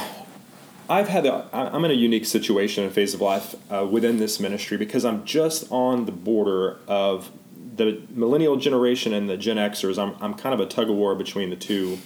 I've 0.89 1.09
had 1.09 1.23
the, 1.25 1.45
I- 1.51 1.67
I'm 1.69 1.83
in 1.85 1.91
a 1.91 1.95
unique 1.95 2.25
situation 2.25 2.83
and 2.83 2.93
phase 2.93 3.13
of 3.13 3.21
life 3.21 3.55
uh, 3.69 3.85
within 3.89 4.17
this 4.17 4.39
ministry 4.39 4.77
because 4.77 5.03
I'm 5.03 5.25
just 5.25 5.69
on 5.71 6.05
the 6.05 6.11
border 6.11 6.79
of 6.87 7.29
the 7.75 8.01
millennial 8.09 8.57
generation 8.57 9.13
and 9.13 9.29
the 9.29 9.37
Gen 9.37 9.57
Xers. 9.57 9.97
I'm, 10.01 10.15
I'm 10.21 10.33
kind 10.33 10.53
of 10.53 10.59
a 10.59 10.65
tug 10.65 10.89
of 10.89 10.95
war 10.95 11.15
between 11.15 11.49
the 11.49 11.55
two. 11.55 11.99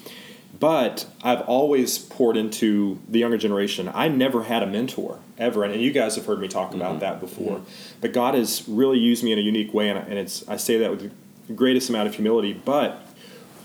But 0.59 1.07
I've 1.23 1.41
always 1.41 1.97
poured 1.97 2.37
into 2.37 2.99
the 3.09 3.19
younger 3.19 3.37
generation. 3.37 3.89
I 3.93 4.07
never 4.07 4.43
had 4.43 4.63
a 4.63 4.67
mentor 4.67 5.19
ever, 5.37 5.63
and 5.63 5.81
you 5.81 5.91
guys 5.91 6.15
have 6.15 6.25
heard 6.25 6.39
me 6.39 6.47
talk 6.47 6.73
about 6.73 6.99
that 7.01 7.19
before. 7.19 7.61
But 7.99 8.13
God 8.13 8.35
has 8.35 8.63
really 8.67 8.97
used 8.99 9.23
me 9.23 9.31
in 9.33 9.39
a 9.39 9.41
unique 9.41 9.73
way, 9.73 9.89
and, 9.89 9.99
I- 9.99 10.03
and 10.03 10.13
it's 10.19 10.47
I 10.47 10.57
say 10.57 10.77
that 10.77 10.91
with 10.91 11.11
the 11.47 11.53
greatest 11.53 11.89
amount 11.89 12.07
of 12.07 12.15
humility. 12.15 12.53
But 12.53 13.05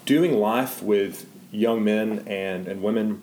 doing 0.04 0.38
life 0.38 0.82
with 0.82 1.26
young 1.52 1.84
men 1.84 2.24
and, 2.26 2.66
and 2.66 2.82
women 2.82 3.20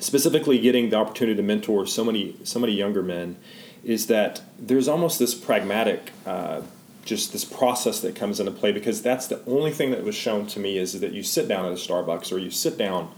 specifically 0.00 0.58
getting 0.58 0.90
the 0.90 0.96
opportunity 0.96 1.36
to 1.36 1.42
mentor 1.42 1.84
so 1.86 2.04
many 2.04 2.36
so 2.44 2.58
many 2.60 2.72
younger 2.72 3.02
men 3.02 3.36
is 3.84 4.06
that 4.06 4.40
there's 4.58 4.86
almost 4.88 5.18
this 5.18 5.34
pragmatic 5.34 6.12
uh, 6.26 6.60
just 7.08 7.32
this 7.32 7.44
process 7.44 8.00
that 8.00 8.14
comes 8.14 8.38
into 8.38 8.52
play 8.52 8.70
because 8.70 9.02
that's 9.02 9.26
the 9.26 9.42
only 9.46 9.70
thing 9.70 9.90
that 9.90 10.04
was 10.04 10.14
shown 10.14 10.46
to 10.46 10.60
me 10.60 10.78
is 10.78 11.00
that 11.00 11.12
you 11.12 11.22
sit 11.22 11.48
down 11.48 11.64
at 11.64 11.72
a 11.72 11.74
starbucks 11.74 12.30
or 12.30 12.38
you 12.38 12.50
sit 12.50 12.76
down 12.76 13.10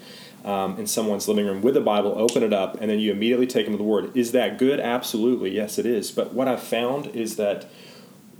um, 0.44 0.78
in 0.78 0.86
someone's 0.86 1.28
living 1.28 1.44
room 1.44 1.60
with 1.60 1.76
a 1.76 1.80
bible 1.80 2.14
open 2.16 2.42
it 2.42 2.52
up 2.52 2.80
and 2.80 2.88
then 2.90 2.98
you 2.98 3.10
immediately 3.10 3.46
take 3.46 3.66
them 3.66 3.74
to 3.74 3.78
the 3.78 3.84
word 3.84 4.16
is 4.16 4.32
that 4.32 4.56
good 4.58 4.80
absolutely 4.80 5.50
yes 5.50 5.78
it 5.78 5.84
is 5.84 6.10
but 6.10 6.32
what 6.32 6.48
i've 6.48 6.62
found 6.62 7.06
is 7.08 7.36
that 7.36 7.68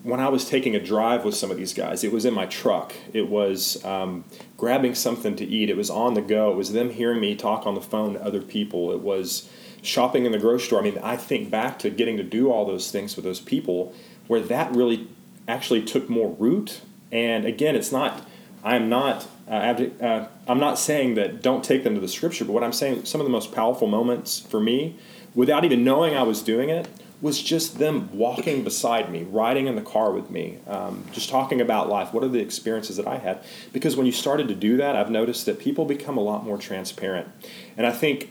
when 0.03 0.19
I 0.19 0.29
was 0.29 0.49
taking 0.49 0.75
a 0.75 0.81
drive 0.83 1.25
with 1.25 1.35
some 1.35 1.51
of 1.51 1.59
these 1.59 1.75
guys, 1.75 2.05
it 2.05 2.11
was 2.11 2.25
in 2.25 2.33
my 2.33 2.47
truck. 2.47 2.95
It 3.13 3.29
was 3.29 3.85
um, 3.85 4.25
grabbing 4.57 4.95
something 4.95 5.37
to 5.37 5.45
eat. 5.45 5.69
It 5.69 5.77
was 5.77 5.91
on 5.91 6.15
the 6.15 6.23
go. 6.23 6.51
It 6.51 6.57
was 6.57 6.73
them 6.73 6.89
hearing 6.91 7.21
me 7.21 7.35
talk 7.35 7.67
on 7.67 7.75
the 7.75 7.83
phone 7.83 8.15
to 8.15 8.25
other 8.25 8.41
people. 8.41 8.93
It 8.93 9.01
was 9.01 9.51
shopping 9.83 10.25
in 10.25 10.33
the 10.33 10.39
grocery 10.39 10.67
store. 10.67 10.81
I 10.81 10.85
mean, 10.85 10.99
I 11.03 11.17
think 11.17 11.51
back 11.51 11.79
to 11.81 11.91
getting 11.91 12.17
to 12.17 12.23
do 12.23 12.51
all 12.51 12.65
those 12.65 12.91
things 12.91 13.15
with 13.15 13.27
those 13.27 13.41
people 13.41 13.95
where 14.27 14.41
that 14.41 14.75
really 14.75 15.09
actually 15.49 15.83
took 15.83 16.09
more 16.09 16.31
root. 16.31 16.81
And 17.13 17.45
again, 17.45 17.75
it's 17.75 17.93
not, 17.93 18.27
I'm 18.63 18.89
not, 18.89 19.27
uh, 19.49 19.53
uh, 20.01 20.29
I'm 20.47 20.61
not 20.61 20.79
saying 20.79 21.15
that 21.15 21.43
don't 21.43 21.65
take 21.65 21.83
them 21.85 21.95
to 21.95 22.01
the 22.01 22.09
scripture, 22.09 22.45
but 22.45 22.53
what 22.53 22.63
I'm 22.63 22.73
saying, 22.73 23.05
some 23.05 23.21
of 23.21 23.25
the 23.25 23.33
most 23.33 23.53
powerful 23.53 23.89
moments 23.89 24.39
for 24.39 24.61
me, 24.61 24.97
without 25.35 25.65
even 25.65 25.85
knowing 25.85 26.15
I 26.17 26.23
was 26.23 26.43
doing 26.43 26.71
it, 26.71 26.89
was 27.21 27.43
just 27.43 27.79
them 27.79 28.09
walking 28.17 28.65
beside 28.65 29.11
me, 29.11 29.25
riding 29.25 29.67
in 29.67 29.77
the 29.77 29.83
car 29.83 30.11
with 30.11 30.31
me, 30.31 30.59
um, 30.67 31.05
just 31.13 31.29
talking 31.29 31.61
about 31.61 31.89
life. 31.89 32.15
What 32.15 32.25
are 32.25 32.29
the 32.29 32.41
experiences 32.41 32.97
that 32.97 33.07
I 33.07 33.19
had? 33.19 33.45
Because 33.73 33.95
when 33.95 34.07
you 34.07 34.13
started 34.13 34.49
to 34.49 34.55
do 34.55 34.79
that, 34.79 34.97
I've 34.97 35.11
noticed 35.11 35.45
that 35.47 35.59
people 35.59 35.85
become 35.85 36.17
a 36.17 36.23
lot 36.23 36.45
more 36.45 36.57
transparent. 36.57 37.29
And 37.77 37.87
I 37.87 37.93
think 37.93 38.31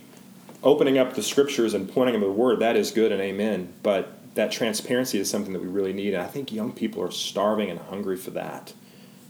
opening 0.64 0.98
up 0.98 1.14
the 1.14 1.24
scriptures 1.24 1.74
and 1.74 1.92
pointing 1.92 2.14
them 2.14 2.22
to 2.22 2.28
the 2.28 2.34
word, 2.34 2.60
that 2.60 2.76
is 2.76 2.92
good 2.92 3.12
and 3.12 3.22
amen. 3.22 3.72
But 3.84 4.12
that 4.36 4.52
transparency 4.52 5.20
is 5.20 5.30
something 5.30 5.54
that 5.54 5.62
we 5.62 5.68
really 5.68 5.94
need. 5.94 6.14
And 6.14 6.24
I 6.24 6.28
think 6.28 6.52
young 6.52 6.72
people 6.72 7.04
are 7.04 7.12
starving 7.12 7.70
and 7.70 7.80
hungry 7.80 8.18
for 8.18 8.32
that. 8.32 8.74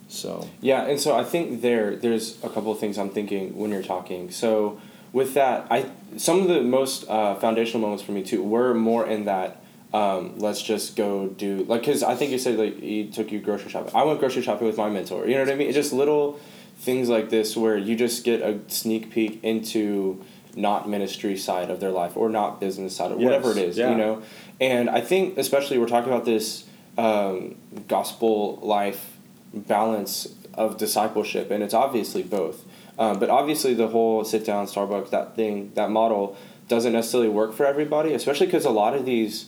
So 0.07 0.49
Yeah, 0.61 0.85
and 0.85 0.99
so 0.99 1.15
I 1.15 1.23
think 1.23 1.61
there 1.61 1.95
there's 1.95 2.43
a 2.43 2.49
couple 2.49 2.71
of 2.71 2.79
things 2.79 2.97
I'm 2.97 3.09
thinking 3.09 3.57
when 3.57 3.71
you're 3.71 3.83
talking. 3.83 4.31
So 4.31 4.81
with 5.13 5.33
that, 5.35 5.67
I 5.69 5.89
some 6.17 6.41
of 6.41 6.47
the 6.47 6.61
most 6.61 7.07
uh, 7.07 7.35
foundational 7.35 7.81
moments 7.81 8.03
for 8.03 8.11
me 8.11 8.23
too 8.23 8.43
were 8.43 8.73
more 8.73 9.05
in 9.05 9.25
that 9.25 9.61
um, 9.93 10.37
let's 10.37 10.61
just 10.61 10.95
go 10.95 11.27
do 11.27 11.63
like 11.65 11.81
because 11.81 12.03
I 12.03 12.15
think 12.15 12.31
you 12.31 12.39
said 12.39 12.57
like 12.57 12.79
he 12.79 13.07
took 13.07 13.31
you 13.31 13.39
grocery 13.39 13.69
shopping. 13.69 13.95
I 13.95 14.03
went 14.03 14.19
grocery 14.19 14.41
shopping 14.41 14.67
with 14.67 14.77
my 14.77 14.89
mentor. 14.89 15.27
You 15.27 15.35
know 15.35 15.41
what 15.41 15.51
I 15.51 15.55
mean? 15.55 15.67
It's 15.67 15.75
just 15.75 15.93
little 15.93 16.39
things 16.77 17.09
like 17.09 17.29
this 17.29 17.57
where 17.57 17.77
you 17.77 17.95
just 17.95 18.23
get 18.23 18.41
a 18.41 18.59
sneak 18.67 19.11
peek 19.11 19.43
into 19.43 20.23
not 20.55 20.89
ministry 20.89 21.37
side 21.37 21.69
of 21.69 21.79
their 21.79 21.91
life 21.91 22.15
or 22.15 22.29
not 22.29 22.59
business 22.59 22.95
side 22.95 23.11
or 23.11 23.17
whatever 23.17 23.51
it 23.51 23.57
is. 23.57 23.77
Yeah. 23.77 23.91
You 23.91 23.97
know, 23.97 24.21
and 24.59 24.89
I 24.89 25.01
think 25.01 25.37
especially 25.37 25.77
we're 25.77 25.87
talking 25.87 26.11
about 26.11 26.25
this 26.25 26.65
um, 26.97 27.55
gospel 27.87 28.57
life 28.61 29.17
balance 29.53 30.27
of 30.53 30.77
discipleship, 30.77 31.51
and 31.51 31.63
it's 31.63 31.73
obviously 31.73 32.23
both. 32.23 32.65
Um, 32.97 33.19
but 33.19 33.29
obviously, 33.29 33.73
the 33.73 33.87
whole 33.87 34.25
sit 34.25 34.45
down 34.45 34.65
Starbucks 34.65 35.09
that 35.11 35.35
thing 35.35 35.71
that 35.75 35.89
model 35.89 36.37
doesn't 36.67 36.93
necessarily 36.93 37.29
work 37.29 37.53
for 37.53 37.65
everybody, 37.65 38.13
especially 38.13 38.45
because 38.45 38.65
a 38.65 38.69
lot 38.69 38.93
of 38.93 39.05
these, 39.05 39.47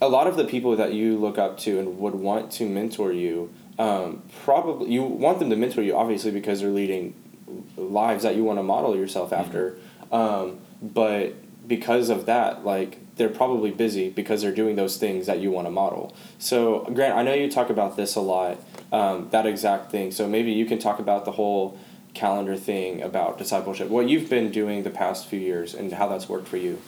a 0.00 0.08
lot 0.08 0.26
of 0.26 0.36
the 0.36 0.44
people 0.44 0.74
that 0.76 0.94
you 0.94 1.18
look 1.18 1.38
up 1.38 1.58
to 1.58 1.78
and 1.78 1.98
would 1.98 2.14
want 2.14 2.50
to 2.52 2.68
mentor 2.68 3.12
you, 3.12 3.52
um, 3.78 4.22
probably 4.44 4.90
you 4.90 5.02
want 5.02 5.38
them 5.38 5.50
to 5.50 5.56
mentor 5.56 5.82
you 5.82 5.96
obviously 5.96 6.30
because 6.30 6.60
they're 6.60 6.70
leading 6.70 7.14
lives 7.76 8.22
that 8.22 8.34
you 8.34 8.44
want 8.44 8.58
to 8.58 8.62
model 8.62 8.96
yourself 8.96 9.32
after, 9.32 9.78
um, 10.10 10.58
but 10.80 11.34
because 11.68 12.08
of 12.08 12.26
that, 12.26 12.64
like 12.64 12.98
they're 13.16 13.28
probably 13.28 13.70
busy 13.70 14.10
because 14.10 14.42
they're 14.42 14.54
doing 14.54 14.76
those 14.76 14.96
things 14.96 15.26
that 15.26 15.40
you 15.40 15.50
want 15.50 15.66
to 15.66 15.70
model. 15.70 16.14
So, 16.38 16.80
Grant, 16.92 17.16
I 17.16 17.22
know 17.22 17.32
you 17.32 17.50
talk 17.50 17.70
about 17.70 17.96
this 17.96 18.16
a 18.16 18.20
lot, 18.20 18.58
um, 18.92 19.28
that 19.30 19.46
exact 19.46 19.90
thing. 19.90 20.10
So 20.10 20.28
maybe 20.28 20.52
you 20.52 20.66
can 20.66 20.78
talk 20.78 20.98
about 20.98 21.24
the 21.24 21.32
whole 21.32 21.78
calendar 22.14 22.56
thing 22.56 23.02
about 23.02 23.38
discipleship, 23.38 23.88
what 23.88 24.08
you've 24.08 24.30
been 24.30 24.50
doing 24.50 24.82
the 24.82 24.90
past 24.90 25.26
few 25.26 25.38
years, 25.38 25.74
and 25.74 25.92
how 25.92 26.08
that's 26.08 26.28
worked 26.28 26.48
for 26.48 26.56
you. 26.56 26.80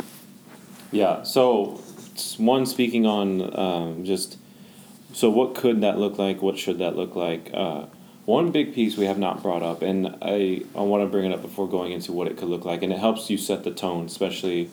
Yeah. 0.92 1.22
So, 1.22 1.80
one 2.38 2.64
speaking 2.66 3.06
on 3.06 3.58
um, 3.58 4.04
just 4.04 4.38
so 5.12 5.30
what 5.30 5.54
could 5.54 5.80
that 5.80 5.98
look 5.98 6.18
like? 6.18 6.42
What 6.42 6.58
should 6.58 6.78
that 6.78 6.96
look 6.96 7.16
like? 7.16 7.50
Uh, 7.52 7.86
one 8.24 8.50
big 8.50 8.74
piece 8.74 8.96
we 8.96 9.06
have 9.06 9.18
not 9.18 9.42
brought 9.42 9.62
up, 9.62 9.82
and 9.82 10.16
I 10.22 10.62
I 10.74 10.82
want 10.82 11.02
to 11.02 11.08
bring 11.08 11.30
it 11.30 11.34
up 11.34 11.42
before 11.42 11.68
going 11.68 11.92
into 11.92 12.12
what 12.12 12.28
it 12.28 12.36
could 12.36 12.48
look 12.48 12.64
like, 12.64 12.82
and 12.82 12.92
it 12.92 12.98
helps 12.98 13.30
you 13.30 13.38
set 13.38 13.64
the 13.64 13.70
tone, 13.70 14.06
especially 14.06 14.70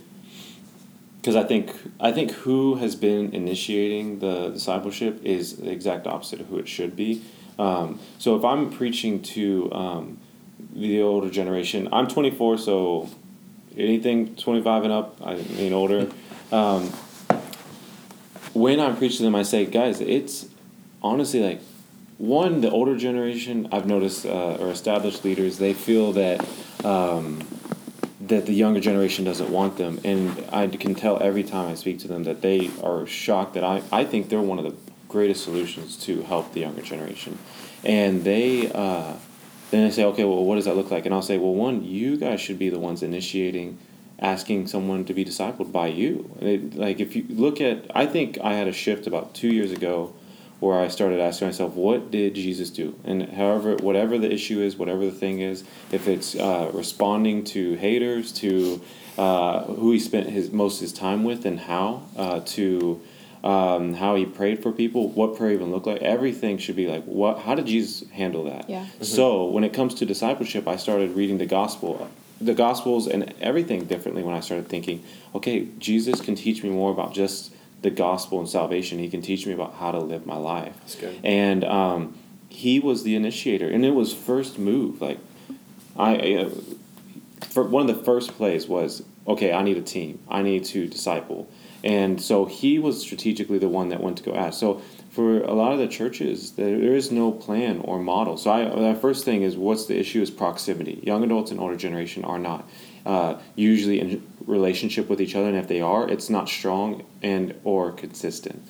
because 1.24 1.38
I 1.38 1.44
think 1.46 1.72
I 2.02 2.12
think 2.12 2.32
who 2.32 2.76
has 2.76 2.98
been 2.98 3.34
initiating 3.34 4.20
the 4.20 4.50
discipleship 4.50 5.24
is 5.24 5.56
the 5.56 5.72
exact 5.72 6.06
opposite 6.06 6.42
of 6.42 6.48
who 6.48 6.58
it 6.58 6.68
should 6.68 6.98
be. 6.98 7.22
Um, 7.58 8.02
so 8.18 8.36
if 8.36 8.44
I'm 8.44 8.70
preaching 8.70 9.22
to 9.22 9.72
um, 9.72 10.18
the 10.74 11.02
older 11.02 11.30
generation, 11.30 11.88
I'm 11.94 12.10
24, 12.10 12.58
so 12.58 13.10
anything 13.78 14.36
25 14.36 14.84
and 14.84 14.92
up, 14.92 15.18
I 15.24 15.36
mean 15.36 15.72
older. 15.72 16.12
Um, 16.52 16.90
when 18.54 18.82
I 18.82 18.92
preach 18.92 19.16
to 19.18 19.24
them, 19.24 19.34
I 19.34 19.44
say, 19.44 19.66
guys, 19.66 20.02
it's 20.02 20.50
honestly 21.02 21.40
like 21.40 21.62
one 22.18 22.60
the 22.60 22.70
older 22.70 22.98
generation. 22.98 23.70
I've 23.72 23.86
noticed 23.86 24.26
uh, 24.26 24.56
or 24.56 24.72
established 24.72 25.24
leaders, 25.24 25.58
they 25.58 25.74
feel 25.74 26.12
that. 26.14 26.46
That 28.28 28.46
the 28.46 28.54
younger 28.54 28.80
generation 28.80 29.26
doesn't 29.26 29.52
want 29.52 29.78
them. 29.78 30.00
And 30.04 30.46
I 30.52 30.68
can 30.68 30.96
tell 30.96 31.22
every 31.22 31.44
time 31.44 31.70
I 31.70 31.76
speak 31.76 32.00
to 32.00 32.08
them 32.08 32.24
that 32.24 32.42
they 32.42 32.72
are 32.82 33.06
shocked 33.06 33.54
that 33.56 33.64
I, 33.64 33.82
I 33.92 34.06
think 34.06 34.30
they're 34.30 34.42
one 34.42 34.60
of 34.60 34.66
the 34.66 34.76
greatest 35.10 35.44
solutions 35.44 35.98
to 36.06 36.22
help 36.24 36.54
the 36.54 36.62
younger 36.62 36.82
generation. 36.82 37.38
And 37.84 38.24
they, 38.24 38.72
uh, 38.72 39.14
then 39.72 39.86
they 39.86 39.92
say, 39.92 40.06
okay, 40.06 40.24
well, 40.24 40.44
what 40.46 40.56
does 40.56 40.66
that 40.66 40.76
look 40.76 40.90
like? 40.90 41.06
And 41.06 41.14
I'll 41.14 41.22
say, 41.22 41.38
well, 41.38 41.54
one, 41.54 41.84
you 41.84 42.18
guys 42.18 42.40
should 42.40 42.60
be 42.60 42.70
the 42.70 42.80
ones 42.80 43.04
initiating 43.04 43.78
asking 44.20 44.68
someone 44.68 45.04
to 45.06 45.14
be 45.14 45.26
discipled 45.26 45.72
by 45.72 45.88
you. 45.88 46.32
It, 46.40 46.76
like, 46.76 47.00
if 47.00 47.16
you 47.16 47.26
look 47.30 47.60
at, 47.60 47.92
I 47.94 48.06
think 48.06 48.38
I 48.42 48.54
had 48.54 48.68
a 48.68 48.74
shift 48.74 49.06
about 49.06 49.34
two 49.34 49.50
years 49.50 49.72
ago 49.72 50.14
where 50.64 50.80
I 50.80 50.88
started 50.88 51.20
asking 51.20 51.50
myself, 51.50 51.74
what 51.74 52.10
did 52.10 52.36
Jesus 52.36 52.70
do? 52.70 52.96
And 53.04 53.34
however, 53.34 53.76
whatever 53.76 54.18
the 54.18 54.32
issue 54.32 54.62
is, 54.62 54.78
whatever 54.78 55.06
the 55.06 55.12
thing 55.12 55.42
is, 55.42 55.66
if 55.92 56.08
it's 56.08 56.36
uh, 56.36 56.72
responding 56.74 57.44
to 57.46 57.76
haters, 57.76 58.32
to 58.34 58.82
uh, 59.18 59.64
who 59.66 59.92
he 59.92 60.00
spent 60.00 60.30
his 60.30 60.52
most 60.52 60.76
of 60.76 60.82
his 60.82 60.94
time 60.94 61.26
with, 61.26 61.46
and 61.46 61.60
how, 61.60 62.04
uh, 62.16 62.40
to 62.40 63.02
um, 63.44 63.96
how 63.96 64.16
he 64.16 64.26
prayed 64.26 64.64
for 64.64 64.72
people, 64.72 65.10
what 65.10 65.36
prayer 65.36 65.52
even 65.52 65.70
looked 65.70 65.86
like, 65.86 66.02
everything 66.02 66.58
should 66.58 66.78
be 66.78 66.88
like, 66.88 67.04
what? 67.04 67.40
How 67.40 67.56
did 67.56 67.66
Jesus 67.66 68.10
handle 68.12 68.46
that? 68.46 68.70
Yeah. 68.70 68.86
So 69.02 69.46
when 69.46 69.66
it 69.66 69.74
comes 69.74 69.94
to 69.96 70.06
discipleship, 70.06 70.66
I 70.66 70.78
started 70.78 71.12
reading 71.12 71.40
the 71.40 71.46
gospel, 71.46 72.10
the 72.40 72.54
gospels, 72.54 73.06
and 73.06 73.34
everything 73.42 73.84
differently. 73.84 74.24
When 74.24 74.34
I 74.34 74.40
started 74.40 74.70
thinking, 74.70 75.04
okay, 75.36 75.68
Jesus 75.78 76.22
can 76.22 76.36
teach 76.36 76.64
me 76.64 76.70
more 76.70 76.92
about 76.92 77.14
just 77.14 77.54
the 77.84 77.92
gospel 77.92 78.40
and 78.40 78.50
salvation. 78.50 78.98
He 78.98 79.10
can 79.10 79.22
teach 79.22 79.46
me 79.46 79.54
about 79.54 79.76
how 79.76 79.92
to 79.92 80.00
live 80.00 80.26
my 80.26 80.38
life. 80.38 80.74
That's 80.80 80.96
good. 80.96 81.20
And 81.24 81.64
um, 81.64 82.18
he 82.50 82.80
was 82.80 83.04
the 83.04 83.16
initiator, 83.16 83.70
and 83.70 83.86
it 83.86 83.92
was 83.92 84.14
first 84.14 84.58
move. 84.58 85.02
Like 85.02 85.20
I, 85.98 86.36
uh, 86.36 86.50
for 87.50 87.64
one 87.64 87.88
of 87.88 87.96
the 87.96 88.04
first 88.04 88.32
plays 88.32 88.68
was 88.68 89.04
okay. 89.28 89.54
I 89.54 89.62
need 89.62 89.78
a 89.78 89.82
team. 89.82 90.20
I 90.30 90.42
need 90.42 90.66
to 90.66 90.88
disciple, 90.88 91.50
and 91.84 92.22
so 92.22 92.46
he 92.46 92.80
was 92.80 93.02
strategically 93.02 93.60
the 93.60 93.70
one 93.70 93.90
that 93.90 94.02
went 94.02 94.18
to 94.18 94.24
go 94.24 94.34
ask. 94.34 94.60
So 94.60 94.82
for 95.12 95.42
a 95.44 95.54
lot 95.54 95.74
of 95.74 95.80
the 95.80 95.88
churches, 95.88 96.54
there 96.54 96.80
there 96.80 96.96
is 96.96 97.12
no 97.12 97.32
plan 97.32 97.80
or 97.82 98.00
model. 98.00 98.38
So 98.38 98.50
I, 98.50 98.94
the 98.94 99.00
first 99.00 99.26
thing 99.26 99.44
is 99.44 99.58
what's 99.58 99.86
the 99.86 100.00
issue 100.00 100.22
is 100.22 100.32
proximity. 100.32 101.00
Young 101.04 101.24
adults 101.24 101.52
and 101.52 101.60
older 101.60 101.76
generation 101.76 102.24
are 102.24 102.40
not 102.40 102.68
uh, 103.06 103.40
usually 103.56 104.00
in 104.00 104.24
relationship 104.48 105.10
with 105.10 105.22
each 105.22 105.36
other, 105.36 105.48
and 105.48 105.58
if 105.58 105.68
they 105.68 105.82
are, 105.82 106.08
it's 106.10 106.30
not 106.30 106.50
strong 106.50 107.04
and 107.22 107.56
or 107.64 107.92
consistent. 107.92 108.62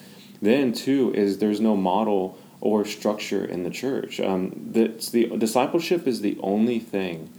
Then 0.41 0.73
two 0.73 1.13
is 1.13 1.37
there's 1.37 1.61
no 1.61 1.75
model 1.75 2.37
or 2.61 2.85
structure 2.85 3.43
in 3.45 3.63
the 3.63 3.69
church. 3.69 4.19
Um, 4.19 4.69
that's 4.71 5.09
the 5.09 5.25
discipleship 5.37 6.07
is 6.07 6.21
the 6.21 6.37
only 6.41 6.79
thing 6.79 7.29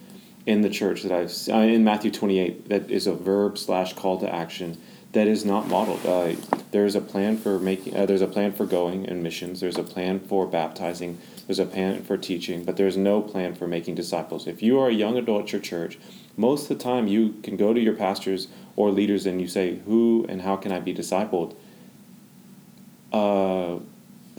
in 0.46 0.60
the 0.60 0.68
church 0.70 1.02
that 1.02 1.12
I've 1.12 1.26
s- 1.26 1.48
uh, 1.48 1.56
in 1.56 1.84
Matthew 1.84 2.10
28 2.10 2.68
that 2.68 2.90
is 2.90 3.06
a 3.06 3.14
verb 3.14 3.56
slash 3.56 3.94
call 3.94 4.18
to 4.20 4.32
action 4.34 4.76
that 5.12 5.26
is 5.26 5.44
not 5.44 5.68
modeled. 5.68 6.04
Uh, 6.04 6.34
there's 6.72 6.94
a 6.94 7.00
plan 7.00 7.36
for 7.36 7.58
making. 7.58 7.96
Uh, 7.96 8.04
there's 8.04 8.20
a 8.20 8.26
plan 8.26 8.52
for 8.52 8.66
going 8.66 9.06
and 9.06 9.22
missions. 9.22 9.60
There's 9.60 9.78
a 9.78 9.84
plan 9.84 10.18
for 10.20 10.46
baptizing. 10.46 11.18
There's 11.46 11.60
a 11.60 11.64
plan 11.66 12.02
for 12.02 12.16
teaching, 12.18 12.64
but 12.64 12.76
there's 12.76 12.96
no 12.96 13.22
plan 13.22 13.54
for 13.54 13.66
making 13.68 13.94
disciples. 13.94 14.46
If 14.46 14.62
you 14.62 14.78
are 14.80 14.88
a 14.88 14.92
young 14.92 15.16
adult 15.16 15.44
at 15.44 15.52
your 15.52 15.60
church, 15.60 15.98
most 16.36 16.70
of 16.70 16.76
the 16.76 16.82
time 16.82 17.06
you 17.06 17.34
can 17.42 17.56
go 17.56 17.72
to 17.72 17.80
your 17.80 17.94
pastors 17.94 18.48
or 18.76 18.90
leaders 18.90 19.26
and 19.26 19.40
you 19.40 19.46
say, 19.46 19.80
"Who 19.86 20.26
and 20.28 20.42
how 20.42 20.56
can 20.56 20.72
I 20.72 20.80
be 20.80 20.94
discipled?" 20.94 21.54
Uh, 23.12 23.78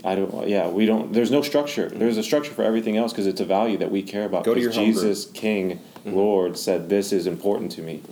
I 0.04 0.14
don't. 0.14 0.48
Yeah, 0.48 0.68
we 0.68 0.86
don't. 0.86 1.12
There's 1.12 1.30
no 1.30 1.42
structure. 1.42 1.88
There's 1.88 2.16
a 2.16 2.22
structure 2.22 2.52
for 2.52 2.62
everything 2.62 2.96
else 2.96 3.12
because 3.12 3.26
it's 3.26 3.40
a 3.40 3.44
value 3.44 3.78
that 3.78 3.90
we 3.90 4.02
care 4.02 4.24
about. 4.24 4.44
Go 4.44 4.54
to 4.54 4.60
your 4.60 4.70
Jesus, 4.70 5.24
King, 5.26 5.80
Lord, 6.04 6.56
said 6.56 6.88
this 6.88 7.12
is 7.12 7.26
important 7.26 7.72
to 7.72 7.82
me. 7.82 8.02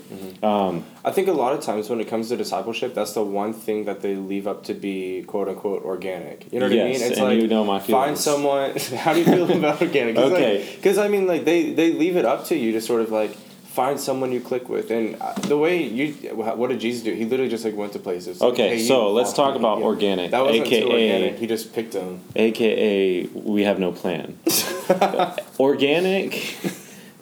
Um, 0.43 0.85
I 1.05 1.13
think 1.13 1.29
a 1.29 1.33
lot 1.33 1.53
of 1.53 1.61
times 1.61 1.89
when 1.89 2.01
it 2.01 2.09
comes 2.09 2.31
to 2.31 2.37
discipleship, 2.37 2.95
that's 2.95 3.13
the 3.13 3.23
one 3.23 3.53
thing 3.53 3.85
that 3.85 4.01
they 4.01 4.17
leave 4.17 4.49
up 4.49 4.65
to 4.65 4.75
be 4.75 5.23
quote 5.23 5.49
unquote 5.49 5.85
organic. 5.85 6.53
You 6.53 6.59
know 6.59 6.67
what 6.67 6.73
I 6.73 6.85
mean? 6.85 6.95
It's 6.95 7.19
and 7.19 7.29
like 7.29 7.41
you 7.41 7.47
know 7.47 7.65
my 7.65 7.79
find 7.79 8.19
someone. 8.19 8.77
How 8.97 9.13
do 9.13 9.21
you 9.21 9.25
feel 9.25 9.51
about 9.53 9.81
organic? 9.81 10.17
Cause 10.17 10.33
Okay. 10.33 10.69
Because 10.75 10.99
I 10.99 11.09
mean, 11.09 11.27
like 11.27 11.45
they 11.45 11.73
they 11.73 11.93
leave 11.93 12.17
it 12.17 12.25
up 12.25 12.47
to 12.47 12.57
you 12.57 12.73
to 12.73 12.81
sort 12.81 13.03
of 13.03 13.13
like 13.13 13.37
find 13.75 13.99
someone 13.99 14.31
you 14.31 14.41
click 14.41 14.69
with, 14.69 14.93
and 14.93 15.17
uh, 15.21 15.33
the 15.49 15.59
way 15.59 15.83
you 15.83 16.13
what 16.37 16.71
did 16.71 16.79
Jesus 16.79 17.03
do? 17.03 17.13
He 17.13 17.25
literally 17.25 17.51
just 17.51 17.65
like 17.65 17.75
went 17.75 17.93
to 17.95 17.99
places. 17.99 18.41
like, 18.41 18.53
Okay, 18.53 18.69
"Hey, 18.77 18.83
so 18.83 19.11
let's 19.13 19.33
talk 19.33 19.57
about 19.57 19.79
Yeah. 19.79 19.85
organic, 19.85 20.31
That 20.31 20.45
wasn't 20.45 20.69
too 20.69 20.75
AKA 20.77 20.93
organic. 20.93 21.39
He 21.41 21.47
just 21.49 21.73
picked 21.75 21.93
them. 21.93 22.21
AKA 22.37 23.25
we 23.35 23.65
have 23.65 23.81
no 23.81 23.91
plan. 23.91 24.39
organic. 25.59 26.57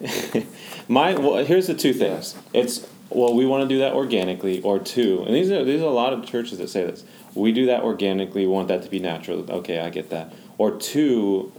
my 0.89 1.15
well, 1.15 1.43
here's 1.45 1.67
the 1.69 1.75
two 1.75 1.95
things. 1.95 2.35
It's 2.53 2.87
well 3.09 3.35
we 3.35 3.47
want 3.47 3.63
to 3.63 3.69
do 3.69 3.79
that 3.81 3.95
organically, 3.95 4.61
or 4.63 4.79
two, 4.79 5.23
and 5.27 5.35
these 5.35 5.51
are 5.51 5.65
these 5.65 5.81
are 5.81 5.87
a 5.87 5.91
lot 5.91 6.13
of 6.13 6.25
churches 6.27 6.59
that 6.59 6.69
say 6.69 6.85
this. 6.85 7.03
We 7.35 7.53
do 7.53 7.65
that 7.67 7.83
organically. 7.83 8.43
We 8.47 8.53
want 8.53 8.69
that 8.69 8.83
to 8.83 8.91
be 8.91 8.99
natural. 8.99 9.51
Okay, 9.51 9.79
I 9.81 9.89
get 9.89 10.11
that. 10.11 10.35
Or 10.59 10.71
two, 10.73 11.51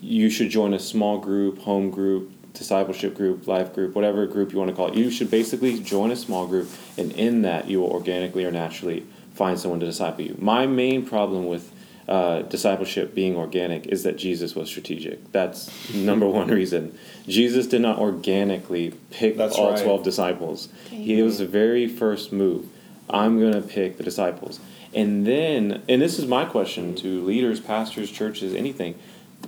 you 0.00 0.28
should 0.30 0.50
join 0.50 0.74
a 0.74 0.80
small 0.80 1.18
group, 1.18 1.60
home 1.60 1.90
group, 1.90 2.32
discipleship 2.54 3.14
group, 3.14 3.46
life 3.46 3.74
group, 3.74 3.94
whatever 3.94 4.26
group 4.26 4.52
you 4.52 4.58
want 4.58 4.70
to 4.70 4.76
call 4.76 4.88
it. 4.88 4.94
You 4.94 5.10
should 5.10 5.30
basically 5.30 5.80
join 5.80 6.10
a 6.10 6.16
small 6.16 6.46
group, 6.46 6.68
and 6.98 7.12
in 7.12 7.42
that, 7.42 7.68
you 7.68 7.80
will 7.80 7.90
organically 7.90 8.44
or 8.44 8.50
naturally 8.50 9.06
find 9.34 9.58
someone 9.58 9.80
to 9.80 9.86
disciple 9.86 10.24
you. 10.24 10.36
My 10.38 10.66
main 10.66 11.06
problem 11.06 11.46
with 11.46 11.72
uh, 12.08 12.42
discipleship 12.42 13.14
being 13.14 13.36
organic 13.36 13.86
is 13.86 14.02
that 14.02 14.16
Jesus 14.16 14.54
was 14.54 14.68
strategic. 14.68 15.32
That's 15.32 15.92
number 15.94 16.26
one 16.26 16.48
reason. 16.48 16.98
Jesus 17.26 17.66
did 17.66 17.80
not 17.80 17.98
organically 17.98 18.92
pick 19.10 19.36
That's 19.36 19.56
all 19.56 19.72
right. 19.72 19.82
12 19.82 20.02
disciples. 20.02 20.68
He 20.90 21.22
was 21.22 21.38
the 21.38 21.46
very 21.46 21.88
first 21.88 22.32
move. 22.32 22.68
I'm 23.08 23.38
going 23.38 23.54
to 23.54 23.62
pick 23.62 23.96
the 23.96 24.02
disciples. 24.02 24.60
And 24.94 25.26
then, 25.26 25.82
and 25.88 26.02
this 26.02 26.18
is 26.18 26.26
my 26.26 26.44
question 26.44 26.94
to 26.96 27.24
leaders, 27.24 27.60
pastors, 27.60 28.10
churches, 28.10 28.54
anything. 28.54 28.94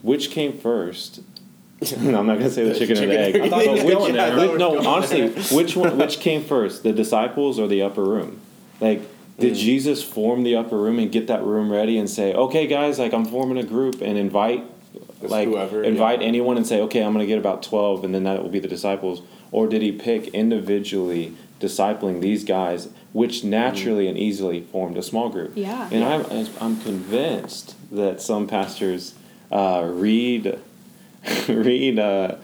which 0.03 0.31
came 0.31 0.57
first? 0.57 1.21
no, 1.99 2.19
I'm 2.21 2.27
not 2.27 2.39
gonna 2.39 2.51
say 2.51 2.65
the 2.69 2.79
chicken, 2.79 2.99
or 2.99 3.07
the 3.07 3.19
egg. 3.19 3.33
chicken 3.35 3.47
I 3.47 3.51
thought 3.51 3.63
he 3.63 3.69
was 3.71 3.85
which- 3.85 3.95
going 3.95 4.13
there. 4.15 4.49
which- 4.49 4.59
no, 4.59 4.79
honestly, 4.87 5.29
which 5.57 5.77
one? 5.77 5.97
Which 5.99 6.21
came 6.21 6.43
first, 6.45 6.83
the 6.83 6.93
disciples 6.93 7.59
or 7.59 7.67
the 7.69 7.83
upper 7.83 8.05
room? 8.05 8.41
Like, 8.81 9.03
did 9.39 9.55
Jesus 9.55 10.03
form 10.03 10.43
the 10.45 10.57
upper 10.57 10.77
room 10.77 10.99
and 10.99 11.11
get 11.11 11.27
that 11.27 11.43
room 11.45 11.71
ready 11.73 11.99
and 11.99 12.09
say, 12.09 12.33
"Okay, 12.35 12.67
guys, 12.67 12.99
like 12.99 13.13
I'm 13.13 13.25
forming 13.25 13.59
a 13.59 13.63
group 13.65 14.01
and 14.01 14.17
invite, 14.19 14.65
Just 15.21 15.31
like 15.31 15.49
whoever, 15.49 15.83
invite 15.83 16.21
yeah. 16.21 16.29
anyone 16.29 16.57
and 16.57 16.67
say, 16.67 16.81
okay, 16.83 17.03
I'm 17.03 17.13
gonna 17.13 17.27
get 17.27 17.39
about 17.39 17.63
twelve, 17.63 18.05
and 18.05 18.15
then 18.15 18.25
that 18.25 18.43
will 18.43 18.51
be 18.51 18.61
the 18.61 18.69
disciples." 18.69 19.23
Or 19.53 19.69
did 19.69 19.83
he 19.83 19.93
pick 19.93 20.29
individually 20.29 21.37
discipling 21.61 22.21
these 22.21 22.43
guys, 22.45 22.89
which 23.13 23.45
naturally 23.45 24.09
and 24.09 24.19
easily 24.19 24.61
formed 24.63 24.97
a 24.99 25.03
small 25.03 25.29
group? 25.29 25.53
Yeah. 25.55 25.89
And 25.93 26.03
I'm 26.05 26.49
I'm 26.61 26.81
convinced 26.81 27.77
that 27.93 28.21
some 28.21 28.47
pastors 28.49 29.15
uh, 29.53 29.89
read 29.93 30.59
read 31.49 31.99
uh, 31.99 32.37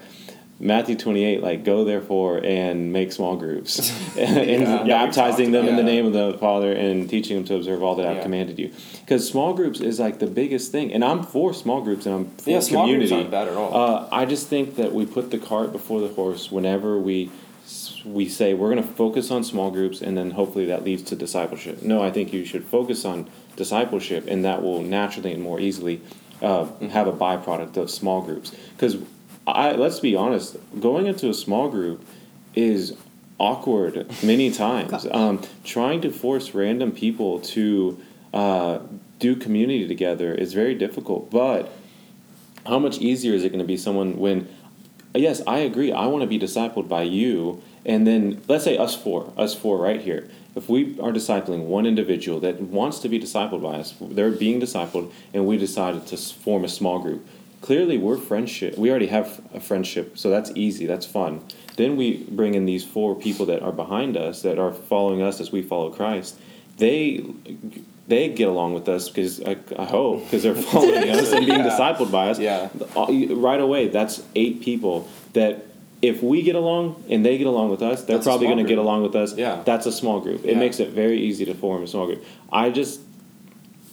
Matthew 0.59 0.95
28 0.95 1.41
like 1.41 1.63
go 1.63 1.83
therefore 1.83 2.37
and 2.43 2.93
make 2.93 3.11
small 3.11 3.35
groups 3.35 3.79
and 4.17 4.61
Yeah. 4.87 5.05
Baptizing 5.05 5.51
them 5.51 5.67
in 5.67 5.75
the 5.75 5.83
name 5.83 6.05
of 6.05 6.13
the 6.13 6.37
Father 6.39 6.71
and 6.71 7.09
teaching 7.09 7.35
them 7.37 7.45
to 7.45 7.55
observe 7.55 7.81
all 7.83 7.95
that 7.95 8.05
I've 8.05 8.17
Yeah. 8.17 8.23
commanded 8.23 8.59
you 8.59 8.71
because 9.01 9.27
small 9.27 9.53
groups 9.53 9.79
is 9.81 9.99
like 9.99 10.19
the 10.19 10.27
biggest 10.27 10.71
thing 10.71 10.93
and 10.93 11.03
I'm 11.03 11.23
for 11.23 11.53
small 11.53 11.81
groups 11.81 12.05
and 12.05 12.13
I'm 12.15 12.25
for 12.37 12.49
Yeah, 12.51 12.59
small 12.59 12.83
community 12.83 13.07
groups 13.09 13.19
aren't 13.19 13.31
bad 13.31 13.47
at 13.47 13.55
all. 13.57 13.75
uh, 13.75 14.07
I 14.11 14.25
just 14.25 14.47
think 14.47 14.75
that 14.75 14.93
we 14.93 15.05
put 15.05 15.31
the 15.31 15.39
cart 15.39 15.71
before 15.71 15.99
the 15.99 16.09
horse 16.09 16.51
whenever 16.51 16.97
we 16.99 17.31
we 18.05 18.27
say 18.27 18.53
we're 18.55 18.71
going 18.73 18.81
to 18.83 18.93
focus 18.95 19.29
on 19.31 19.43
small 19.43 19.69
groups 19.71 20.01
and 20.01 20.17
then 20.17 20.31
hopefully 20.31 20.65
that 20.65 20.83
leads 20.83 21.03
to 21.03 21.15
discipleship. 21.15 21.81
No, 21.83 22.01
I 22.03 22.09
think 22.11 22.33
you 22.33 22.43
should 22.45 22.65
focus 22.65 23.05
on 23.05 23.29
discipleship 23.55 24.25
and 24.27 24.43
that 24.43 24.61
will 24.63 24.81
naturally 24.81 25.31
and 25.33 25.41
more 25.41 25.59
easily 25.59 26.01
uh, 26.41 26.65
have 26.89 27.07
a 27.07 27.13
byproduct 27.13 27.77
of 27.77 27.89
small 27.89 28.21
groups. 28.21 28.51
Because 28.75 28.97
I 29.47 29.71
let's 29.73 29.99
be 29.99 30.15
honest, 30.15 30.57
going 30.79 31.07
into 31.07 31.29
a 31.29 31.33
small 31.33 31.69
group 31.69 32.05
is 32.55 32.95
awkward 33.37 34.07
many 34.23 34.51
times. 34.51 35.07
Um, 35.11 35.41
trying 35.63 36.01
to 36.01 36.11
force 36.11 36.53
random 36.53 36.91
people 36.91 37.39
to 37.39 38.01
uh, 38.33 38.79
do 39.19 39.35
community 39.35 39.87
together 39.87 40.33
is 40.33 40.53
very 40.53 40.75
difficult, 40.75 41.29
but 41.29 41.71
how 42.65 42.79
much 42.79 42.99
easier 42.99 43.33
is 43.33 43.43
it 43.43 43.49
going 43.49 43.59
to 43.59 43.65
be 43.65 43.77
someone 43.77 44.17
when 44.17 44.47
yes 45.13 45.41
i 45.47 45.59
agree 45.59 45.91
i 45.91 46.05
want 46.05 46.21
to 46.21 46.27
be 46.27 46.39
discipled 46.39 46.87
by 46.87 47.01
you 47.01 47.61
and 47.85 48.05
then 48.05 48.41
let's 48.47 48.63
say 48.63 48.77
us 48.77 48.95
four 48.95 49.33
us 49.37 49.53
four 49.53 49.77
right 49.77 50.01
here 50.01 50.29
if 50.55 50.67
we 50.69 50.99
are 50.99 51.11
discipling 51.11 51.65
one 51.65 51.85
individual 51.85 52.39
that 52.41 52.59
wants 52.61 52.99
to 52.99 53.09
be 53.09 53.19
discipled 53.19 53.61
by 53.61 53.75
us 53.79 53.93
they're 54.01 54.31
being 54.31 54.59
discipled 54.59 55.11
and 55.33 55.45
we 55.45 55.57
decided 55.57 56.05
to 56.07 56.17
form 56.17 56.63
a 56.63 56.69
small 56.69 56.99
group 56.99 57.25
clearly 57.61 57.97
we're 57.97 58.17
friendship 58.17 58.77
we 58.77 58.89
already 58.89 59.07
have 59.07 59.39
a 59.53 59.59
friendship 59.59 60.17
so 60.17 60.29
that's 60.29 60.51
easy 60.55 60.85
that's 60.85 61.05
fun 61.05 61.41
then 61.77 61.95
we 61.95 62.17
bring 62.29 62.53
in 62.55 62.65
these 62.65 62.83
four 62.83 63.15
people 63.15 63.45
that 63.45 63.61
are 63.63 63.71
behind 63.71 64.17
us 64.17 64.41
that 64.41 64.59
are 64.59 64.73
following 64.73 65.21
us 65.21 65.39
as 65.39 65.51
we 65.51 65.61
follow 65.61 65.89
christ 65.89 66.37
they 66.77 67.23
they 68.07 68.27
get 68.27 68.47
along 68.47 68.73
with 68.73 68.89
us 68.89 69.07
because 69.07 69.41
I, 69.43 69.55
I 69.77 69.85
hope 69.85 70.23
because 70.25 70.43
they're 70.43 70.55
following 70.73 71.09
us 71.09 71.31
and 71.31 71.45
being 71.45 71.59
Yeah. 71.59 71.69
discipled 71.69 72.11
by 72.11 72.29
us 72.29 72.39
Yeah. 72.39 72.69
uh, 72.95 73.07
right 73.35 73.61
away 73.61 73.87
that's 73.87 74.21
eight 74.35 74.61
people 74.61 75.07
that 75.33 75.65
if 76.01 76.23
we 76.23 76.41
get 76.41 76.55
along 76.55 77.03
and 77.09 77.23
they 77.25 77.37
get 77.37 77.47
along 77.47 77.69
with 77.69 77.81
us 77.81 78.03
they're 78.03 78.17
That's 78.17 78.25
probably 78.25 78.47
going 78.47 78.57
to 78.57 78.63
get 78.63 78.77
along 78.79 79.03
with 79.03 79.15
us 79.15 79.35
Yeah. 79.37 79.61
that's 79.63 79.85
a 79.85 79.91
small 79.91 80.19
group 80.19 80.43
it 80.45 80.51
Yeah. 80.53 80.59
makes 80.59 80.79
it 80.79 80.89
very 80.89 81.19
easy 81.21 81.45
to 81.45 81.53
form 81.53 81.83
a 81.83 81.87
small 81.87 82.05
group 82.07 82.23
i 82.51 82.69
just 82.69 83.01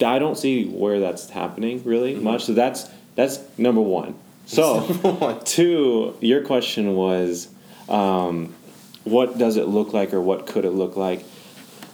i 0.03 0.17
don't 0.19 0.37
see 0.37 0.65
where 0.65 0.99
that's 0.99 1.29
happening 1.29 1.83
really 1.83 2.13
Mm-hmm. 2.15 2.23
much 2.23 2.45
so 2.45 2.53
that's 2.53 2.89
that's 3.15 3.39
number 3.57 3.81
one 3.81 4.15
so 4.45 5.39
two 5.45 6.15
your 6.21 6.41
question 6.43 6.95
was 6.95 7.47
um, 7.89 8.53
what 9.03 9.37
does 9.37 9.57
it 9.57 9.67
look 9.67 9.93
like 9.93 10.13
or 10.13 10.21
what 10.21 10.45
could 10.47 10.65
it 10.65 10.71
look 10.71 10.95
like 10.97 11.23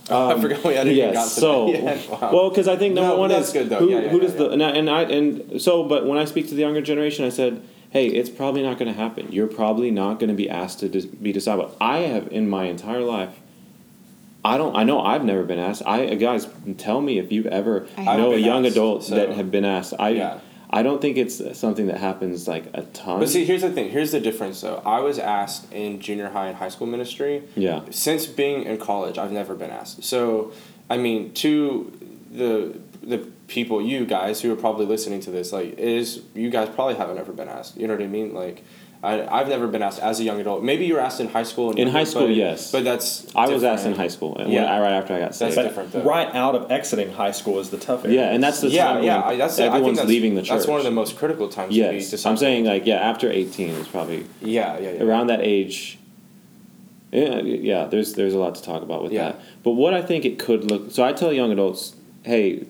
I 0.08 0.40
forgot 0.40 0.64
we 0.64 0.76
hadn't 0.76 0.94
even 0.94 1.14
Yes. 1.14 1.34
So. 1.34 1.66
Wow. 2.12 2.30
well, 2.32 2.50
because 2.50 2.68
I 2.68 2.76
think 2.78 2.94
number 2.94 3.16
No, 3.16 3.18
one 3.18 3.30
that's 3.30 3.48
is 3.48 3.54
good, 3.54 3.70
though. 3.70 3.80
who, 3.80 3.90
Yeah, 3.90 4.02
yeah, 4.02 4.10
who 4.10 4.20
does 4.20 4.36
the 4.36 4.46
yeah. 4.50 4.54
and 4.54 4.62
I, 4.64 4.70
and 4.70 4.90
I 4.90 5.02
and 5.02 5.60
so, 5.60 5.84
but 5.84 6.06
when 6.06 6.20
I 6.20 6.26
speak 6.26 6.48
to 6.50 6.54
the 6.54 6.62
younger 6.62 6.82
generation, 6.82 7.26
I 7.26 7.30
said, 7.30 7.60
hey, 7.96 8.08
it's 8.08 8.30
probably 8.30 8.62
not 8.62 8.78
going 8.78 8.94
to 8.94 9.00
happen. 9.00 9.32
You're 9.32 9.48
probably 9.48 9.90
not 9.90 10.20
going 10.20 10.28
to 10.28 10.36
be 10.36 10.50
asked 10.50 10.82
to 10.82 10.90
dis- 10.90 11.06
be 11.06 11.32
discipled. 11.32 11.74
I 11.80 12.00
have 12.00 12.28
in 12.30 12.50
my 12.50 12.66
entire 12.66 13.00
life. 13.00 13.40
I 14.44 14.58
don't. 14.58 14.76
I 14.76 14.84
know 14.84 15.00
I've 15.02 15.24
never 15.24 15.44
been 15.44 15.60
asked. 15.60 15.82
I 15.88 16.14
guys, 16.16 16.46
tell 16.78 17.00
me 17.00 17.20
if 17.20 17.32
you've 17.32 17.46
ever 17.48 17.88
I 17.98 18.18
know 18.18 18.34
a 18.34 18.38
young 18.38 18.66
asked, 18.66 18.76
adult 18.76 19.04
so- 19.06 19.16
that 19.16 19.30
have 19.30 19.50
been 19.50 19.66
asked. 19.66 19.94
I. 19.98 20.10
Yeah. 20.10 20.40
I 20.68 20.84
don't 20.84 21.00
think 21.02 21.16
it's 21.16 21.58
something 21.58 21.88
that 21.88 22.00
happens 22.00 22.50
like 22.50 22.66
a 22.74 22.82
ton. 22.82 23.20
But 23.20 23.30
see, 23.30 23.46
here's 23.46 23.62
the 23.62 23.72
thing. 23.72 23.92
Here's 23.92 24.12
the 24.12 24.20
difference, 24.20 24.60
though. 24.60 24.82
I 24.86 25.00
was 25.00 25.20
asked 25.20 25.72
in 25.72 26.02
junior 26.02 26.30
high 26.30 26.48
and 26.48 26.58
high 26.58 26.68
school 26.70 26.88
ministry. 26.88 27.44
Yeah. 27.56 27.82
Since 27.92 28.26
being 28.26 28.64
in 28.64 28.78
college, 28.78 29.18
I've 29.18 29.32
never 29.32 29.56
been 29.56 29.70
asked. 29.70 30.04
So, 30.04 30.52
I 30.90 30.98
mean, 30.98 31.34
to 31.36 31.94
the 32.30 32.78
the 33.02 33.26
people, 33.48 33.82
you 33.82 34.06
guys 34.06 34.42
who 34.42 34.52
are 34.52 34.56
probably 34.56 34.86
listening 34.86 35.20
to 35.22 35.32
this, 35.32 35.52
like, 35.52 35.74
it 35.74 35.80
is 35.80 36.22
you 36.34 36.50
guys 36.50 36.70
probably 36.70 36.96
haven't 36.96 37.18
ever 37.18 37.32
been 37.32 37.48
asked. 37.48 37.78
You 37.78 37.88
know 37.88 37.94
what 37.96 38.04
I 38.04 38.08
mean? 38.08 38.34
Like, 38.34 38.64
I 39.04 39.28
I've 39.40 39.48
never 39.50 39.68
been 39.68 39.84
asked 39.84 40.00
as 40.00 40.20
a 40.20 40.24
young 40.24 40.40
adult. 40.42 40.64
Maybe 40.64 40.86
you 40.86 40.96
were 40.96 41.00
asked 41.00 41.20
in 41.20 41.28
high 41.28 41.44
school. 41.44 41.70
In 41.72 41.78
younger, 41.78 41.92
high 41.92 42.06
school, 42.06 42.28
but- 42.28 42.36
yes. 42.36 42.72
But 42.72 42.84
that's. 42.86 43.28
I 43.36 43.48
was 43.50 43.64
asked 43.64 43.86
in 43.86 43.94
high 43.94 44.08
school, 44.08 44.36
and 44.38 44.52
Yeah. 44.52 44.64
when, 44.64 44.80
right 44.82 44.94
after 44.94 45.14
I 45.14 45.20
got 45.20 45.26
That's 45.34 45.38
saved. 45.38 45.56
But 45.58 45.64
different, 45.64 45.92
though. 45.92 46.02
right 46.02 46.34
out 46.34 46.56
of 46.56 46.72
exiting 46.72 47.12
high 47.12 47.32
school 47.32 47.60
is 47.60 47.70
the 47.70 47.78
tough 47.78 48.06
area. 48.06 48.22
Yeah, 48.22 48.34
and 48.34 48.44
that's 48.44 48.62
the 48.62 48.70
Yeah, 48.70 48.86
time 48.94 49.04
yeah. 49.04 49.18
when 49.26 49.34
I, 49.34 49.36
that's 49.38 49.54
I 49.54 49.58
think 49.64 49.74
everyone's 49.76 49.98
that's, 50.00 50.10
leaving 50.10 50.34
the 50.36 50.42
church. 50.42 50.50
That's 50.50 50.68
one 50.68 50.80
of 50.80 50.86
the 50.86 50.92
most 50.92 51.18
critical 51.18 51.50
times. 51.50 51.70
to 51.76 51.90
be 51.90 51.98
Yes, 51.98 52.26
I'm 52.26 52.38
saying 52.38 52.66
like 52.66 52.86
yeah, 52.88 52.96
after 52.96 53.30
18 53.32 53.70
is 53.76 53.88
probably 53.88 54.26
Yeah, 54.42 54.80
yeah, 54.80 54.92
yeah. 54.94 55.04
around 55.04 55.28
that 55.28 55.42
age. 55.42 56.00
Yeah, 57.12 57.40
yeah. 57.42 57.86
There's 57.86 58.14
there's 58.14 58.34
a 58.34 58.40
lot 58.40 58.56
to 58.56 58.64
talk 58.64 58.82
about 58.82 59.04
with 59.04 59.12
Yeah. 59.12 59.24
that. 59.34 59.42
But 59.64 59.72
what 59.72 59.94
I 59.94 60.02
think 60.02 60.26
it 60.26 60.40
could 60.40 60.70
look. 60.72 60.92
So 60.92 61.04
I 61.04 61.14
tell 61.14 61.32
young 61.32 61.52
adults, 61.52 61.96
hey, 62.24 62.64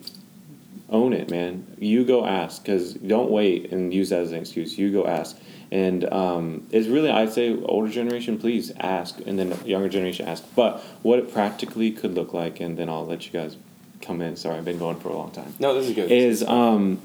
own 0.88 1.12
it, 1.12 1.30
man. 1.30 1.66
You 1.78 2.04
go 2.04 2.24
ask 2.26 2.62
because 2.62 2.94
don't 2.94 3.30
wait 3.30 3.72
and 3.72 3.92
use 3.92 4.10
that 4.10 4.20
as 4.20 4.32
an 4.32 4.38
excuse. 4.38 4.78
You 4.78 4.92
go 4.92 5.06
ask, 5.06 5.36
and 5.70 6.04
um, 6.12 6.66
it's 6.70 6.88
really 6.88 7.10
I 7.10 7.26
say 7.26 7.56
older 7.64 7.90
generation, 7.90 8.38
please 8.38 8.72
ask, 8.78 9.18
and 9.26 9.38
then 9.38 9.54
younger 9.64 9.88
generation 9.88 10.26
ask. 10.28 10.44
But 10.54 10.80
what 11.02 11.18
it 11.18 11.32
practically 11.32 11.90
could 11.90 12.14
look 12.14 12.32
like, 12.32 12.60
and 12.60 12.78
then 12.78 12.88
I'll 12.88 13.06
let 13.06 13.26
you 13.26 13.32
guys 13.32 13.56
come 14.00 14.20
in. 14.20 14.36
Sorry, 14.36 14.56
I've 14.58 14.64
been 14.64 14.78
going 14.78 15.00
for 15.00 15.08
a 15.08 15.16
long 15.16 15.30
time 15.32 15.54
No, 15.58 15.74
this 15.74 15.88
is 15.88 15.94
good. 15.94 16.10
is 16.12 16.42
um 16.44 17.00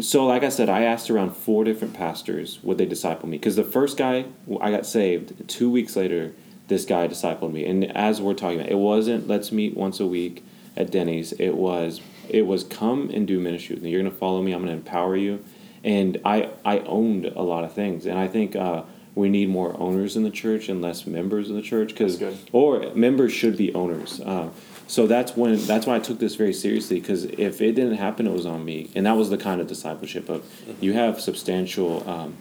so 0.00 0.24
like 0.24 0.42
i 0.42 0.48
said 0.48 0.70
i 0.70 0.84
asked 0.84 1.10
around 1.10 1.36
four 1.36 1.64
different 1.64 1.92
pastors 1.92 2.58
would 2.62 2.78
they 2.78 2.86
disciple 2.86 3.28
me 3.28 3.36
because 3.36 3.56
the 3.56 3.64
first 3.64 3.98
guy 3.98 4.24
i 4.62 4.70
got 4.70 4.86
saved 4.86 5.46
two 5.48 5.70
weeks 5.70 5.96
later 5.96 6.32
this 6.68 6.86
guy 6.86 7.06
discipled 7.06 7.52
me 7.52 7.66
and 7.66 7.84
as 7.94 8.18
we're 8.18 8.32
talking 8.32 8.58
about 8.58 8.70
it 8.72 8.76
wasn't 8.78 9.28
let's 9.28 9.52
meet 9.52 9.76
once 9.76 10.00
a 10.00 10.06
week 10.06 10.42
at 10.78 10.90
denny's 10.90 11.32
it 11.32 11.50
was 11.54 12.00
it 12.28 12.46
was 12.46 12.64
come 12.64 13.10
and 13.10 13.26
do 13.26 13.40
ministry 13.40 13.74
with 13.74 13.84
me. 13.84 13.90
You're 13.90 14.02
going 14.02 14.12
to 14.12 14.18
follow 14.18 14.42
me. 14.42 14.52
I'm 14.52 14.64
going 14.64 14.72
to 14.72 14.78
empower 14.78 15.16
you. 15.16 15.44
And 15.84 16.20
i 16.24 16.50
i 16.64 16.78
owned 16.80 17.26
a 17.26 17.42
lot 17.42 17.64
of 17.64 17.72
things. 17.72 18.06
And 18.06 18.18
i 18.18 18.28
think 18.28 18.54
uh 18.54 18.84
we 19.14 19.28
need 19.28 19.48
more 19.48 19.78
owners 19.78 20.16
in 20.16 20.22
the 20.22 20.30
church 20.30 20.68
and 20.68 20.80
less 20.80 21.06
members 21.06 21.50
in 21.50 21.56
the 21.56 21.62
church 21.62 21.88
because 21.88 22.22
or 22.52 22.94
members 22.94 23.32
should 23.32 23.56
be 23.56 23.72
owners. 23.74 24.20
Uh, 24.20 24.48
so 24.86 25.06
that's 25.06 25.36
when 25.36 25.64
that's 25.66 25.86
why 25.86 25.96
I 25.96 25.98
took 25.98 26.18
this 26.18 26.34
very 26.34 26.52
seriously 26.52 27.00
because 27.00 27.24
if 27.24 27.60
it 27.60 27.72
didn't 27.72 27.96
happen, 27.96 28.26
it 28.26 28.32
was 28.32 28.46
on 28.46 28.64
me, 28.64 28.90
and 28.94 29.06
that 29.06 29.16
was 29.16 29.30
the 29.30 29.36
kind 29.36 29.60
of 29.60 29.66
discipleship 29.66 30.28
of 30.28 30.44
you 30.80 30.92
have 30.94 31.20
substantial 31.20 32.08
um, 32.08 32.36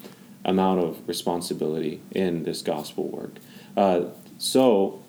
amount 0.46 0.82
of 0.82 1.08
responsibility 1.08 2.02
in 2.12 2.44
this 2.44 2.62
gospel 2.62 3.08
work. 3.10 3.36
Uh, 3.76 4.06
so 4.38 5.02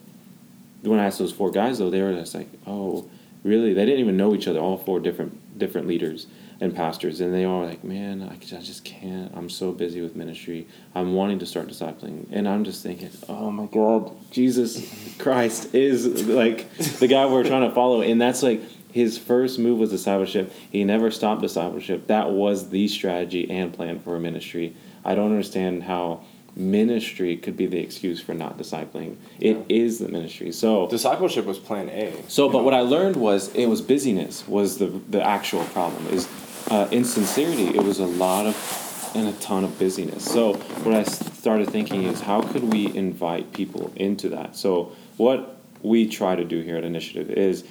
when 0.82 0.98
I 0.98 1.06
asked 1.06 1.18
those 1.18 1.32
four 1.32 1.50
guys 1.50 1.78
though, 1.78 1.90
they 1.90 2.02
were 2.02 2.12
just 2.12 2.34
like, 2.34 2.48
oh, 2.66 3.08
really? 3.44 3.72
They 3.72 3.84
didn't 3.84 4.00
even 4.00 4.16
know 4.16 4.34
each 4.34 4.48
other. 4.48 4.58
All 4.58 4.76
four 4.78 5.00
different 5.00 5.58
different 5.58 5.86
leaders 5.86 6.26
and 6.60 6.74
pastors, 6.74 7.20
and 7.20 7.34
they 7.34 7.44
all 7.44 7.60
were 7.60 7.66
like, 7.66 7.82
man, 7.82 8.22
I, 8.22 8.34
I 8.34 8.60
just 8.60 8.84
can't. 8.84 9.32
I'm 9.34 9.50
so 9.50 9.72
busy 9.72 10.00
with 10.00 10.14
ministry. 10.14 10.68
I'm 10.94 11.14
wanting 11.14 11.40
to 11.40 11.46
start 11.46 11.68
discipling, 11.68 12.26
and 12.30 12.48
I'm 12.48 12.64
just 12.64 12.82
thinking, 12.82 13.10
oh 13.28 13.50
my 13.50 13.66
God, 13.66 14.12
Jesus 14.30 15.16
Christ 15.18 15.74
is 15.74 16.26
like 16.28 16.72
the 16.98 17.08
guy 17.08 17.26
we're 17.26 17.44
trying 17.44 17.68
to 17.68 17.74
follow, 17.74 18.02
and 18.02 18.20
that's 18.20 18.42
like. 18.42 18.60
His 18.92 19.16
first 19.16 19.58
move 19.58 19.78
was 19.78 19.88
discipleship. 19.88 20.52
He 20.70 20.84
never 20.84 21.10
stopped 21.10 21.40
discipleship. 21.40 22.08
That 22.08 22.30
was 22.30 22.68
the 22.68 22.88
strategy 22.88 23.50
and 23.50 23.72
plan 23.72 23.98
for 24.00 24.16
a 24.16 24.20
ministry. 24.20 24.76
I 25.02 25.14
don't 25.14 25.30
understand 25.30 25.84
how 25.84 26.24
ministry 26.54 27.36
could 27.36 27.56
be 27.56 27.66
the 27.66 27.78
excuse 27.78 28.20
for 28.20 28.34
not 28.34 28.58
discipling. 28.58 29.16
It 29.40 29.64
is 29.68 29.98
the 29.98 30.08
ministry. 30.08 30.52
So 30.52 30.86
Discipleship 30.88 31.46
was 31.46 31.58
plan 31.58 31.88
A. 31.88 32.14
so, 32.28 32.48
but 32.48 32.64
what 32.64 32.74
I 32.74 32.80
learned 32.80 33.16
was 33.16 33.54
it 33.54 33.66
was 33.66 33.80
busyness 33.80 34.46
was 34.46 34.78
the 34.78 34.86
the 34.86 35.22
actual 35.22 35.64
problem. 35.66 36.06
Is 36.08 36.28
uh, 36.70 36.88
insincerity. 36.90 37.68
It 37.68 37.82
was 37.82 37.98
a 37.98 38.06
lot 38.06 38.46
of 38.46 39.12
and 39.14 39.28
a 39.28 39.32
ton 39.34 39.64
of 39.64 39.78
busyness. 39.78 40.24
So 40.24 40.54
what 40.54 40.94
I 40.94 41.02
started 41.02 41.68
thinking 41.68 42.04
is 42.04 42.20
how 42.20 42.40
could 42.40 42.72
we 42.72 42.94
invite 42.94 43.52
people 43.52 43.92
into 43.96 44.30
that? 44.30 44.56
So 44.56 44.92
what 45.16 45.60
we 45.82 46.08
try 46.08 46.34
to 46.36 46.44
do 46.44 46.60
here 46.62 46.76
at 46.76 46.84
Initiative 46.84 47.30
is 47.30 47.64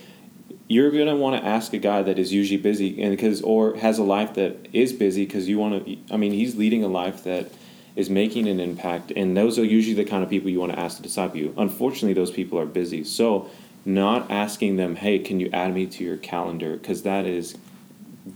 you're 0.68 0.92
gonna 0.92 1.16
want 1.16 1.42
to 1.42 1.48
ask 1.48 1.74
a 1.74 1.78
guy 1.78 2.04
that 2.04 2.20
is 2.20 2.32
usually 2.32 2.62
busy 2.62 3.02
and 3.02 3.12
because 3.12 3.42
or 3.42 3.76
has 3.78 3.98
a 3.98 4.04
life 4.04 4.36
that 4.36 4.68
is 4.72 4.94
busy 4.94 5.26
because 5.26 5.50
you 5.50 5.58
want 5.58 5.86
to. 5.86 5.98
I 6.12 6.18
mean, 6.18 6.32
he's 6.32 6.56
leading 6.56 6.84
a 6.84 6.88
life 6.88 7.24
that 7.24 7.52
is 7.96 8.10
making 8.10 8.48
an 8.48 8.60
impact, 8.60 9.12
and 9.16 9.36
those 9.36 9.60
are 9.60 9.66
usually 9.66 9.96
the 9.96 10.06
kind 10.06 10.24
of 10.24 10.30
people 10.30 10.50
you 10.50 10.60
want 10.60 10.72
to 10.72 10.80
ask 10.80 10.98
to 10.98 11.04
disciple 11.04 11.38
you. 11.38 11.54
Unfortunately, 11.58 12.14
those 12.14 12.32
people 12.32 12.58
are 12.60 12.66
busy, 12.66 13.04
so 13.04 13.48
not 13.86 14.30
asking 14.30 14.78
them, 14.78 14.96
"Hey, 14.96 15.20
can 15.20 15.40
you 15.40 15.50
add 15.52 15.74
me 15.74 15.86
to 15.88 16.04
your 16.04 16.18
calendar?" 16.18 16.74
Because 16.78 17.02
that 17.04 17.26
is 17.26 17.58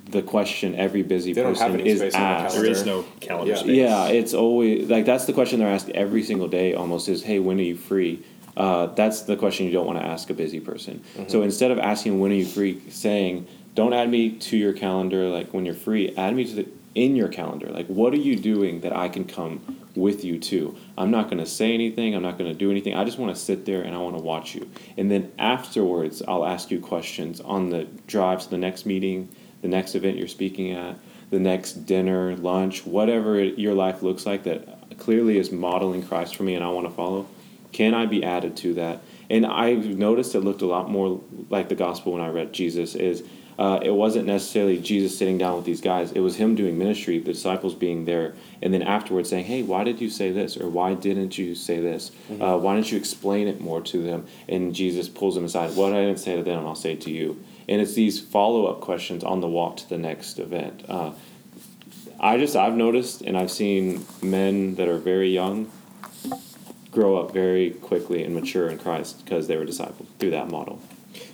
the 0.09 0.21
question 0.21 0.75
every 0.75 1.03
busy 1.03 1.31
They 1.33 1.43
don't 1.43 1.57
have 1.57 1.67
person 1.71 1.81
any 1.81 1.89
is 1.89 1.99
space 1.99 2.15
on 2.15 2.21
their 2.21 2.29
asked. 2.31 2.55
There 2.55 2.65
is 2.65 2.85
no 2.85 3.05
calendar 3.19 3.51
Yeah. 3.53 3.57
space. 3.59 3.75
Yeah, 3.77 4.07
it's 4.07 4.33
always 4.33 4.89
like 4.89 5.05
that's 5.05 5.25
the 5.25 5.33
question 5.33 5.59
they're 5.59 5.69
asked 5.69 5.89
every 5.91 6.23
single 6.23 6.47
day. 6.47 6.73
Almost 6.73 7.07
is, 7.07 7.23
"Hey, 7.23 7.39
when 7.39 7.59
are 7.59 7.63
you 7.63 7.75
free?" 7.75 8.19
Uh, 8.57 8.87
that's 8.95 9.21
the 9.21 9.35
question 9.35 9.65
you 9.65 9.71
don't 9.73 9.85
want 9.85 9.99
to 9.99 10.05
ask 10.05 10.29
a 10.29 10.33
busy 10.33 10.59
person. 10.59 11.01
So 11.27 11.41
instead 11.41 11.71
of 11.71 11.79
asking 11.79 12.19
when 12.19 12.31
are 12.31 12.35
you 12.35 12.45
free, 12.45 12.77
saying, 12.89 13.45
"Don't 13.75 13.91
add 13.93 14.09
me 14.09 14.29
to 14.29 14.57
your 14.57 14.71
calendar 14.73 15.27
like 15.27 15.53
when 15.53 15.65
you're 15.65 15.75
free. 15.75 16.13
Add 16.15 16.35
me 16.35 16.45
to 16.45 16.55
the 16.55 16.65
in 16.95 17.15
your 17.15 17.27
calendar. 17.27 17.67
Like, 17.67 17.87
what 17.87 18.13
are 18.13 18.17
you 18.17 18.37
doing 18.37 18.79
that 18.81 18.95
I 18.95 19.09
can 19.09 19.25
come 19.25 19.81
with 19.95 20.23
you 20.23 20.39
to? 20.39 20.75
I'm 20.97 21.11
not 21.11 21.25
going 21.25 21.39
to 21.39 21.45
say 21.45 21.73
anything. 21.73 22.15
I'm 22.15 22.23
not 22.23 22.37
going 22.37 22.51
to 22.51 22.57
do 22.57 22.71
anything. 22.71 22.95
I 22.95 23.03
just 23.03 23.19
want 23.19 23.35
to 23.35 23.39
sit 23.39 23.65
there 23.65 23.81
and 23.81 23.93
I 23.93 23.99
want 23.99 24.17
to 24.17 24.23
watch 24.23 24.55
you. 24.55 24.69
And 24.97 25.11
then 25.11 25.31
afterwards, 25.37 26.23
I'll 26.27 26.45
ask 26.45 26.71
you 26.71 26.79
questions 26.79 27.41
on 27.41 27.69
the 27.69 27.83
drive 28.07 28.41
to 28.43 28.49
the 28.49 28.57
next 28.57 28.85
meeting, 28.85 29.29
the 29.61 29.67
next 29.67 29.93
event 29.93 30.17
you're 30.17 30.27
speaking 30.27 30.71
at, 30.71 30.97
the 31.31 31.39
next 31.39 31.85
dinner, 31.85 32.35
lunch, 32.37 32.85
whatever 32.85 33.37
it, 33.39 33.59
your 33.59 33.73
life 33.73 34.01
looks 34.01 34.25
like 34.25 34.43
that 34.43 34.97
clearly 34.97 35.37
is 35.37 35.51
modeling 35.51 36.01
Christ 36.01 36.35
for 36.35 36.43
me 36.43 36.55
and 36.55 36.63
I 36.63 36.69
want 36.69 36.87
to 36.87 36.93
follow. 36.93 37.27
Can 37.73 37.93
I 37.93 38.05
be 38.05 38.23
added 38.23 38.55
to 38.57 38.75
that? 38.75 39.01
And 39.29 39.45
I've 39.45 39.85
noticed 39.85 40.33
it 40.33 40.41
looked 40.41 40.61
a 40.61 40.67
lot 40.67 40.89
more 40.89 41.21
like 41.49 41.67
the 41.67 41.75
gospel 41.75 42.13
when 42.13 42.21
I 42.21 42.29
read 42.29 42.53
Jesus. 42.53 42.95
Is 42.95 43.23
uh, 43.57 43.79
it 43.81 43.91
wasn't 43.91 44.27
necessarily 44.27 44.77
Jesus 44.77 45.17
sitting 45.17 45.37
down 45.37 45.55
with 45.55 45.65
these 45.65 45.81
guys. 45.81 46.11
It 46.11 46.19
was 46.19 46.35
him 46.37 46.55
doing 46.55 46.77
ministry, 46.77 47.19
the 47.19 47.33
disciples 47.33 47.73
being 47.73 48.05
there, 48.05 48.33
and 48.61 48.73
then 48.73 48.81
afterwards 48.81 49.29
saying, 49.29 49.45
"Hey, 49.45 49.63
why 49.63 49.83
did 49.83 50.01
you 50.01 50.09
say 50.09 50.31
this? 50.31 50.57
Or 50.57 50.69
why 50.69 50.93
didn't 50.93 51.37
you 51.37 51.55
say 51.55 51.79
this? 51.79 52.11
Uh, 52.29 52.57
why 52.57 52.75
didn't 52.75 52.91
you 52.91 52.97
explain 52.97 53.47
it 53.47 53.61
more 53.61 53.81
to 53.81 54.01
them?" 54.01 54.25
And 54.47 54.73
Jesus 54.75 55.07
pulls 55.07 55.35
them 55.35 55.45
aside. 55.45 55.75
What 55.75 55.93
I 55.93 56.01
didn't 56.01 56.19
say 56.19 56.35
to 56.35 56.43
them, 56.43 56.65
I'll 56.65 56.75
say 56.75 56.95
to 56.95 57.11
you. 57.11 57.43
And 57.67 57.81
it's 57.81 57.93
these 57.93 58.19
follow 58.19 58.65
up 58.67 58.81
questions 58.81 59.23
on 59.23 59.41
the 59.41 59.47
walk 59.47 59.77
to 59.77 59.89
the 59.89 59.97
next 59.97 60.37
event. 60.39 60.83
Uh, 60.87 61.11
I 62.19 62.37
just 62.37 62.55
I've 62.55 62.75
noticed 62.75 63.21
and 63.21 63.37
I've 63.37 63.51
seen 63.51 64.05
men 64.21 64.75
that 64.75 64.87
are 64.87 64.97
very 64.97 65.29
young 65.29 65.71
grow 66.95 67.17
up 67.17 67.31
very 67.31 67.71
quickly 67.71 68.23
and 68.23 68.33
mature 68.33 68.69
in 68.69 68.79
Christ 68.79 69.23
because 69.23 69.47
they 69.47 69.57
were 69.57 69.65
discipled 69.65 70.05
through 70.17 70.31
that 70.31 70.49
model. 70.49 70.81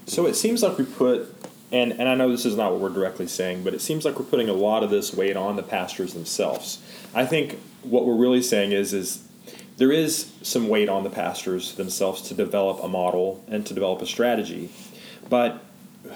So 0.07 0.25
it 0.25 0.35
seems 0.35 0.63
like 0.63 0.77
we 0.77 0.83
put, 0.83 1.40
and, 1.71 1.93
and 1.93 2.09
I 2.09 2.15
know 2.15 2.29
this 2.29 2.45
is 2.45 2.55
not 2.55 2.71
what 2.71 2.81
we're 2.81 2.89
directly 2.89 3.27
saying, 3.27 3.63
but 3.63 3.73
it 3.73 3.81
seems 3.81 4.03
like 4.03 4.19
we're 4.19 4.25
putting 4.25 4.49
a 4.49 4.53
lot 4.53 4.83
of 4.83 4.89
this 4.89 5.13
weight 5.13 5.37
on 5.37 5.55
the 5.55 5.63
pastors 5.63 6.13
themselves. 6.13 6.79
I 7.13 7.25
think 7.25 7.59
what 7.83 8.05
we're 8.05 8.15
really 8.15 8.41
saying 8.41 8.71
is 8.71 8.93
is 8.93 9.23
there 9.77 9.91
is 9.91 10.31
some 10.41 10.67
weight 10.67 10.89
on 10.89 11.03
the 11.03 11.09
pastors 11.09 11.75
themselves 11.75 12.21
to 12.23 12.33
develop 12.33 12.83
a 12.83 12.87
model 12.87 13.43
and 13.47 13.65
to 13.65 13.73
develop 13.73 14.01
a 14.01 14.05
strategy, 14.05 14.69
but 15.29 15.63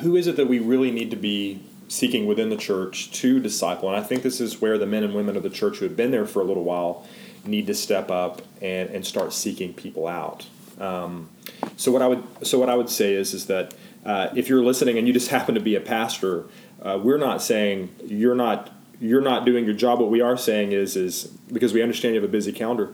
who 0.01 0.15
is 0.15 0.27
it 0.27 0.35
that 0.35 0.47
we 0.47 0.59
really 0.59 0.91
need 0.91 1.09
to 1.11 1.17
be 1.17 1.63
seeking 1.87 2.25
within 2.25 2.49
the 2.49 2.57
church 2.57 3.11
to 3.11 3.39
disciple? 3.39 3.87
And 3.87 3.97
I 3.97 4.03
think 4.03 4.23
this 4.23 4.41
is 4.41 4.61
where 4.61 4.77
the 4.77 4.85
men 4.85 5.03
and 5.03 5.13
women 5.13 5.37
of 5.37 5.43
the 5.43 5.49
church 5.49 5.77
who 5.77 5.85
have 5.85 5.95
been 5.95 6.11
there 6.11 6.25
for 6.25 6.41
a 6.41 6.45
little 6.45 6.63
while 6.63 7.07
need 7.45 7.67
to 7.67 7.73
step 7.73 8.11
up 8.11 8.41
and, 8.61 8.89
and 8.89 9.05
start 9.05 9.33
seeking 9.33 9.73
people 9.73 10.07
out. 10.07 10.45
Um, 10.79 11.29
so 11.77 11.91
what 11.91 12.01
I 12.01 12.07
would 12.07 12.23
so 12.43 12.59
what 12.59 12.69
I 12.69 12.75
would 12.75 12.89
say 12.89 13.13
is 13.13 13.33
is 13.33 13.45
that 13.45 13.73
uh, 14.05 14.29
if 14.35 14.47
you're 14.47 14.63
listening 14.63 14.97
and 14.97 15.07
you 15.07 15.13
just 15.13 15.29
happen 15.37 15.55
to 15.55 15.61
be 15.61 15.75
a 15.75 15.81
pastor, 15.81 16.45
uh, 16.81 16.99
we're 17.01 17.17
not 17.17 17.41
saying 17.41 17.93
you're 18.05 18.35
not 18.35 18.71
you're 18.99 19.21
not 19.21 19.45
doing 19.45 19.65
your 19.65 19.73
job. 19.73 19.99
What 19.99 20.09
we 20.09 20.21
are 20.21 20.37
saying 20.37 20.71
is 20.71 20.95
is 20.95 21.25
because 21.51 21.73
we 21.73 21.81
understand 21.81 22.15
you 22.15 22.21
have 22.21 22.29
a 22.29 22.31
busy 22.31 22.51
calendar, 22.51 22.93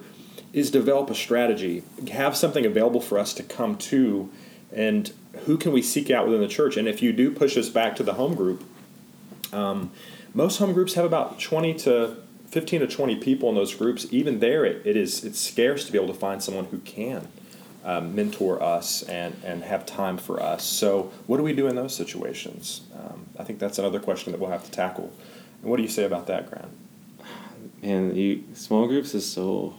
is 0.53 0.71
develop 0.71 1.09
a 1.09 1.15
strategy, 1.15 1.83
have 2.11 2.35
something 2.35 2.65
available 2.65 3.01
for 3.01 3.19
us 3.19 3.33
to 3.35 3.43
come 3.43 3.77
to, 3.77 4.31
and 4.71 5.13
who 5.45 5.57
can 5.57 5.71
we 5.71 5.81
seek 5.81 6.09
out 6.09 6.25
within 6.25 6.41
the 6.41 6.47
church? 6.47 6.77
And 6.77 6.87
if 6.87 7.01
you 7.01 7.13
do 7.13 7.31
push 7.31 7.57
us 7.57 7.69
back 7.69 7.95
to 7.97 8.03
the 8.03 8.13
home 8.13 8.35
group, 8.35 8.63
um, 9.53 9.91
most 10.33 10.57
home 10.57 10.73
groups 10.73 10.93
have 10.95 11.05
about 11.05 11.39
twenty 11.39 11.73
to 11.79 12.17
15 12.47 12.81
to 12.81 12.87
20 12.87 13.15
people 13.15 13.47
in 13.47 13.55
those 13.55 13.73
groups 13.73 14.05
even 14.11 14.39
there 14.39 14.65
it, 14.65 14.85
it 14.85 14.97
is 14.97 15.23
it's 15.23 15.39
scarce 15.39 15.85
to 15.85 15.91
be 15.93 15.97
able 15.97 16.13
to 16.13 16.19
find 16.19 16.43
someone 16.43 16.65
who 16.65 16.79
can 16.79 17.29
um, 17.83 18.13
mentor 18.15 18.61
us 18.61 19.03
and, 19.03 19.35
and 19.43 19.63
have 19.63 19.85
time 19.85 20.17
for 20.17 20.41
us 20.41 20.63
so 20.63 21.11
what 21.27 21.37
do 21.37 21.43
we 21.43 21.53
do 21.53 21.67
in 21.67 21.75
those 21.75 21.95
situations 21.95 22.81
um, 22.99 23.25
i 23.39 23.43
think 23.43 23.57
that's 23.59 23.79
another 23.79 23.99
question 23.99 24.31
that 24.31 24.39
we'll 24.39 24.49
have 24.51 24.63
to 24.63 24.71
tackle 24.71 25.11
and 25.61 25.69
what 25.69 25.77
do 25.77 25.83
you 25.83 25.89
say 25.89 26.03
about 26.03 26.27
that 26.27 26.49
grant 26.49 26.69
And 27.83 28.15
you 28.15 28.43
small 28.53 28.87
groups 28.87 29.13
is 29.15 29.25
so 29.31 29.73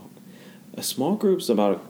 a 0.76 0.82
small 0.82 1.14
groups 1.16 1.48
about 1.48 1.80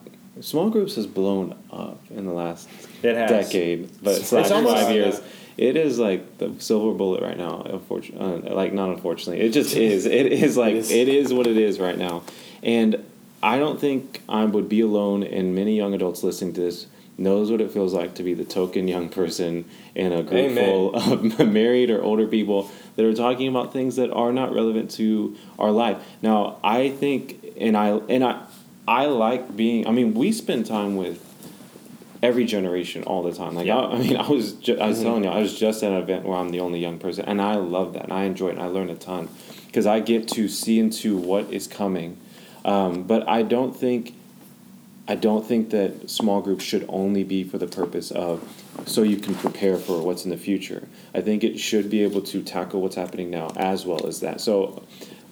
small 0.40 0.68
groups 0.70 0.96
has 0.96 1.06
blown 1.06 1.56
up 1.70 2.00
in 2.10 2.26
the 2.26 2.32
last 2.32 2.68
It 3.02 3.14
has. 3.16 3.30
decade, 3.30 3.90
but 4.02 4.16
It's 4.16 4.28
slash 4.28 4.50
almost- 4.50 4.74
five 4.82 4.94
years. 4.94 5.20
It 5.58 5.76
is 5.76 5.98
like 5.98 6.38
the 6.38 6.50
silver 6.58 6.92
bullet 6.96 7.22
right 7.22 7.36
now. 7.36 7.62
Unfortunately, 7.66 8.50
uh, 8.50 8.54
like 8.54 8.72
not 8.72 8.88
unfortunately, 8.88 9.44
it 9.44 9.50
just 9.52 9.76
is. 9.76 10.06
It 10.06 10.26
is 10.32 10.56
like 10.56 10.74
It 10.74 10.78
is. 10.78 10.90
it 10.90 11.08
is 11.08 11.32
what 11.32 11.46
it 11.46 11.58
is 11.58 11.78
right 11.78 11.96
now, 11.98 12.22
and 12.62 12.96
I 13.43 13.59
don't 13.59 13.80
think 13.80 14.22
I 14.28 14.45
would 14.45 14.68
be 14.68 14.80
alone. 14.80 15.22
And 15.22 15.55
many 15.55 15.76
young 15.76 15.95
adults 15.95 16.22
listening 16.22 16.55
to 16.55 16.61
this 16.61 16.86
knows 17.18 17.51
what 17.51 17.61
it 17.61 17.70
feels 17.70 17.93
like 17.93 18.14
to 18.14 18.22
be 18.22 18.34
the 18.34 18.45
token 18.45 18.88
young 18.88 19.09
person 19.09 19.64
in 19.95 20.12
a 20.12 20.22
group 20.22 20.51
Amen. 20.51 20.64
full 20.64 20.95
of 20.95 21.38
married 21.53 21.90
or 21.90 22.03
older 22.03 22.26
people 22.26 22.70
that 22.97 23.05
are 23.05 23.14
talking 23.14 23.49
about 23.49 23.72
things 23.72 23.97
that 23.97 24.11
are 24.11 24.32
not 24.32 24.55
relevant 24.55 24.90
to 24.93 25.36
our 25.59 25.70
life. 25.70 25.99
Now, 26.22 26.59
I 26.64 26.90
think, 26.90 27.55
and 27.59 27.76
I 27.76 27.88
and 28.09 28.24
I, 28.24 28.43
I 28.86 29.07
like 29.07 29.57
being. 29.57 29.86
I 29.86 29.90
mean, 29.90 30.14
we 30.14 30.32
spend 30.32 30.66
time 30.66 30.97
with 30.97 31.28
every 32.22 32.45
generation 32.45 33.03
all 33.03 33.22
the 33.22 33.32
time. 33.32 33.55
Like 33.55 33.66
Yeah. 33.66 33.78
I, 33.78 33.95
I 33.95 33.99
mean, 33.99 34.16
I 34.16 34.28
was 34.28 34.53
ju- 34.55 34.78
I 34.78 34.88
was 34.88 34.99
mm-hmm. 34.99 35.07
telling 35.07 35.24
you, 35.24 35.30
I 35.30 35.40
was 35.40 35.59
just 35.59 35.82
at 35.82 35.90
an 35.90 35.99
event 35.99 36.24
where 36.24 36.38
I'm 36.38 36.51
the 36.51 36.61
only 36.61 36.78
young 36.78 36.99
person, 36.99 37.24
and 37.24 37.43
I 37.43 37.57
love 37.57 37.95
that. 37.95 38.05
And 38.05 38.12
I 38.12 38.24
enjoy 38.24 38.49
it. 38.49 38.53
and 38.53 38.62
I 38.62 38.66
learn 38.66 38.88
a 38.88 38.95
ton 38.95 39.28
because 39.66 39.86
I 39.86 40.01
get 40.01 40.28
to 40.28 40.49
see 40.49 40.78
into 40.78 41.16
what 41.16 41.53
is 41.53 41.66
coming. 41.66 42.18
Um, 42.64 43.04
but 43.04 43.28
I 43.28 43.42
don't 43.42 43.74
think. 43.74 44.14
I 45.08 45.16
don't 45.16 45.44
think 45.44 45.70
that 45.70 46.08
small 46.08 46.40
groups 46.40 46.62
should 46.62 46.86
only 46.88 47.24
be 47.24 47.42
for 47.42 47.58
the 47.58 47.66
purpose 47.66 48.12
of 48.12 48.40
so 48.86 49.02
you 49.02 49.16
can 49.16 49.34
prepare 49.34 49.76
for 49.76 50.00
what's 50.00 50.24
in 50.24 50.30
the 50.30 50.36
future. 50.36 50.88
I 51.12 51.20
think 51.20 51.42
it 51.42 51.58
should 51.58 51.90
be 51.90 52.04
able 52.04 52.22
to 52.22 52.40
tackle 52.40 52.80
what's 52.80 52.94
happening 52.94 53.28
now 53.28 53.52
as 53.56 53.84
well 53.84 54.06
as 54.06 54.20
that. 54.20 54.40
So 54.40 54.84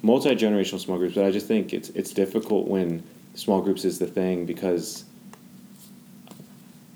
multi 0.02 0.34
generational 0.34 0.80
small 0.80 0.98
groups, 0.98 1.14
but 1.14 1.24
I 1.24 1.30
just 1.30 1.46
think 1.46 1.72
it's 1.72 1.90
it's 1.90 2.12
difficult 2.12 2.66
when 2.66 3.02
small 3.34 3.60
groups 3.60 3.84
is 3.84 3.98
the 3.98 4.06
thing 4.06 4.44
because 4.44 5.04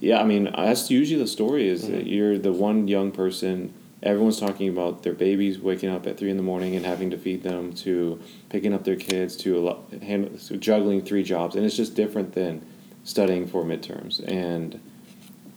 yeah, 0.01 0.20
I 0.20 0.24
mean 0.24 0.51
that's 0.57 0.91
usually 0.91 1.20
the 1.20 1.28
story 1.28 1.68
is 1.68 1.89
that 1.89 2.07
you're 2.07 2.39
the 2.39 2.53
one 2.53 2.89
young 2.89 3.11
person. 3.12 3.72
Everyone's 4.05 4.38
talking 4.38 4.68
about 4.68 5.02
their 5.02 5.14
babies 5.14 5.59
waking 5.59 5.88
up 5.88 6.07
at 6.07 6.16
three 6.16 6.30
in 6.30 6.36
the 6.36 6.42
morning 6.42 6.76
and 6.76 6.86
having 6.86 7.11
to 7.11 7.18
feed 7.18 7.42
them, 7.42 7.72
to 7.72 8.20
picking 8.50 8.72
up 8.72 8.84
their 8.84 8.96
kids, 8.96 9.34
to, 9.38 9.59
a 9.59 9.61
lot, 9.61 9.90
to 9.90 10.57
juggling 10.57 11.02
three 11.02 11.24
jobs, 11.24 11.57
and 11.57 11.64
it's 11.64 11.76
just 11.76 11.96
different 11.96 12.34
than 12.34 12.64
studying 13.02 13.46
for 13.46 13.64
midterms 13.64 14.22
and 14.26 14.80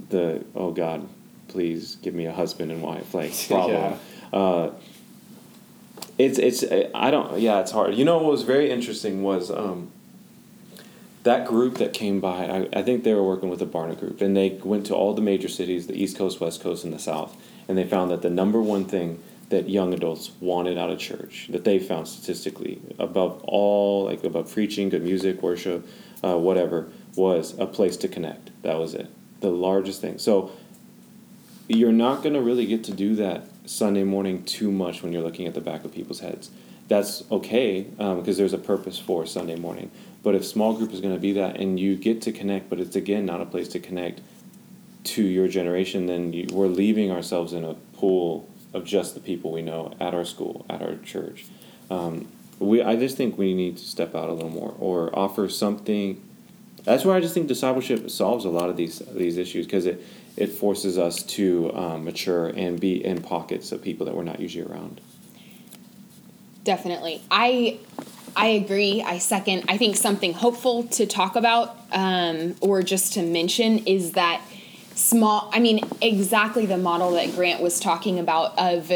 the 0.09 0.43
oh 0.55 0.71
God, 0.71 1.07
please 1.47 1.95
give 1.97 2.13
me 2.13 2.25
a 2.25 2.33
husband 2.33 2.71
and 2.71 2.81
wife 2.81 3.13
like 3.13 3.33
problem. 3.47 3.99
Uh, 4.31 4.69
it's 6.17 6.39
it's 6.39 6.63
I 6.93 7.11
don't 7.11 7.39
yeah 7.39 7.59
it's 7.59 7.71
hard. 7.71 7.95
You 7.95 8.05
know 8.05 8.17
what 8.17 8.31
was 8.31 8.43
very 8.43 8.71
interesting 8.71 9.23
was 9.23 9.51
um, 9.51 9.91
that 11.23 11.47
group 11.47 11.75
that 11.75 11.93
came 11.93 12.19
by. 12.19 12.45
I, 12.45 12.79
I 12.79 12.83
think 12.83 13.03
they 13.03 13.13
were 13.13 13.23
working 13.23 13.49
with 13.49 13.59
the 13.59 13.67
Barna 13.67 13.99
Group, 13.99 14.21
and 14.21 14.35
they 14.35 14.59
went 14.63 14.85
to 14.87 14.95
all 14.95 15.13
the 15.13 15.21
major 15.21 15.47
cities, 15.47 15.87
the 15.87 16.01
East 16.01 16.17
Coast, 16.17 16.39
West 16.39 16.61
Coast, 16.61 16.83
and 16.83 16.93
the 16.93 16.99
South, 16.99 17.35
and 17.68 17.78
they 17.78 17.86
found 17.86 18.11
that 18.11 18.22
the 18.22 18.30
number 18.30 18.61
one 18.61 18.86
thing 18.86 19.22
that 19.49 19.70
young 19.70 19.93
adults 19.93 20.32
wanted 20.41 20.78
out 20.78 20.89
of 20.89 20.99
church 20.99 21.47
that 21.49 21.63
they 21.63 21.80
found 21.80 22.07
statistically 22.07 22.82
above 22.99 23.41
all 23.43 24.05
like 24.05 24.24
above 24.24 24.51
preaching 24.51 24.89
good 24.89 25.03
music 25.03 25.41
worship 25.41 25.88
uh, 26.24 26.38
whatever 26.38 26.89
was 27.15 27.57
a 27.57 27.65
place 27.65 27.97
to 27.97 28.07
connect. 28.07 28.51
That 28.63 28.78
was 28.78 28.93
it. 28.93 29.07
The 29.39 29.49
largest 29.49 30.01
thing. 30.01 30.20
So 30.20 30.51
you're 31.68 31.91
not 31.91 32.24
going 32.24 32.34
to 32.34 32.41
really 32.41 32.65
get 32.65 32.84
to 32.86 32.91
do 32.91 33.15
that 33.15 33.45
sunday 33.65 34.03
morning 34.03 34.43
too 34.43 34.72
much 34.72 35.03
when 35.03 35.11
you're 35.11 35.22
looking 35.22 35.47
at 35.47 35.53
the 35.53 35.61
back 35.61 35.84
of 35.84 35.93
people's 35.93 36.20
heads. 36.20 36.49
That's 36.88 37.24
okay 37.30 37.82
because 37.97 38.38
there's 38.38 38.53
a 38.53 38.57
purpose 38.57 38.97
for 38.97 39.26
sunday 39.26 39.55
morning. 39.55 39.91
But 40.24 40.36
if 40.36 40.45
small 40.45 40.74
group 40.74 40.91
is 40.91 41.01
going 41.01 41.13
to 41.13 41.20
be 41.20 41.34
that 41.34 41.57
and 41.57 41.80
you 41.80 41.95
get 41.95 42.22
to 42.24 42.32
connect 42.32 42.70
but 42.70 42.80
it's 42.80 42.95
again 42.95 43.26
not 43.26 43.41
a 43.41 43.45
place 43.45 43.68
to 43.70 43.80
connect 43.80 44.22
to 45.08 45.24
your 45.24 45.47
generation 45.47 46.05
then 46.05 46.34
you, 46.34 46.47
we're 46.51 46.68
leaving 46.68 47.12
ourselves 47.12 47.53
in 47.53 47.64
a 47.64 47.74
pool 47.93 48.47
of 48.74 48.84
just 48.84 49.14
the 49.14 49.20
people 49.20 49.51
we 49.51 49.62
know 49.62 49.93
at 49.99 50.14
our 50.14 50.26
school 50.26 50.66
at 50.70 50.82
our 50.82 50.95
church 50.97 51.45
um, 51.89 52.28
we, 52.60 52.82
I 52.82 52.95
just 52.95 53.16
think 53.18 53.38
we 53.38 53.53
need 53.53 53.78
to 53.78 53.86
step 53.86 54.16
out 54.16 54.30
a 54.30 54.34
little 54.34 54.49
more 54.49 54.76
or 54.80 55.18
offer 55.18 55.47
something 55.49 56.22
that's 56.88 57.03
why 57.03 57.18
I 57.18 57.20
just 57.20 57.34
think 57.34 57.47
discipleship 57.47 58.10
solves 58.10 58.45
a 58.45 58.49
lot 58.49 58.70
of 58.70 58.78
these 58.78 58.99
these 58.99 59.38
issues 59.38 59.66
because 59.66 59.86
it 59.86 60.01
it 60.38 60.47
forces 60.47 60.97
us 60.97 61.22
to 61.24 61.74
um, 61.76 62.05
mature 62.05 62.47
and 62.47 62.80
be 62.80 63.03
in 63.03 63.22
pockets 63.22 63.74
of 63.74 63.82
people 63.82 64.05
that 64.05 64.16
we're 64.16 64.24
not 64.24 64.39
usually 64.39 64.66
around. 64.66 65.01
Definitely. 66.64 67.22
I 67.30 67.80
I 68.38 68.47
agree. 68.47 69.03
I 69.03 69.18
second. 69.18 69.66
I 69.68 69.78
think 69.78 69.97
something 69.97 70.32
hopeful 70.32 70.84
to 70.84 71.05
talk 71.05 71.36
about 71.36 71.76
um, 71.91 72.55
or 72.62 72.82
just 72.84 73.14
to 73.14 73.22
mention 73.22 73.80
is 73.80 74.14
that 74.14 74.41
small. 74.97 75.49
I 75.53 75.59
mean, 75.59 75.87
exactly 76.01 76.65
the 76.65 76.77
model 76.77 77.11
that 77.11 77.33
Grant 77.35 77.61
was 77.61 77.79
talking 77.79 78.19
about 78.19 78.57
of, 78.57 78.89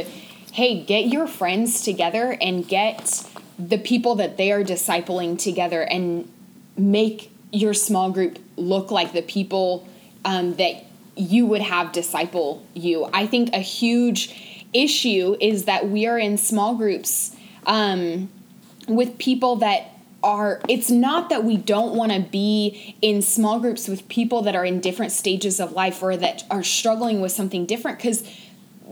hey, 0.51 0.83
get 0.83 1.05
your 1.05 1.27
friends 1.27 1.83
together 1.83 2.37
and 2.41 2.67
get 2.67 3.27
the 3.59 3.77
people 3.77 4.15
that 4.15 4.37
they 4.37 4.51
are 4.51 4.63
discipling 4.63 5.37
together 5.37 5.83
and 5.83 6.29
make 6.75 7.31
your 7.51 7.73
small 7.73 8.11
group 8.11 8.39
look 8.57 8.89
like 8.89 9.13
the 9.13 9.21
people 9.21 9.87
um, 10.25 10.55
that 10.55 10.83
you 11.15 11.45
would 11.45 11.61
have 11.61 11.91
disciple 11.91 12.65
you. 12.73 13.07
I 13.13 13.27
think 13.27 13.53
a 13.53 13.59
huge 13.59 14.65
issue 14.73 15.35
is 15.39 15.65
that 15.65 15.89
we 15.89 16.07
are 16.07 16.17
in 16.17 16.37
small 16.37 16.75
groups 16.75 17.35
um, 17.67 18.29
with 18.87 19.17
people 19.17 19.57
that 19.57 19.90
are 20.23 20.61
it's 20.67 20.89
not 20.89 21.29
that 21.29 21.43
we 21.43 21.57
don't 21.57 21.95
want 21.95 22.11
to 22.11 22.19
be 22.19 22.95
in 23.01 23.21
small 23.21 23.59
groups 23.59 23.87
with 23.87 24.07
people 24.07 24.41
that 24.43 24.55
are 24.55 24.65
in 24.65 24.79
different 24.79 25.11
stages 25.11 25.59
of 25.59 25.71
life 25.71 26.01
or 26.01 26.15
that 26.15 26.43
are 26.51 26.63
struggling 26.63 27.21
with 27.21 27.31
something 27.31 27.65
different 27.65 27.97
because 27.97 28.23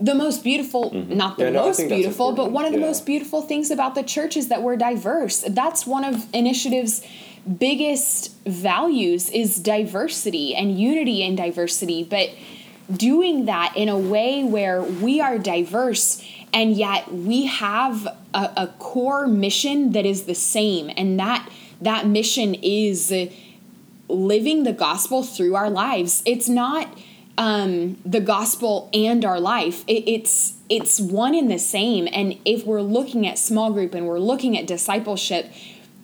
the 0.00 0.14
most 0.14 0.42
beautiful 0.42 0.90
mm-hmm. 0.90 1.16
not 1.16 1.36
the 1.36 1.44
yeah, 1.44 1.50
no, 1.50 1.66
most 1.66 1.86
beautiful 1.88 2.32
but 2.32 2.50
one 2.50 2.64
of 2.64 2.72
the 2.72 2.78
yeah. 2.78 2.86
most 2.86 3.06
beautiful 3.06 3.42
things 3.42 3.70
about 3.70 3.94
the 3.94 4.02
church 4.02 4.36
is 4.36 4.48
that 4.48 4.62
we're 4.62 4.76
diverse 4.76 5.44
that's 5.50 5.86
one 5.86 6.04
of 6.04 6.26
initiatives 6.34 7.06
biggest 7.58 8.36
values 8.44 9.30
is 9.30 9.56
diversity 9.56 10.54
and 10.54 10.78
unity 10.78 11.22
in 11.22 11.36
diversity 11.36 12.02
but 12.02 12.30
doing 12.92 13.44
that 13.44 13.72
in 13.76 13.88
a 13.88 13.98
way 13.98 14.42
where 14.42 14.82
we 14.82 15.20
are 15.20 15.38
diverse 15.38 16.24
and 16.52 16.76
yet 16.76 17.12
we 17.12 17.46
have 17.46 18.06
a, 18.34 18.52
a 18.56 18.74
core 18.78 19.26
mission 19.26 19.92
that 19.92 20.06
is 20.06 20.24
the 20.24 20.34
same. 20.34 20.90
And 20.96 21.18
that 21.18 21.48
that 21.80 22.06
mission 22.06 22.54
is 22.54 23.12
living 24.08 24.64
the 24.64 24.72
gospel 24.72 25.22
through 25.22 25.54
our 25.54 25.70
lives. 25.70 26.22
It's 26.26 26.48
not 26.48 26.96
um, 27.38 27.96
the 28.04 28.20
gospel 28.20 28.90
and 28.92 29.24
our 29.24 29.40
life. 29.40 29.84
It, 29.86 30.08
it's 30.08 30.58
it's 30.68 31.00
one 31.00 31.34
and 31.34 31.50
the 31.50 31.58
same. 31.58 32.08
And 32.12 32.38
if 32.44 32.64
we're 32.64 32.82
looking 32.82 33.26
at 33.26 33.38
small 33.38 33.72
group 33.72 33.94
and 33.94 34.06
we're 34.06 34.18
looking 34.18 34.56
at 34.58 34.66
discipleship 34.66 35.50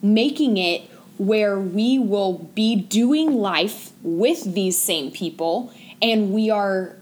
making 0.03 0.57
it 0.57 0.83
where 1.19 1.59
we 1.59 1.99
will 1.99 2.35
be 2.55 2.77
doing 2.77 3.35
life 3.35 3.93
with 4.03 4.55
these 4.55 4.77
same 4.81 5.11
people 5.11 5.73
and 6.03 6.33
we 6.33 6.51
are 6.51 6.97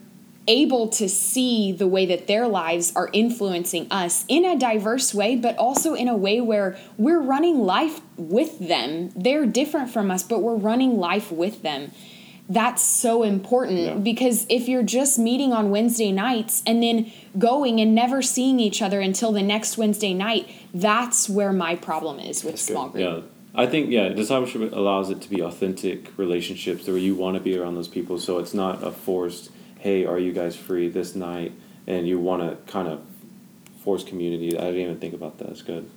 able 0.46 0.88
to 0.88 1.08
see 1.08 1.72
the 1.72 1.86
way 1.86 2.06
that 2.06 2.26
their 2.26 2.46
lives 2.46 2.92
are 2.94 3.08
influencing 3.12 3.86
us 3.90 4.24
in 4.28 4.44
a 4.44 4.58
diverse 4.58 5.14
way, 5.14 5.36
but 5.36 5.56
also 5.56 5.94
in 5.94 6.08
a 6.08 6.16
way 6.16 6.40
where 6.40 6.76
we're 6.98 7.20
running 7.20 7.58
life 7.58 8.00
with 8.16 8.58
them. 8.58 9.10
They're 9.16 9.46
different 9.46 9.90
from 9.90 10.10
us, 10.10 10.22
but 10.22 10.40
we're 10.40 10.56
running 10.56 10.98
life 10.98 11.32
with 11.32 11.62
them. 11.62 11.92
That's 12.46 12.84
so 12.84 13.22
important 13.22 13.78
yeah. 13.80 13.94
because 13.94 14.44
if 14.50 14.68
you're 14.68 14.82
just 14.82 15.18
meeting 15.18 15.54
on 15.54 15.70
Wednesday 15.70 16.12
nights 16.12 16.62
and 16.66 16.82
then 16.82 17.10
going 17.38 17.80
and 17.80 17.94
never 17.94 18.20
seeing 18.20 18.60
each 18.60 18.82
other 18.82 19.00
until 19.00 19.32
the 19.32 19.42
next 19.42 19.78
Wednesday 19.78 20.12
night, 20.12 20.50
that's 20.74 21.26
where 21.26 21.54
my 21.54 21.74
problem 21.74 22.20
is 22.20 22.44
with 22.44 22.54
that's 22.54 22.66
small 22.66 22.88
good. 22.90 23.02
group. 23.02 23.24
Yeah. 23.24 23.30
I 23.56 23.66
think 23.66 23.90
yeah, 23.90 24.08
discipleship 24.08 24.72
allows 24.72 25.10
it 25.10 25.22
to 25.22 25.30
be 25.30 25.40
authentic 25.40 26.10
relationships 26.18 26.86
where 26.86 26.98
you 26.98 27.14
want 27.14 27.36
to 27.36 27.40
be 27.40 27.56
around 27.56 27.76
those 27.76 27.88
people, 27.88 28.18
so 28.18 28.38
it's 28.38 28.52
not 28.52 28.82
a 28.82 28.90
forced 28.90 29.50
hey, 29.84 30.06
are 30.06 30.18
you 30.18 30.32
guys 30.32 30.56
free 30.56 30.88
this 30.88 31.14
night? 31.14 31.52
And 31.86 32.08
you 32.08 32.18
want 32.18 32.40
to 32.40 32.72
kind 32.72 32.88
of 32.88 33.02
force 33.82 34.02
community. 34.02 34.56
I 34.56 34.62
didn't 34.62 34.80
even 34.80 34.98
think 34.98 35.12
about 35.12 35.36
that. 35.38 35.50
It's 35.50 35.60
good. 35.60 35.88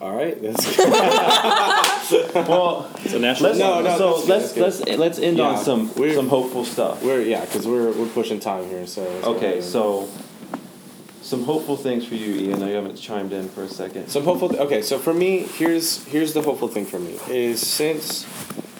All 0.00 0.16
right, 0.16 0.40
that's 0.42 0.78
well. 2.34 2.90
So 3.06 3.18
national. 3.18 3.54
No, 3.54 3.82
no. 3.82 3.98
So 3.98 4.24
let's 4.26 4.56
let's 4.56 4.80
let's 4.80 5.18
end 5.18 5.36
yeah, 5.36 5.44
on 5.44 5.58
some 5.62 5.88
some 5.90 6.28
hopeful 6.28 6.64
stuff. 6.64 7.04
We're 7.04 7.20
yeah, 7.20 7.44
because 7.44 7.68
we're 7.68 7.92
we're 7.92 8.08
pushing 8.08 8.40
time 8.40 8.66
here. 8.68 8.86
So 8.86 9.02
okay, 9.22 9.60
so 9.60 10.08
some 11.20 11.44
hopeful 11.44 11.76
things 11.76 12.04
for 12.06 12.14
you, 12.16 12.34
Ian. 12.48 12.62
I 12.64 12.70
haven't 12.70 12.96
chimed 12.96 13.32
in 13.32 13.48
for 13.50 13.62
a 13.62 13.68
second. 13.68 14.08
Some 14.08 14.24
hopeful. 14.24 14.48
Th- 14.48 14.60
okay, 14.62 14.82
so 14.82 14.98
for 14.98 15.14
me, 15.14 15.40
here's 15.40 16.04
here's 16.06 16.32
the 16.32 16.42
hopeful 16.42 16.68
thing 16.68 16.86
for 16.86 16.98
me 16.98 17.20
is 17.28 17.64
since 17.64 18.26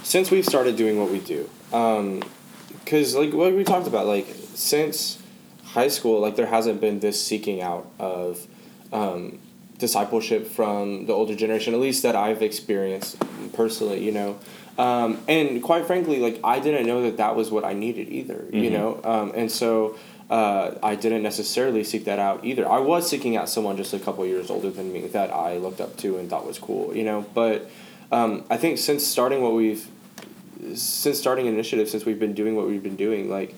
since 0.02 0.30
we've 0.32 0.46
started 0.46 0.74
doing 0.76 0.98
what 0.98 1.10
we 1.10 1.20
do, 1.20 1.48
because 1.72 3.14
um, 3.14 3.20
like 3.20 3.32
what 3.32 3.54
we 3.54 3.64
talked 3.64 3.86
about, 3.86 4.06
like 4.06 4.26
since 4.54 5.18
high 5.64 5.88
school, 5.88 6.20
like 6.20 6.36
there 6.36 6.46
hasn't 6.46 6.82
been 6.82 7.00
this 7.00 7.22
seeking 7.24 7.62
out 7.62 7.90
of 7.98 8.46
um, 8.92 9.38
discipleship 9.78 10.46
from 10.46 11.06
the 11.06 11.14
older 11.14 11.34
generation, 11.34 11.72
at 11.72 11.80
least 11.80 12.02
that 12.02 12.14
I've 12.14 12.42
experienced 12.42 13.16
personally. 13.54 14.04
You 14.04 14.12
know, 14.12 14.38
um, 14.76 15.18
and 15.28 15.62
quite 15.62 15.86
frankly, 15.86 16.18
like 16.18 16.40
I 16.44 16.60
didn't 16.60 16.86
know 16.86 17.02
that 17.04 17.16
that 17.16 17.36
was 17.36 17.50
what 17.50 17.64
I 17.64 17.72
needed 17.72 18.10
either. 18.10 18.34
Mm-hmm. 18.34 18.58
You 18.58 18.70
know, 18.70 19.00
um, 19.02 19.32
and 19.34 19.50
so. 19.50 19.96
Uh, 20.30 20.78
I 20.82 20.94
didn't 20.94 21.22
necessarily 21.22 21.84
seek 21.84 22.06
that 22.06 22.18
out 22.18 22.42
either. 22.42 22.66
I 22.66 22.78
was 22.78 23.10
seeking 23.10 23.36
out 23.36 23.50
someone 23.50 23.76
just 23.76 23.92
a 23.92 23.98
couple 23.98 24.24
years 24.24 24.48
older 24.48 24.70
than 24.70 24.90
me 24.90 25.06
that 25.08 25.30
I 25.30 25.58
looked 25.58 25.78
up 25.78 25.98
to 25.98 26.16
and 26.16 26.30
thought 26.30 26.46
was 26.46 26.58
cool, 26.58 26.96
you 26.96 27.04
know. 27.04 27.26
But 27.34 27.70
um, 28.10 28.42
I 28.48 28.56
think 28.56 28.78
since 28.78 29.06
starting 29.06 29.42
what 29.42 29.52
we've 29.52 29.86
since 30.74 31.18
starting 31.18 31.46
an 31.48 31.54
initiative, 31.54 31.88
since 31.88 32.04
we've 32.04 32.20
been 32.20 32.34
doing 32.34 32.56
what 32.56 32.66
we've 32.66 32.82
been 32.82 32.96
doing, 32.96 33.30
like 33.30 33.54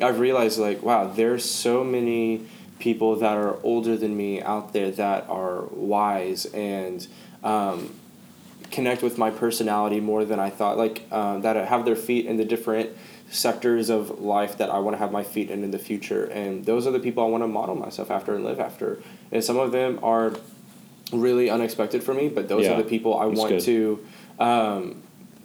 I've 0.00 0.18
realized 0.18 0.58
like 0.58 0.82
wow, 0.82 1.06
there's 1.06 1.48
so 1.48 1.84
many 1.84 2.46
people 2.78 3.16
that 3.16 3.36
are 3.36 3.58
older 3.62 3.96
than 3.96 4.16
me 4.16 4.42
out 4.42 4.72
there 4.72 4.90
that 4.90 5.28
are 5.28 5.62
wise 5.70 6.46
and 6.46 7.06
um, 7.44 7.94
connect 8.70 9.02
with 9.02 9.18
my 9.18 9.30
personality 9.30 10.00
more 10.00 10.24
than 10.24 10.40
I 10.40 10.50
thought. 10.50 10.76
Like 10.76 11.06
um, 11.12 11.42
that 11.42 11.56
have 11.56 11.84
their 11.84 11.96
feet 11.96 12.26
in 12.26 12.36
the 12.36 12.44
different 12.44 12.90
sectors 13.30 13.88
of 13.88 14.20
life 14.20 14.58
that 14.58 14.68
I 14.68 14.78
want 14.78 14.94
to 14.94 14.98
have 14.98 15.12
my 15.12 15.22
feet 15.22 15.50
in 15.50 15.64
in 15.64 15.70
the 15.70 15.78
future, 15.78 16.24
and 16.26 16.64
those 16.64 16.86
are 16.86 16.90
the 16.90 17.00
people 17.00 17.24
I 17.24 17.28
want 17.28 17.42
to 17.42 17.48
model 17.48 17.74
myself 17.74 18.10
after 18.10 18.34
and 18.34 18.44
live 18.44 18.60
after. 18.60 19.00
And 19.30 19.42
some 19.42 19.58
of 19.58 19.72
them 19.72 19.98
are 20.02 20.34
really 21.12 21.50
unexpected 21.50 22.02
for 22.02 22.14
me, 22.14 22.28
but 22.28 22.48
those 22.48 22.64
yeah, 22.64 22.72
are 22.72 22.82
the 22.82 22.88
people 22.88 23.18
I 23.18 23.26
want 23.26 23.50
good. 23.50 23.60
to. 23.60 24.06
Um, 24.38 25.01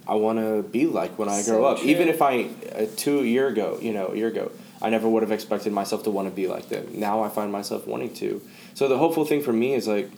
I 0.08 0.14
want 0.14 0.38
to 0.38 0.62
be 0.62 0.86
like 0.86 1.18
when 1.18 1.28
I 1.28 1.42
so 1.42 1.52
grow 1.52 1.66
up. 1.66 1.78
True. 1.78 1.88
Even 1.88 2.08
if 2.08 2.22
I 2.22 2.48
uh, 2.74 2.86
two 2.96 3.24
year 3.24 3.48
ago, 3.48 3.78
you 3.80 3.92
know, 3.92 4.08
a 4.08 4.16
year 4.16 4.28
ago, 4.28 4.50
I 4.80 4.88
never 4.90 5.08
would 5.08 5.22
have 5.22 5.32
expected 5.32 5.72
myself 5.72 6.04
to 6.04 6.10
want 6.10 6.28
to 6.28 6.34
be 6.34 6.46
like 6.46 6.68
them. 6.68 6.86
Now 6.94 7.22
I 7.22 7.28
find 7.28 7.52
myself 7.52 7.86
wanting 7.86 8.14
to. 8.14 8.40
So 8.74 8.88
the 8.88 8.98
hopeful 8.98 9.24
thing 9.24 9.42
for 9.42 9.52
me 9.52 9.74
is 9.74 9.86
like 9.86 10.10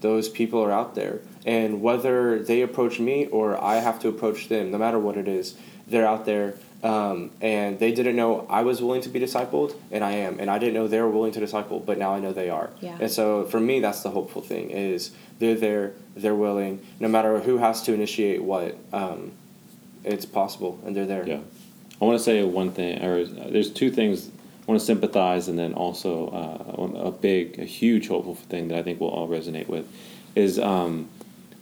those 0.00 0.28
people 0.28 0.62
are 0.62 0.72
out 0.72 0.94
there, 0.94 1.20
and 1.44 1.82
whether 1.82 2.38
they 2.38 2.62
approach 2.62 3.00
me 3.00 3.26
or 3.26 3.62
I 3.62 3.76
have 3.76 4.00
to 4.00 4.08
approach 4.08 4.48
them, 4.48 4.70
no 4.70 4.78
matter 4.78 4.98
what 4.98 5.16
it 5.16 5.28
is, 5.28 5.56
they're 5.86 6.06
out 6.06 6.24
there. 6.24 6.54
Um, 6.82 7.30
and 7.42 7.78
they 7.78 7.92
didn't 7.92 8.16
know 8.16 8.46
I 8.48 8.62
was 8.62 8.80
willing 8.80 9.02
to 9.02 9.10
be 9.10 9.20
discipled, 9.20 9.74
and 9.90 10.02
I 10.02 10.12
am, 10.12 10.40
and 10.40 10.48
I 10.48 10.58
didn't 10.58 10.72
know 10.72 10.88
they 10.88 11.00
were 11.00 11.10
willing 11.10 11.32
to 11.32 11.40
disciple, 11.40 11.78
but 11.78 11.98
now 11.98 12.14
I 12.14 12.20
know 12.20 12.32
they 12.32 12.48
are. 12.48 12.70
Yeah. 12.80 12.96
And 12.98 13.10
so 13.10 13.44
for 13.44 13.60
me, 13.60 13.80
that's 13.80 14.02
the 14.02 14.08
hopeful 14.08 14.40
thing 14.40 14.70
is 14.70 15.10
they're 15.40 15.56
there, 15.56 15.92
they're 16.14 16.34
willing, 16.34 16.86
no 17.00 17.08
matter 17.08 17.40
who 17.40 17.58
has 17.58 17.82
to 17.82 17.92
initiate 17.92 18.42
what, 18.42 18.76
um, 18.92 19.32
it's 20.04 20.24
possible, 20.24 20.78
and 20.86 20.94
they're 20.94 21.06
there. 21.06 21.26
Yeah, 21.26 21.40
I 22.00 22.04
want 22.04 22.18
to 22.18 22.24
say 22.24 22.42
one 22.44 22.70
thing, 22.70 23.02
or 23.02 23.24
there's 23.24 23.70
two 23.70 23.90
things. 23.90 24.28
I 24.28 24.70
want 24.70 24.78
to 24.78 24.86
sympathize, 24.86 25.48
and 25.48 25.58
then 25.58 25.74
also 25.74 26.28
uh, 26.28 27.08
a 27.08 27.10
big, 27.10 27.58
a 27.58 27.64
huge 27.64 28.06
hopeful 28.06 28.36
thing 28.36 28.68
that 28.68 28.78
I 28.78 28.82
think 28.82 29.00
we'll 29.00 29.10
all 29.10 29.28
resonate 29.28 29.66
with 29.66 29.86
is 30.36 30.58
um, 30.60 31.08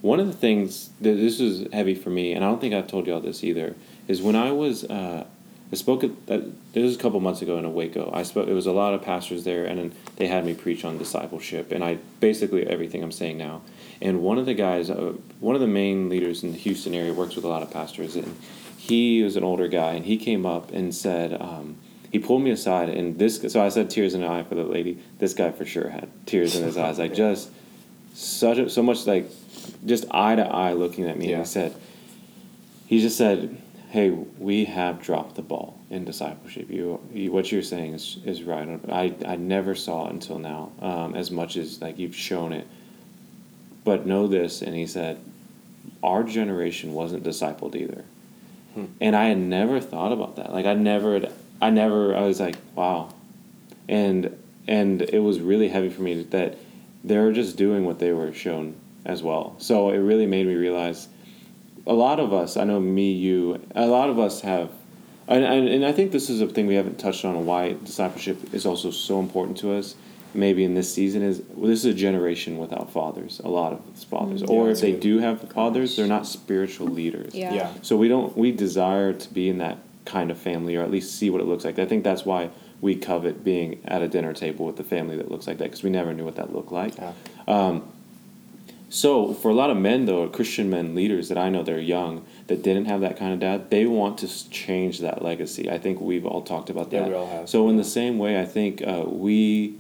one 0.03 0.21
of 0.21 0.27
the 0.27 0.33
things 0.35 0.91
that 1.01 1.15
this 1.15 1.41
is 1.41 1.73
heavy 1.73 1.95
for 1.95 2.11
me, 2.11 2.33
and 2.33 2.45
I 2.45 2.49
don't 2.49 2.61
think 2.61 2.75
I've 2.75 2.87
told 2.87 3.07
y'all 3.07 3.21
this 3.21 3.43
either. 3.43 3.75
Is 4.09 4.23
when 4.23 4.37
I 4.37 4.53
was 4.53 4.85
uh, 4.85 5.27
I 5.71 5.77
spoke 5.77 6.03
at 6.03 6.11
uh, 6.29 6.39
this 6.73 6.83
was 6.83 6.97
a 6.97 6.99
couple 6.99 7.21
months 7.21 7.43
ago 7.43 7.59
in 7.59 7.65
a 7.65 7.71
Waco. 7.71 8.11
I 8.13 8.23
spoke. 8.23 8.49
It 8.49 8.55
was 8.55 8.67
a 8.67 8.73
lot 8.73 8.95
of 8.95 9.03
pastors 9.03 9.45
there, 9.45 9.65
and 9.65 9.95
they 10.17 10.27
had 10.27 10.45
me 10.47 10.55
preach 10.55 10.85
on 10.85 10.97
discipleship, 10.97 11.73
and 11.73 11.85
I 11.85 11.99
basically 12.21 12.67
everything 12.67 13.03
I'm 13.03 13.13
saying 13.13 13.37
now. 13.37 13.63
And 14.01 14.23
one 14.23 14.39
of 14.39 14.47
the 14.47 14.55
guys, 14.55 14.89
uh, 14.89 15.15
one 15.41 15.55
of 15.55 15.61
the 15.61 15.67
main 15.67 16.09
leaders 16.09 16.43
in 16.43 16.53
the 16.53 16.59
Houston 16.59 16.95
area, 16.95 17.13
works 17.13 17.37
with 17.37 17.45
a 17.45 17.49
lot 17.49 17.63
of 17.63 17.71
pastors, 17.71 18.17
and 18.17 18.37
he 18.79 19.23
was 19.23 19.37
an 19.37 19.45
older 19.45 19.69
guy, 19.69 19.93
and 19.93 20.07
he 20.07 20.17
came 20.17 20.47
up 20.47 20.73
and 20.73 20.95
said. 20.95 21.41
Um, 21.41 21.77
he 22.11 22.19
pulled 22.19 22.41
me 22.41 22.51
aside, 22.51 22.89
and 22.89 23.19
this. 23.19 23.45
So 23.53 23.63
I 23.63 23.69
said 23.69 23.91
tears 23.91 24.15
in 24.15 24.23
the 24.23 24.29
eye 24.29 24.43
for 24.43 24.55
the 24.55 24.65
lady. 24.65 24.99
This 25.19 25.35
guy 25.35 25.51
for 25.51 25.67
sure 25.67 25.91
had 25.91 26.09
tears 26.25 26.57
in 26.57 26.65
his 26.65 26.79
eyes, 26.79 26.99
like 26.99 27.13
just 27.13 27.51
such 28.15 28.57
a, 28.57 28.71
so 28.71 28.83
much 28.83 29.07
like 29.07 29.31
just 29.85 30.07
eye 30.11 30.35
to 30.35 30.43
eye 30.43 30.73
looking 30.73 31.07
at 31.07 31.19
me. 31.19 31.27
Yeah. 31.27 31.37
And 31.37 31.43
he 31.43 31.49
said, 31.51 31.75
he 32.87 33.01
just 33.01 33.19
said, 33.19 33.61
hey, 33.89 34.11
we 34.11 34.67
have 34.67 35.01
dropped 35.01 35.37
the 35.37 35.43
ball 35.43 35.79
in 35.91 36.05
discipleship. 36.05 36.71
You, 36.71 37.01
you 37.13 37.33
what 37.33 37.51
you're 37.51 37.63
saying 37.63 37.95
is, 37.95 38.19
is 38.25 38.43
right. 38.43 38.81
I, 38.91 39.15
I 39.27 39.37
never 39.37 39.75
saw 39.75 40.07
it 40.07 40.13
until 40.13 40.39
now, 40.39 40.73
um, 40.81 41.15
as 41.15 41.31
much 41.31 41.57
as 41.57 41.81
like 41.81 41.99
you've 41.99 42.17
shown 42.17 42.53
it. 42.53 42.67
But 43.85 44.07
know 44.07 44.27
this, 44.27 44.61
and 44.61 44.75
he 44.75 44.87
said, 44.87 45.19
our 46.03 46.23
generation 46.23 46.93
wasn't 46.93 47.25
discipled 47.25 47.75
either. 47.75 48.05
And 49.01 49.17
I 49.17 49.25
had 49.25 49.39
never 49.39 49.81
thought 49.81 50.13
about 50.13 50.37
that. 50.37 50.53
Like 50.53 50.67
I 50.67 50.75
never, 50.75 51.15
had, 51.15 51.33
I 51.61 51.71
never, 51.71 52.15
I 52.15 52.21
was 52.21 52.39
like, 52.39 52.57
wow, 52.75 53.13
and 53.89 54.37
and 54.69 55.03
it 55.03 55.21
was 55.21 55.41
really 55.41 55.69
heavy 55.69 55.89
for 55.89 56.03
me 56.03 56.23
that 56.23 56.59
they're 57.03 57.33
just 57.33 57.57
doing 57.57 57.87
what 57.87 57.99
they 57.99 58.13
were 58.13 58.33
shown 58.35 58.77
as 59.05 59.23
well. 59.23 59.57
So 59.59 59.91
it 59.91 59.99
really 59.99 60.27
made 60.27 60.47
me 60.47 60.55
realize 60.55 61.09
a 61.89 61.95
lot 61.95 62.21
of 62.21 62.33
us, 62.33 62.57
I 62.57 62.65
know 62.65 62.79
me, 62.79 63.11
you, 63.13 63.61
a 63.75 63.87
lot 63.87 64.11
of 64.11 64.19
us 64.19 64.43
have, 64.43 64.71
and, 65.27 65.43
and, 65.43 65.69
and 65.69 65.85
I 65.87 65.93
think 65.93 66.13
this 66.13 66.29
is 66.29 66.41
a 66.41 66.47
thing 66.47 66.67
we 66.67 66.75
haven't 66.75 66.99
touched 66.99 67.25
on 67.25 67.47
why 67.47 67.73
discipleship 67.85 68.55
is 68.55 68.67
also 68.67 68.91
so 68.91 69.19
important 69.19 69.57
to 69.59 69.73
us. 69.73 69.97
Maybe 70.35 70.63
in 70.63 70.75
this 70.75 70.93
season 70.93 71.23
is 71.23 71.41
well, 71.55 71.71
this 71.71 71.81
is 71.81 71.87
a 71.87 71.95
generation 71.95 72.59
without 72.59 72.93
fathers. 72.93 73.41
A 73.43 73.49
lot 73.49 73.73
of 73.73 73.81
it's 73.89 74.05
fathers, 74.05 74.43
Mm, 74.43 74.51
or 74.51 74.67
Yeah, 74.67 74.73
if 74.73 74.81
they 74.83 74.93
that's 74.93 75.03
do 75.03 75.19
have 75.21 75.41
fathers, 75.53 75.97
they're 75.97 76.07
not 76.07 76.27
spiritual 76.27 76.87
leaders. 76.87 77.35
Yeah. 77.35 77.55
Yeah. 77.55 77.73
So 77.81 77.97
we 77.97 78.09
don't 78.09 78.37
we 78.37 78.53
desire 78.53 79.15
to 79.15 79.33
be 79.33 79.49
in 79.49 79.57
that 79.59 79.79
kind 80.05 80.31
of 80.31 80.37
family 80.39 80.77
or 80.77 80.83
at 80.83 80.91
least 80.91 81.19
see 81.19 81.31
what 81.31 81.41
it 81.41 81.47
looks 81.47 81.65
like. 81.65 81.79
I 81.79 81.87
think 81.87 82.05
that's 82.05 82.27
why 82.27 82.51
we 82.83 82.95
covet 82.95 83.43
being 83.43 83.81
at 83.87 84.03
a 84.03 84.09
dinner 84.09 84.35
table 84.35 84.67
with 84.67 84.79
a 84.79 84.85
family 84.85 85.17
that 85.17 85.31
looks 85.31 85.47
like 85.47 85.57
that 85.59 85.65
because 85.65 85.83
we 85.83 85.89
never 85.91 86.13
knew 86.13 86.27
what 86.27 86.37
that 86.37 86.53
looked 86.55 86.73
like. 86.73 86.95
Yeah. 86.99 87.81
So 88.91 89.35
for 89.35 89.51
a 89.51 89.55
lot 89.55 89.71
of 89.71 89.77
men 89.77 90.07
though, 90.07 90.27
Christian 90.29 90.71
men 90.71 90.95
leaders 90.95 91.29
that 91.29 91.39
I 91.39 91.49
know 91.51 91.63
they're 91.63 91.79
young 91.79 92.25
that 92.47 92.63
didn't 92.63 92.87
have 92.87 93.01
that 93.03 93.19
kind 93.19 93.33
of 93.35 93.41
dad, 93.41 93.71
they 93.71 93.87
want 93.87 94.19
to 94.19 94.51
change 94.51 95.01
that 95.01 95.23
legacy. 95.23 95.71
I 95.71 95.79
think 95.79 96.01
we've 96.01 96.25
all 96.27 96.43
talked 96.43 96.71
about 96.71 96.91
that. 96.91 97.03
Yeah, 97.03 97.09
we 97.09 97.15
all 97.15 97.27
have. 97.29 97.49
So 97.49 97.69
in 97.69 97.77
the 97.77 97.85
same 97.85 98.19
way, 98.19 98.41
I 98.41 98.47
think 98.47 98.81
uh, 98.83 99.05
we, 99.07 99.75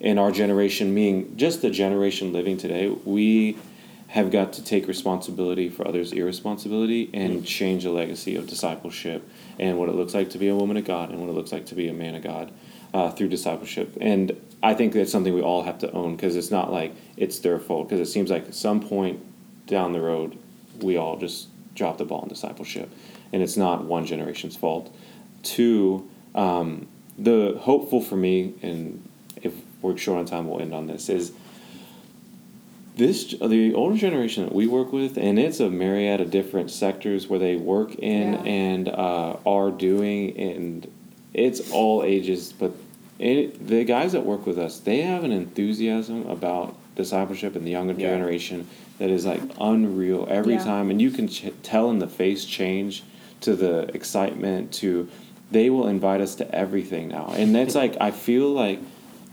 in 0.00 0.16
our 0.18 0.30
generation, 0.30 0.94
meaning 0.94 1.36
just 1.36 1.60
the 1.62 1.70
generation 1.70 2.32
living 2.32 2.56
today, 2.56 2.88
we 3.04 3.56
have 4.08 4.30
got 4.30 4.52
to 4.52 4.62
take 4.62 4.86
responsibility 4.86 5.68
for 5.70 5.88
others' 5.88 6.12
irresponsibility 6.12 7.08
and 7.14 7.40
Mm. 7.40 7.46
change 7.46 7.82
the 7.84 7.90
legacy 7.90 8.36
of 8.36 8.46
discipleship 8.46 9.26
and 9.58 9.78
what 9.78 9.88
it 9.88 9.94
looks 9.94 10.12
like 10.14 10.28
to 10.30 10.38
be 10.38 10.48
a 10.48 10.54
woman 10.54 10.76
of 10.76 10.84
God 10.84 11.10
and 11.10 11.18
what 11.18 11.30
it 11.30 11.32
looks 11.32 11.50
like 11.50 11.64
to 11.66 11.74
be 11.74 11.88
a 11.88 11.94
man 11.94 12.14
of 12.14 12.22
God 12.22 12.52
uh, 12.94 13.10
through 13.10 13.28
discipleship. 13.28 13.96
And 14.00 14.32
I 14.62 14.74
think 14.74 14.92
that's 14.92 15.10
something 15.10 15.34
we 15.34 15.40
all 15.42 15.62
have 15.62 15.78
to 15.78 15.90
own 15.92 16.16
because 16.16 16.36
it's 16.36 16.50
not 16.50 16.70
like 16.72 16.94
it's 17.16 17.38
their 17.40 17.58
fault 17.58 17.88
because 17.88 18.06
it 18.06 18.10
seems 18.12 18.30
like 18.30 18.46
at 18.46 18.54
some 18.54 18.80
point 18.80 19.20
down 19.66 19.92
the 19.92 20.00
road 20.00 20.38
we 20.80 20.96
all 20.96 21.16
just 21.16 21.48
drop 21.74 21.98
the 21.98 22.04
ball 22.04 22.22
in 22.22 22.28
discipleship 22.28 22.90
and 23.32 23.42
it's 23.42 23.56
not 23.56 23.84
one 23.84 24.04
generation's 24.06 24.56
fault. 24.56 24.94
Two, 25.42 26.08
um, 26.34 26.86
the 27.18 27.56
hopeful 27.60 28.00
for 28.00 28.16
me, 28.16 28.54
and 28.62 29.08
if 29.42 29.52
we're 29.80 29.96
short 29.96 30.18
on 30.20 30.24
time, 30.26 30.48
we'll 30.48 30.60
end 30.60 30.74
on 30.74 30.86
this, 30.86 31.08
is 31.08 31.32
this 32.96 33.34
the 33.40 33.72
older 33.74 33.96
generation 33.96 34.44
that 34.44 34.54
we 34.54 34.66
work 34.66 34.92
with, 34.92 35.16
and 35.16 35.38
it's 35.38 35.60
a 35.60 35.70
myriad 35.70 36.20
of 36.20 36.30
different 36.30 36.70
sectors 36.70 37.26
where 37.26 37.38
they 37.38 37.56
work 37.56 37.94
in 37.96 38.34
Yeah. 38.34 38.42
and 38.42 38.88
uh, 38.88 39.36
are 39.46 39.70
doing, 39.70 40.36
and 40.38 40.90
it's 41.34 41.70
all 41.70 42.02
ages. 42.02 42.52
But 42.52 42.72
it, 43.18 43.66
the 43.66 43.84
guys 43.84 44.12
that 44.12 44.24
work 44.24 44.46
with 44.46 44.58
us, 44.58 44.78
they 44.80 45.02
have 45.02 45.24
an 45.24 45.32
enthusiasm 45.32 46.26
about 46.28 46.74
discipleship 46.96 47.56
and 47.56 47.66
the 47.66 47.70
younger 47.70 47.94
Yeah. 47.94 48.10
generation 48.10 48.66
that 48.98 49.10
is 49.10 49.24
like 49.24 49.40
unreal 49.60 50.26
every 50.30 50.54
Yeah. 50.54 50.64
time, 50.64 50.90
and 50.90 51.00
you 51.00 51.10
can 51.10 51.28
ch- 51.28 51.52
tell 51.62 51.90
in 51.90 51.98
the 51.98 52.06
face 52.06 52.44
change 52.44 53.02
to 53.40 53.54
the 53.56 53.90
excitement 53.94 54.72
to 54.72 55.08
they 55.50 55.68
will 55.68 55.86
invite 55.86 56.20
us 56.22 56.34
to 56.36 56.54
everything 56.54 57.08
now, 57.08 57.30
and 57.36 57.54
it's 57.56 57.74
like 57.74 57.96
I 58.00 58.10
feel 58.10 58.48
like 58.50 58.78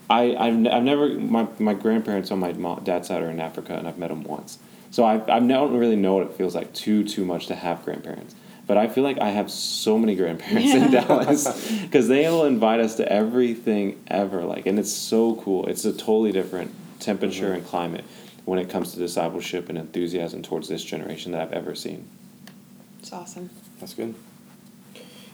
I, 0.10 0.36
I've, 0.36 0.54
n- 0.54 0.68
I've 0.68 0.84
never 0.84 1.10
my, 1.10 1.48
my 1.60 1.74
grandparents 1.74 2.32
on 2.32 2.40
my 2.40 2.52
mom, 2.54 2.84
dad's 2.84 3.08
side 3.08 3.22
are 3.22 3.30
in 3.30 3.40
Africa 3.40 3.76
and 3.78 3.88
I've 3.88 3.98
met 4.00 4.10
them 4.10 4.24
once 4.24 4.58
so 4.92 5.04
I, 5.04 5.14
I 5.34 5.40
don't 5.40 5.78
really 5.78 5.96
know 5.96 6.16
what 6.16 6.24
it 6.24 6.34
feels 6.34 6.56
like 6.56 6.74
too 6.74 7.04
too 7.04 7.24
much 7.24 7.46
to 7.48 7.56
have 7.56 7.86
grandparents 7.86 8.34
but 8.70 8.78
I 8.78 8.88
feel 8.88 9.04
like 9.04 9.20
I 9.20 9.32
have 9.32 9.50
so 9.50 9.98
many 9.98 10.16
grandparents 10.16 10.76
in 10.76 10.92
Dallas 11.08 11.72
because 11.82 12.08
they 12.08 12.30
will 12.30 12.46
invite 12.46 12.80
us 12.80 12.98
to 12.98 13.12
everything 13.12 14.00
ever 14.08 14.44
like 14.44 14.68
and 14.68 14.78
it's 14.78 14.94
so 14.94 15.36
cool 15.38 15.66
it's 15.66 15.86
a 15.86 15.92
totally 15.92 16.32
different 16.32 16.72
temperature 17.00 17.48
mm-hmm. 17.48 17.56
and 17.56 17.66
climate 17.66 18.06
when 18.46 18.60
it 18.60 18.70
comes 18.70 18.94
to 18.94 19.00
discipleship 19.00 19.70
and 19.70 19.78
enthusiasm 19.78 20.44
towards 20.44 20.70
this 20.70 20.84
generation 20.84 21.32
that 21.32 21.42
I've 21.42 21.52
ever 21.52 21.74
seen 21.74 22.08
It's 23.00 23.12
awesome. 23.12 23.50
That's 23.80 23.96
good. 23.96 24.14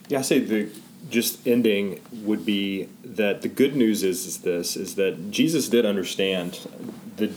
Yeah, 0.08 0.20
I 0.20 0.22
say 0.22 0.38
the 0.38 0.70
just 1.10 1.46
ending 1.46 2.00
would 2.24 2.46
be 2.46 2.88
that 3.04 3.42
the 3.42 3.48
good 3.48 3.76
news 3.76 4.02
is, 4.02 4.26
is 4.26 4.38
this 4.38 4.76
is 4.76 4.94
that 4.94 5.30
Jesus 5.30 5.68
did 5.68 5.84
understand 5.84 6.58
the 7.16 7.30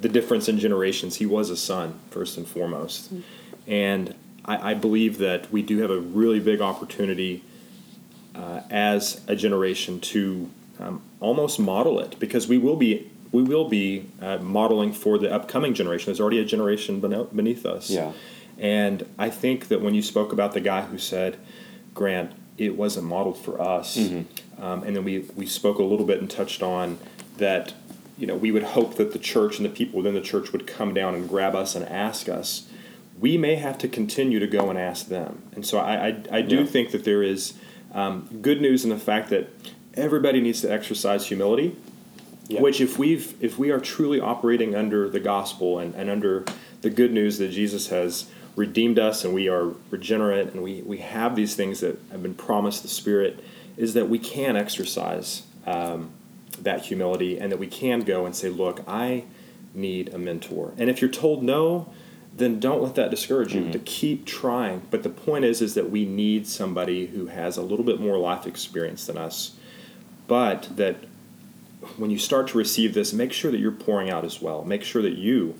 the 0.00 0.08
difference 0.08 0.48
in 0.48 0.58
generations. 0.58 1.16
He 1.16 1.26
was 1.26 1.50
a 1.50 1.56
son 1.56 2.00
first 2.10 2.36
and 2.36 2.48
foremost, 2.48 3.14
mm-hmm. 3.14 3.70
and 3.70 4.14
I, 4.46 4.70
I 4.70 4.74
believe 4.74 5.18
that 5.18 5.50
we 5.52 5.62
do 5.62 5.78
have 5.78 5.90
a 5.90 5.98
really 5.98 6.40
big 6.40 6.60
opportunity 6.60 7.42
uh, 8.34 8.60
as 8.70 9.22
a 9.26 9.36
generation 9.36 10.00
to 10.00 10.50
um, 10.78 11.02
almost 11.20 11.58
model 11.58 12.00
it 12.00 12.18
because 12.18 12.48
we 12.48 12.58
will 12.58 12.76
be 12.76 13.10
we 13.32 13.42
will 13.42 13.68
be 13.68 14.08
uh, 14.22 14.38
modeling 14.38 14.92
for 14.92 15.18
the 15.18 15.32
upcoming 15.32 15.74
generation. 15.74 16.06
There's 16.06 16.20
already 16.20 16.38
a 16.38 16.44
generation 16.44 17.00
beneath 17.00 17.66
us. 17.66 17.90
Yeah. 17.90 18.12
And 18.58 19.06
I 19.18 19.30
think 19.30 19.68
that 19.68 19.82
when 19.82 19.94
you 19.94 20.02
spoke 20.02 20.32
about 20.32 20.54
the 20.54 20.60
guy 20.60 20.82
who 20.82 20.96
said, 20.96 21.36
Grant, 21.92 22.32
it 22.56 22.76
wasn't 22.76 23.06
modeled 23.06 23.36
for 23.36 23.60
us, 23.60 23.98
um, 24.58 24.82
and 24.84 24.96
then 24.96 25.04
we, 25.04 25.20
we 25.34 25.44
spoke 25.44 25.78
a 25.78 25.82
little 25.82 26.06
bit 26.06 26.20
and 26.20 26.30
touched 26.30 26.62
on 26.62 26.98
that, 27.36 27.74
you 28.16 28.26
know, 28.26 28.34
we 28.34 28.50
would 28.50 28.62
hope 28.62 28.94
that 28.94 29.12
the 29.12 29.18
church 29.18 29.58
and 29.58 29.66
the 29.66 29.70
people 29.70 29.98
within 29.98 30.14
the 30.14 30.22
church 30.22 30.52
would 30.52 30.66
come 30.66 30.94
down 30.94 31.14
and 31.14 31.28
grab 31.28 31.54
us 31.54 31.74
and 31.74 31.84
ask 31.86 32.28
us. 32.28 32.66
We 33.20 33.38
may 33.38 33.54
have 33.56 33.78
to 33.78 33.88
continue 33.88 34.38
to 34.38 34.46
go 34.46 34.68
and 34.70 34.78
ask 34.78 35.08
them. 35.08 35.42
And 35.54 35.64
so 35.66 35.78
I, 35.78 36.08
I, 36.08 36.22
I 36.38 36.42
do 36.42 36.58
Yeah. 36.58 36.64
think 36.66 36.90
that 36.90 37.04
there 37.04 37.22
is 37.22 37.54
um, 37.94 38.28
good 38.42 38.60
news 38.60 38.84
in 38.84 38.90
the 38.90 38.98
fact 38.98 39.30
that 39.30 39.48
everybody 39.94 40.40
needs 40.40 40.60
to 40.60 40.70
exercise 40.70 41.26
humility 41.28 41.74
Yeah. 42.48 42.60
which 42.60 42.80
if 42.82 42.98
we've 42.98 43.34
if 43.42 43.58
we 43.58 43.70
are 43.70 43.80
truly 43.80 44.20
operating 44.20 44.74
under 44.74 45.08
the 45.08 45.18
gospel 45.20 45.78
and, 45.78 45.94
and 45.94 46.10
under 46.10 46.44
the 46.82 46.90
good 46.90 47.10
news 47.12 47.38
that 47.38 47.50
jesus 47.50 47.88
has 47.88 48.26
redeemed 48.56 48.98
us 48.98 49.24
and 49.24 49.32
we 49.32 49.48
are 49.48 49.72
regenerate 49.90 50.48
and 50.52 50.62
we, 50.62 50.82
we 50.82 50.98
have 50.98 51.34
these 51.34 51.54
things 51.56 51.80
that 51.80 51.98
have 52.12 52.22
been 52.22 52.34
promised 52.34 52.82
the 52.82 52.88
spirit 52.88 53.42
is 53.78 53.94
that 53.94 54.10
we 54.10 54.18
can 54.18 54.54
exercise 54.56 55.42
um, 55.66 56.10
that 56.60 56.82
humility 56.82 57.38
and 57.38 57.50
that 57.50 57.58
we 57.58 57.66
can 57.66 58.00
go 58.00 58.26
and 58.26 58.36
say 58.36 58.50
look 58.50 58.82
i 58.86 59.24
need 59.74 60.12
a 60.12 60.18
mentor 60.18 60.72
and 60.76 60.90
if 60.90 61.00
you're 61.00 61.10
told 61.10 61.42
no 61.42 61.88
then 62.36 62.60
don't 62.60 62.82
let 62.82 62.94
that 62.94 63.10
discourage 63.10 63.54
you 63.54 63.62
to 63.72 63.78
mm-hmm. 63.78 63.84
keep 63.84 64.26
trying 64.26 64.82
but 64.90 65.02
the 65.02 65.08
point 65.08 65.44
is 65.44 65.62
is 65.62 65.74
that 65.74 65.90
we 65.90 66.04
need 66.04 66.46
somebody 66.46 67.06
who 67.06 67.26
has 67.26 67.56
a 67.56 67.62
little 67.62 67.84
bit 67.84 68.00
more 68.00 68.18
life 68.18 68.46
experience 68.46 69.06
than 69.06 69.16
us 69.16 69.56
but 70.26 70.68
that 70.76 70.96
when 71.96 72.10
you 72.10 72.18
start 72.18 72.48
to 72.48 72.58
receive 72.58 72.94
this, 72.94 73.12
make 73.12 73.32
sure 73.32 73.50
that 73.50 73.58
you're 73.58 73.72
pouring 73.72 74.10
out 74.10 74.24
as 74.24 74.40
well. 74.42 74.64
Make 74.64 74.82
sure 74.82 75.02
that 75.02 75.16
you 75.16 75.54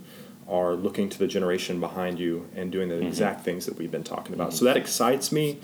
are 0.48 0.74
looking 0.74 1.08
to 1.08 1.18
the 1.18 1.26
generation 1.26 1.80
behind 1.80 2.18
you 2.18 2.48
and 2.54 2.70
doing 2.70 2.88
the 2.88 2.96
mm-hmm. 2.96 3.06
exact 3.06 3.44
things 3.44 3.66
that 3.66 3.76
we've 3.76 3.90
been 3.90 4.04
talking 4.04 4.34
about. 4.34 4.48
Mm-hmm. 4.48 4.58
So 4.58 4.64
that 4.66 4.76
excites 4.76 5.32
me, 5.32 5.58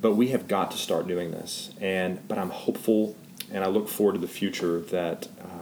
but 0.00 0.14
we 0.14 0.28
have 0.28 0.48
got 0.48 0.70
to 0.72 0.78
start 0.78 1.06
doing 1.06 1.30
this. 1.30 1.70
And 1.80 2.26
but 2.28 2.38
I'm 2.38 2.50
hopeful, 2.50 3.16
and 3.52 3.64
I 3.64 3.68
look 3.68 3.88
forward 3.88 4.14
to 4.14 4.20
the 4.20 4.28
future 4.28 4.80
that. 4.80 5.28
Um, 5.42 5.59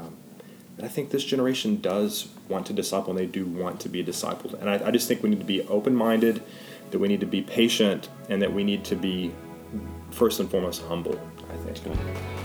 that 0.79 0.85
I 0.85 0.89
think 0.89 1.11
this 1.11 1.25
generation 1.25 1.81
does 1.81 2.29
want 2.49 2.67
to 2.67 2.73
disciple 2.73 3.11
and 3.11 3.19
they 3.19 3.27
do 3.27 3.45
want 3.45 3.81
to 3.81 3.89
be 3.89 4.03
discipled. 4.03 4.59
And 4.61 4.71
I, 4.71 4.89
I 4.89 4.91
just 4.91 5.09
think 5.09 5.23
we 5.23 5.29
need 5.29 5.41
to 5.41 5.45
be 5.45 5.63
open 5.63 5.95
minded, 5.95 6.43
that 6.93 6.99
we 6.99 7.09
need 7.09 7.21
to 7.21 7.27
be 7.27 7.43
patient, 7.43 8.09
and 8.29 8.41
that 8.41 8.53
we 8.53 8.65
need 8.65 8.85
to 8.85 8.97
be, 8.97 9.35
first 10.11 10.41
and 10.41 10.51
foremost, 10.51 10.83
humble, 10.83 11.21
I 11.51 11.57
think. 11.57 12.38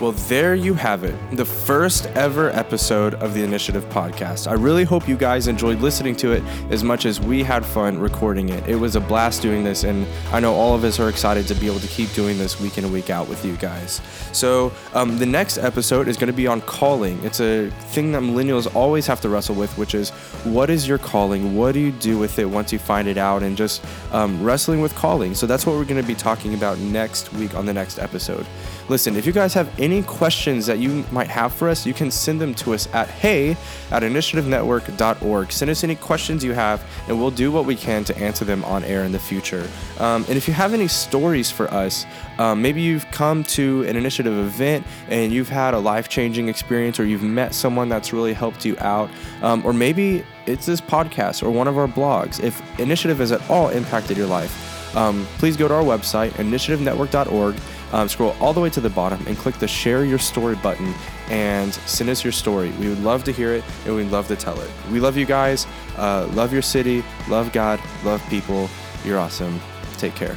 Well, 0.00 0.12
there 0.12 0.54
you 0.54 0.74
have 0.74 1.02
it. 1.02 1.16
The 1.32 1.44
first 1.44 2.06
ever 2.14 2.50
episode 2.50 3.14
of 3.14 3.34
the 3.34 3.42
Initiative 3.42 3.84
podcast. 3.86 4.46
I 4.46 4.52
really 4.52 4.84
hope 4.84 5.08
you 5.08 5.16
guys 5.16 5.48
enjoyed 5.48 5.80
listening 5.80 6.14
to 6.16 6.30
it 6.30 6.44
as 6.70 6.84
much 6.84 7.04
as 7.04 7.20
we 7.20 7.42
had 7.42 7.66
fun 7.66 7.98
recording 7.98 8.50
it. 8.50 8.68
It 8.68 8.76
was 8.76 8.94
a 8.94 9.00
blast 9.00 9.42
doing 9.42 9.64
this, 9.64 9.82
and 9.82 10.06
I 10.30 10.38
know 10.38 10.54
all 10.54 10.72
of 10.72 10.84
us 10.84 11.00
are 11.00 11.08
excited 11.08 11.48
to 11.48 11.54
be 11.56 11.66
able 11.66 11.80
to 11.80 11.88
keep 11.88 12.12
doing 12.12 12.38
this 12.38 12.60
week 12.60 12.78
in 12.78 12.84
and 12.84 12.92
week 12.92 13.10
out 13.10 13.28
with 13.28 13.44
you 13.44 13.56
guys. 13.56 14.00
So, 14.30 14.70
um, 14.94 15.18
the 15.18 15.26
next 15.26 15.58
episode 15.58 16.06
is 16.06 16.16
going 16.16 16.28
to 16.28 16.36
be 16.36 16.46
on 16.46 16.60
calling. 16.60 17.18
It's 17.24 17.40
a 17.40 17.68
thing 17.90 18.12
that 18.12 18.22
millennials 18.22 18.72
always 18.76 19.04
have 19.08 19.20
to 19.22 19.28
wrestle 19.28 19.56
with, 19.56 19.76
which 19.76 19.96
is 19.96 20.10
what 20.44 20.70
is 20.70 20.86
your 20.86 20.98
calling? 20.98 21.56
What 21.56 21.72
do 21.72 21.80
you 21.80 21.90
do 21.90 22.18
with 22.18 22.38
it 22.38 22.44
once 22.44 22.72
you 22.72 22.78
find 22.78 23.08
it 23.08 23.18
out? 23.18 23.42
And 23.42 23.56
just 23.56 23.84
um, 24.12 24.44
wrestling 24.44 24.80
with 24.80 24.94
calling. 24.94 25.34
So, 25.34 25.44
that's 25.44 25.66
what 25.66 25.72
we're 25.74 25.84
going 25.84 26.00
to 26.00 26.06
be 26.06 26.14
talking 26.14 26.54
about 26.54 26.78
next 26.78 27.32
week 27.32 27.56
on 27.56 27.66
the 27.66 27.74
next 27.74 27.98
episode. 27.98 28.46
Listen, 28.88 29.16
if 29.16 29.26
you 29.26 29.32
guys 29.32 29.52
have 29.52 29.68
any 29.78 29.87
any 29.88 30.02
questions 30.02 30.66
that 30.66 30.78
you 30.78 31.04
might 31.10 31.28
have 31.28 31.52
for 31.52 31.68
us, 31.68 31.86
you 31.86 31.94
can 31.94 32.10
send 32.10 32.40
them 32.40 32.54
to 32.54 32.74
us 32.74 32.86
at 32.92 33.08
hey 33.08 33.56
at 33.90 34.02
initiativenetwork.org. 34.02 35.50
Send 35.50 35.70
us 35.70 35.82
any 35.82 35.96
questions 35.96 36.44
you 36.44 36.52
have, 36.52 36.84
and 37.08 37.18
we'll 37.18 37.30
do 37.30 37.50
what 37.50 37.64
we 37.64 37.74
can 37.74 38.04
to 38.04 38.16
answer 38.18 38.44
them 38.44 38.62
on 38.64 38.84
air 38.84 39.04
in 39.04 39.12
the 39.12 39.18
future. 39.18 39.66
Um, 39.98 40.24
and 40.28 40.36
if 40.36 40.46
you 40.46 40.52
have 40.52 40.74
any 40.74 40.88
stories 40.88 41.50
for 41.50 41.72
us, 41.72 42.04
um, 42.38 42.60
maybe 42.60 42.82
you've 42.82 43.10
come 43.10 43.44
to 43.44 43.84
an 43.84 43.96
initiative 43.96 44.36
event 44.36 44.86
and 45.08 45.32
you've 45.32 45.48
had 45.48 45.72
a 45.72 45.78
life 45.78 46.08
changing 46.08 46.48
experience, 46.48 47.00
or 47.00 47.06
you've 47.06 47.22
met 47.22 47.54
someone 47.54 47.88
that's 47.88 48.12
really 48.12 48.34
helped 48.34 48.66
you 48.66 48.76
out, 48.80 49.08
um, 49.42 49.64
or 49.64 49.72
maybe 49.72 50.22
it's 50.46 50.66
this 50.66 50.80
podcast 50.80 51.42
or 51.42 51.50
one 51.50 51.66
of 51.66 51.78
our 51.78 51.88
blogs. 51.88 52.42
If 52.42 52.60
initiative 52.78 53.18
has 53.18 53.32
at 53.32 53.48
all 53.48 53.70
impacted 53.70 54.18
your 54.18 54.26
life, 54.26 54.96
um, 54.96 55.26
please 55.38 55.56
go 55.56 55.68
to 55.68 55.74
our 55.74 55.82
website, 55.82 56.30
initiativenetwork.org. 56.32 57.56
Um, 57.92 58.08
scroll 58.08 58.36
all 58.40 58.52
the 58.52 58.60
way 58.60 58.70
to 58.70 58.80
the 58.80 58.90
bottom 58.90 59.22
and 59.26 59.36
click 59.36 59.56
the 59.56 59.68
share 59.68 60.04
your 60.04 60.18
story 60.18 60.56
button 60.56 60.92
and 61.28 61.72
send 61.72 62.10
us 62.10 62.22
your 62.22 62.32
story. 62.32 62.70
We 62.72 62.88
would 62.88 63.02
love 63.02 63.24
to 63.24 63.32
hear 63.32 63.54
it 63.54 63.64
and 63.86 63.96
we'd 63.96 64.10
love 64.10 64.28
to 64.28 64.36
tell 64.36 64.60
it. 64.60 64.70
We 64.90 65.00
love 65.00 65.16
you 65.16 65.26
guys. 65.26 65.66
Uh, 65.96 66.28
love 66.32 66.52
your 66.52 66.62
city. 66.62 67.02
Love 67.28 67.52
God. 67.52 67.80
Love 68.04 68.22
people. 68.28 68.68
You're 69.04 69.18
awesome. 69.18 69.60
Take 69.96 70.14
care. 70.14 70.36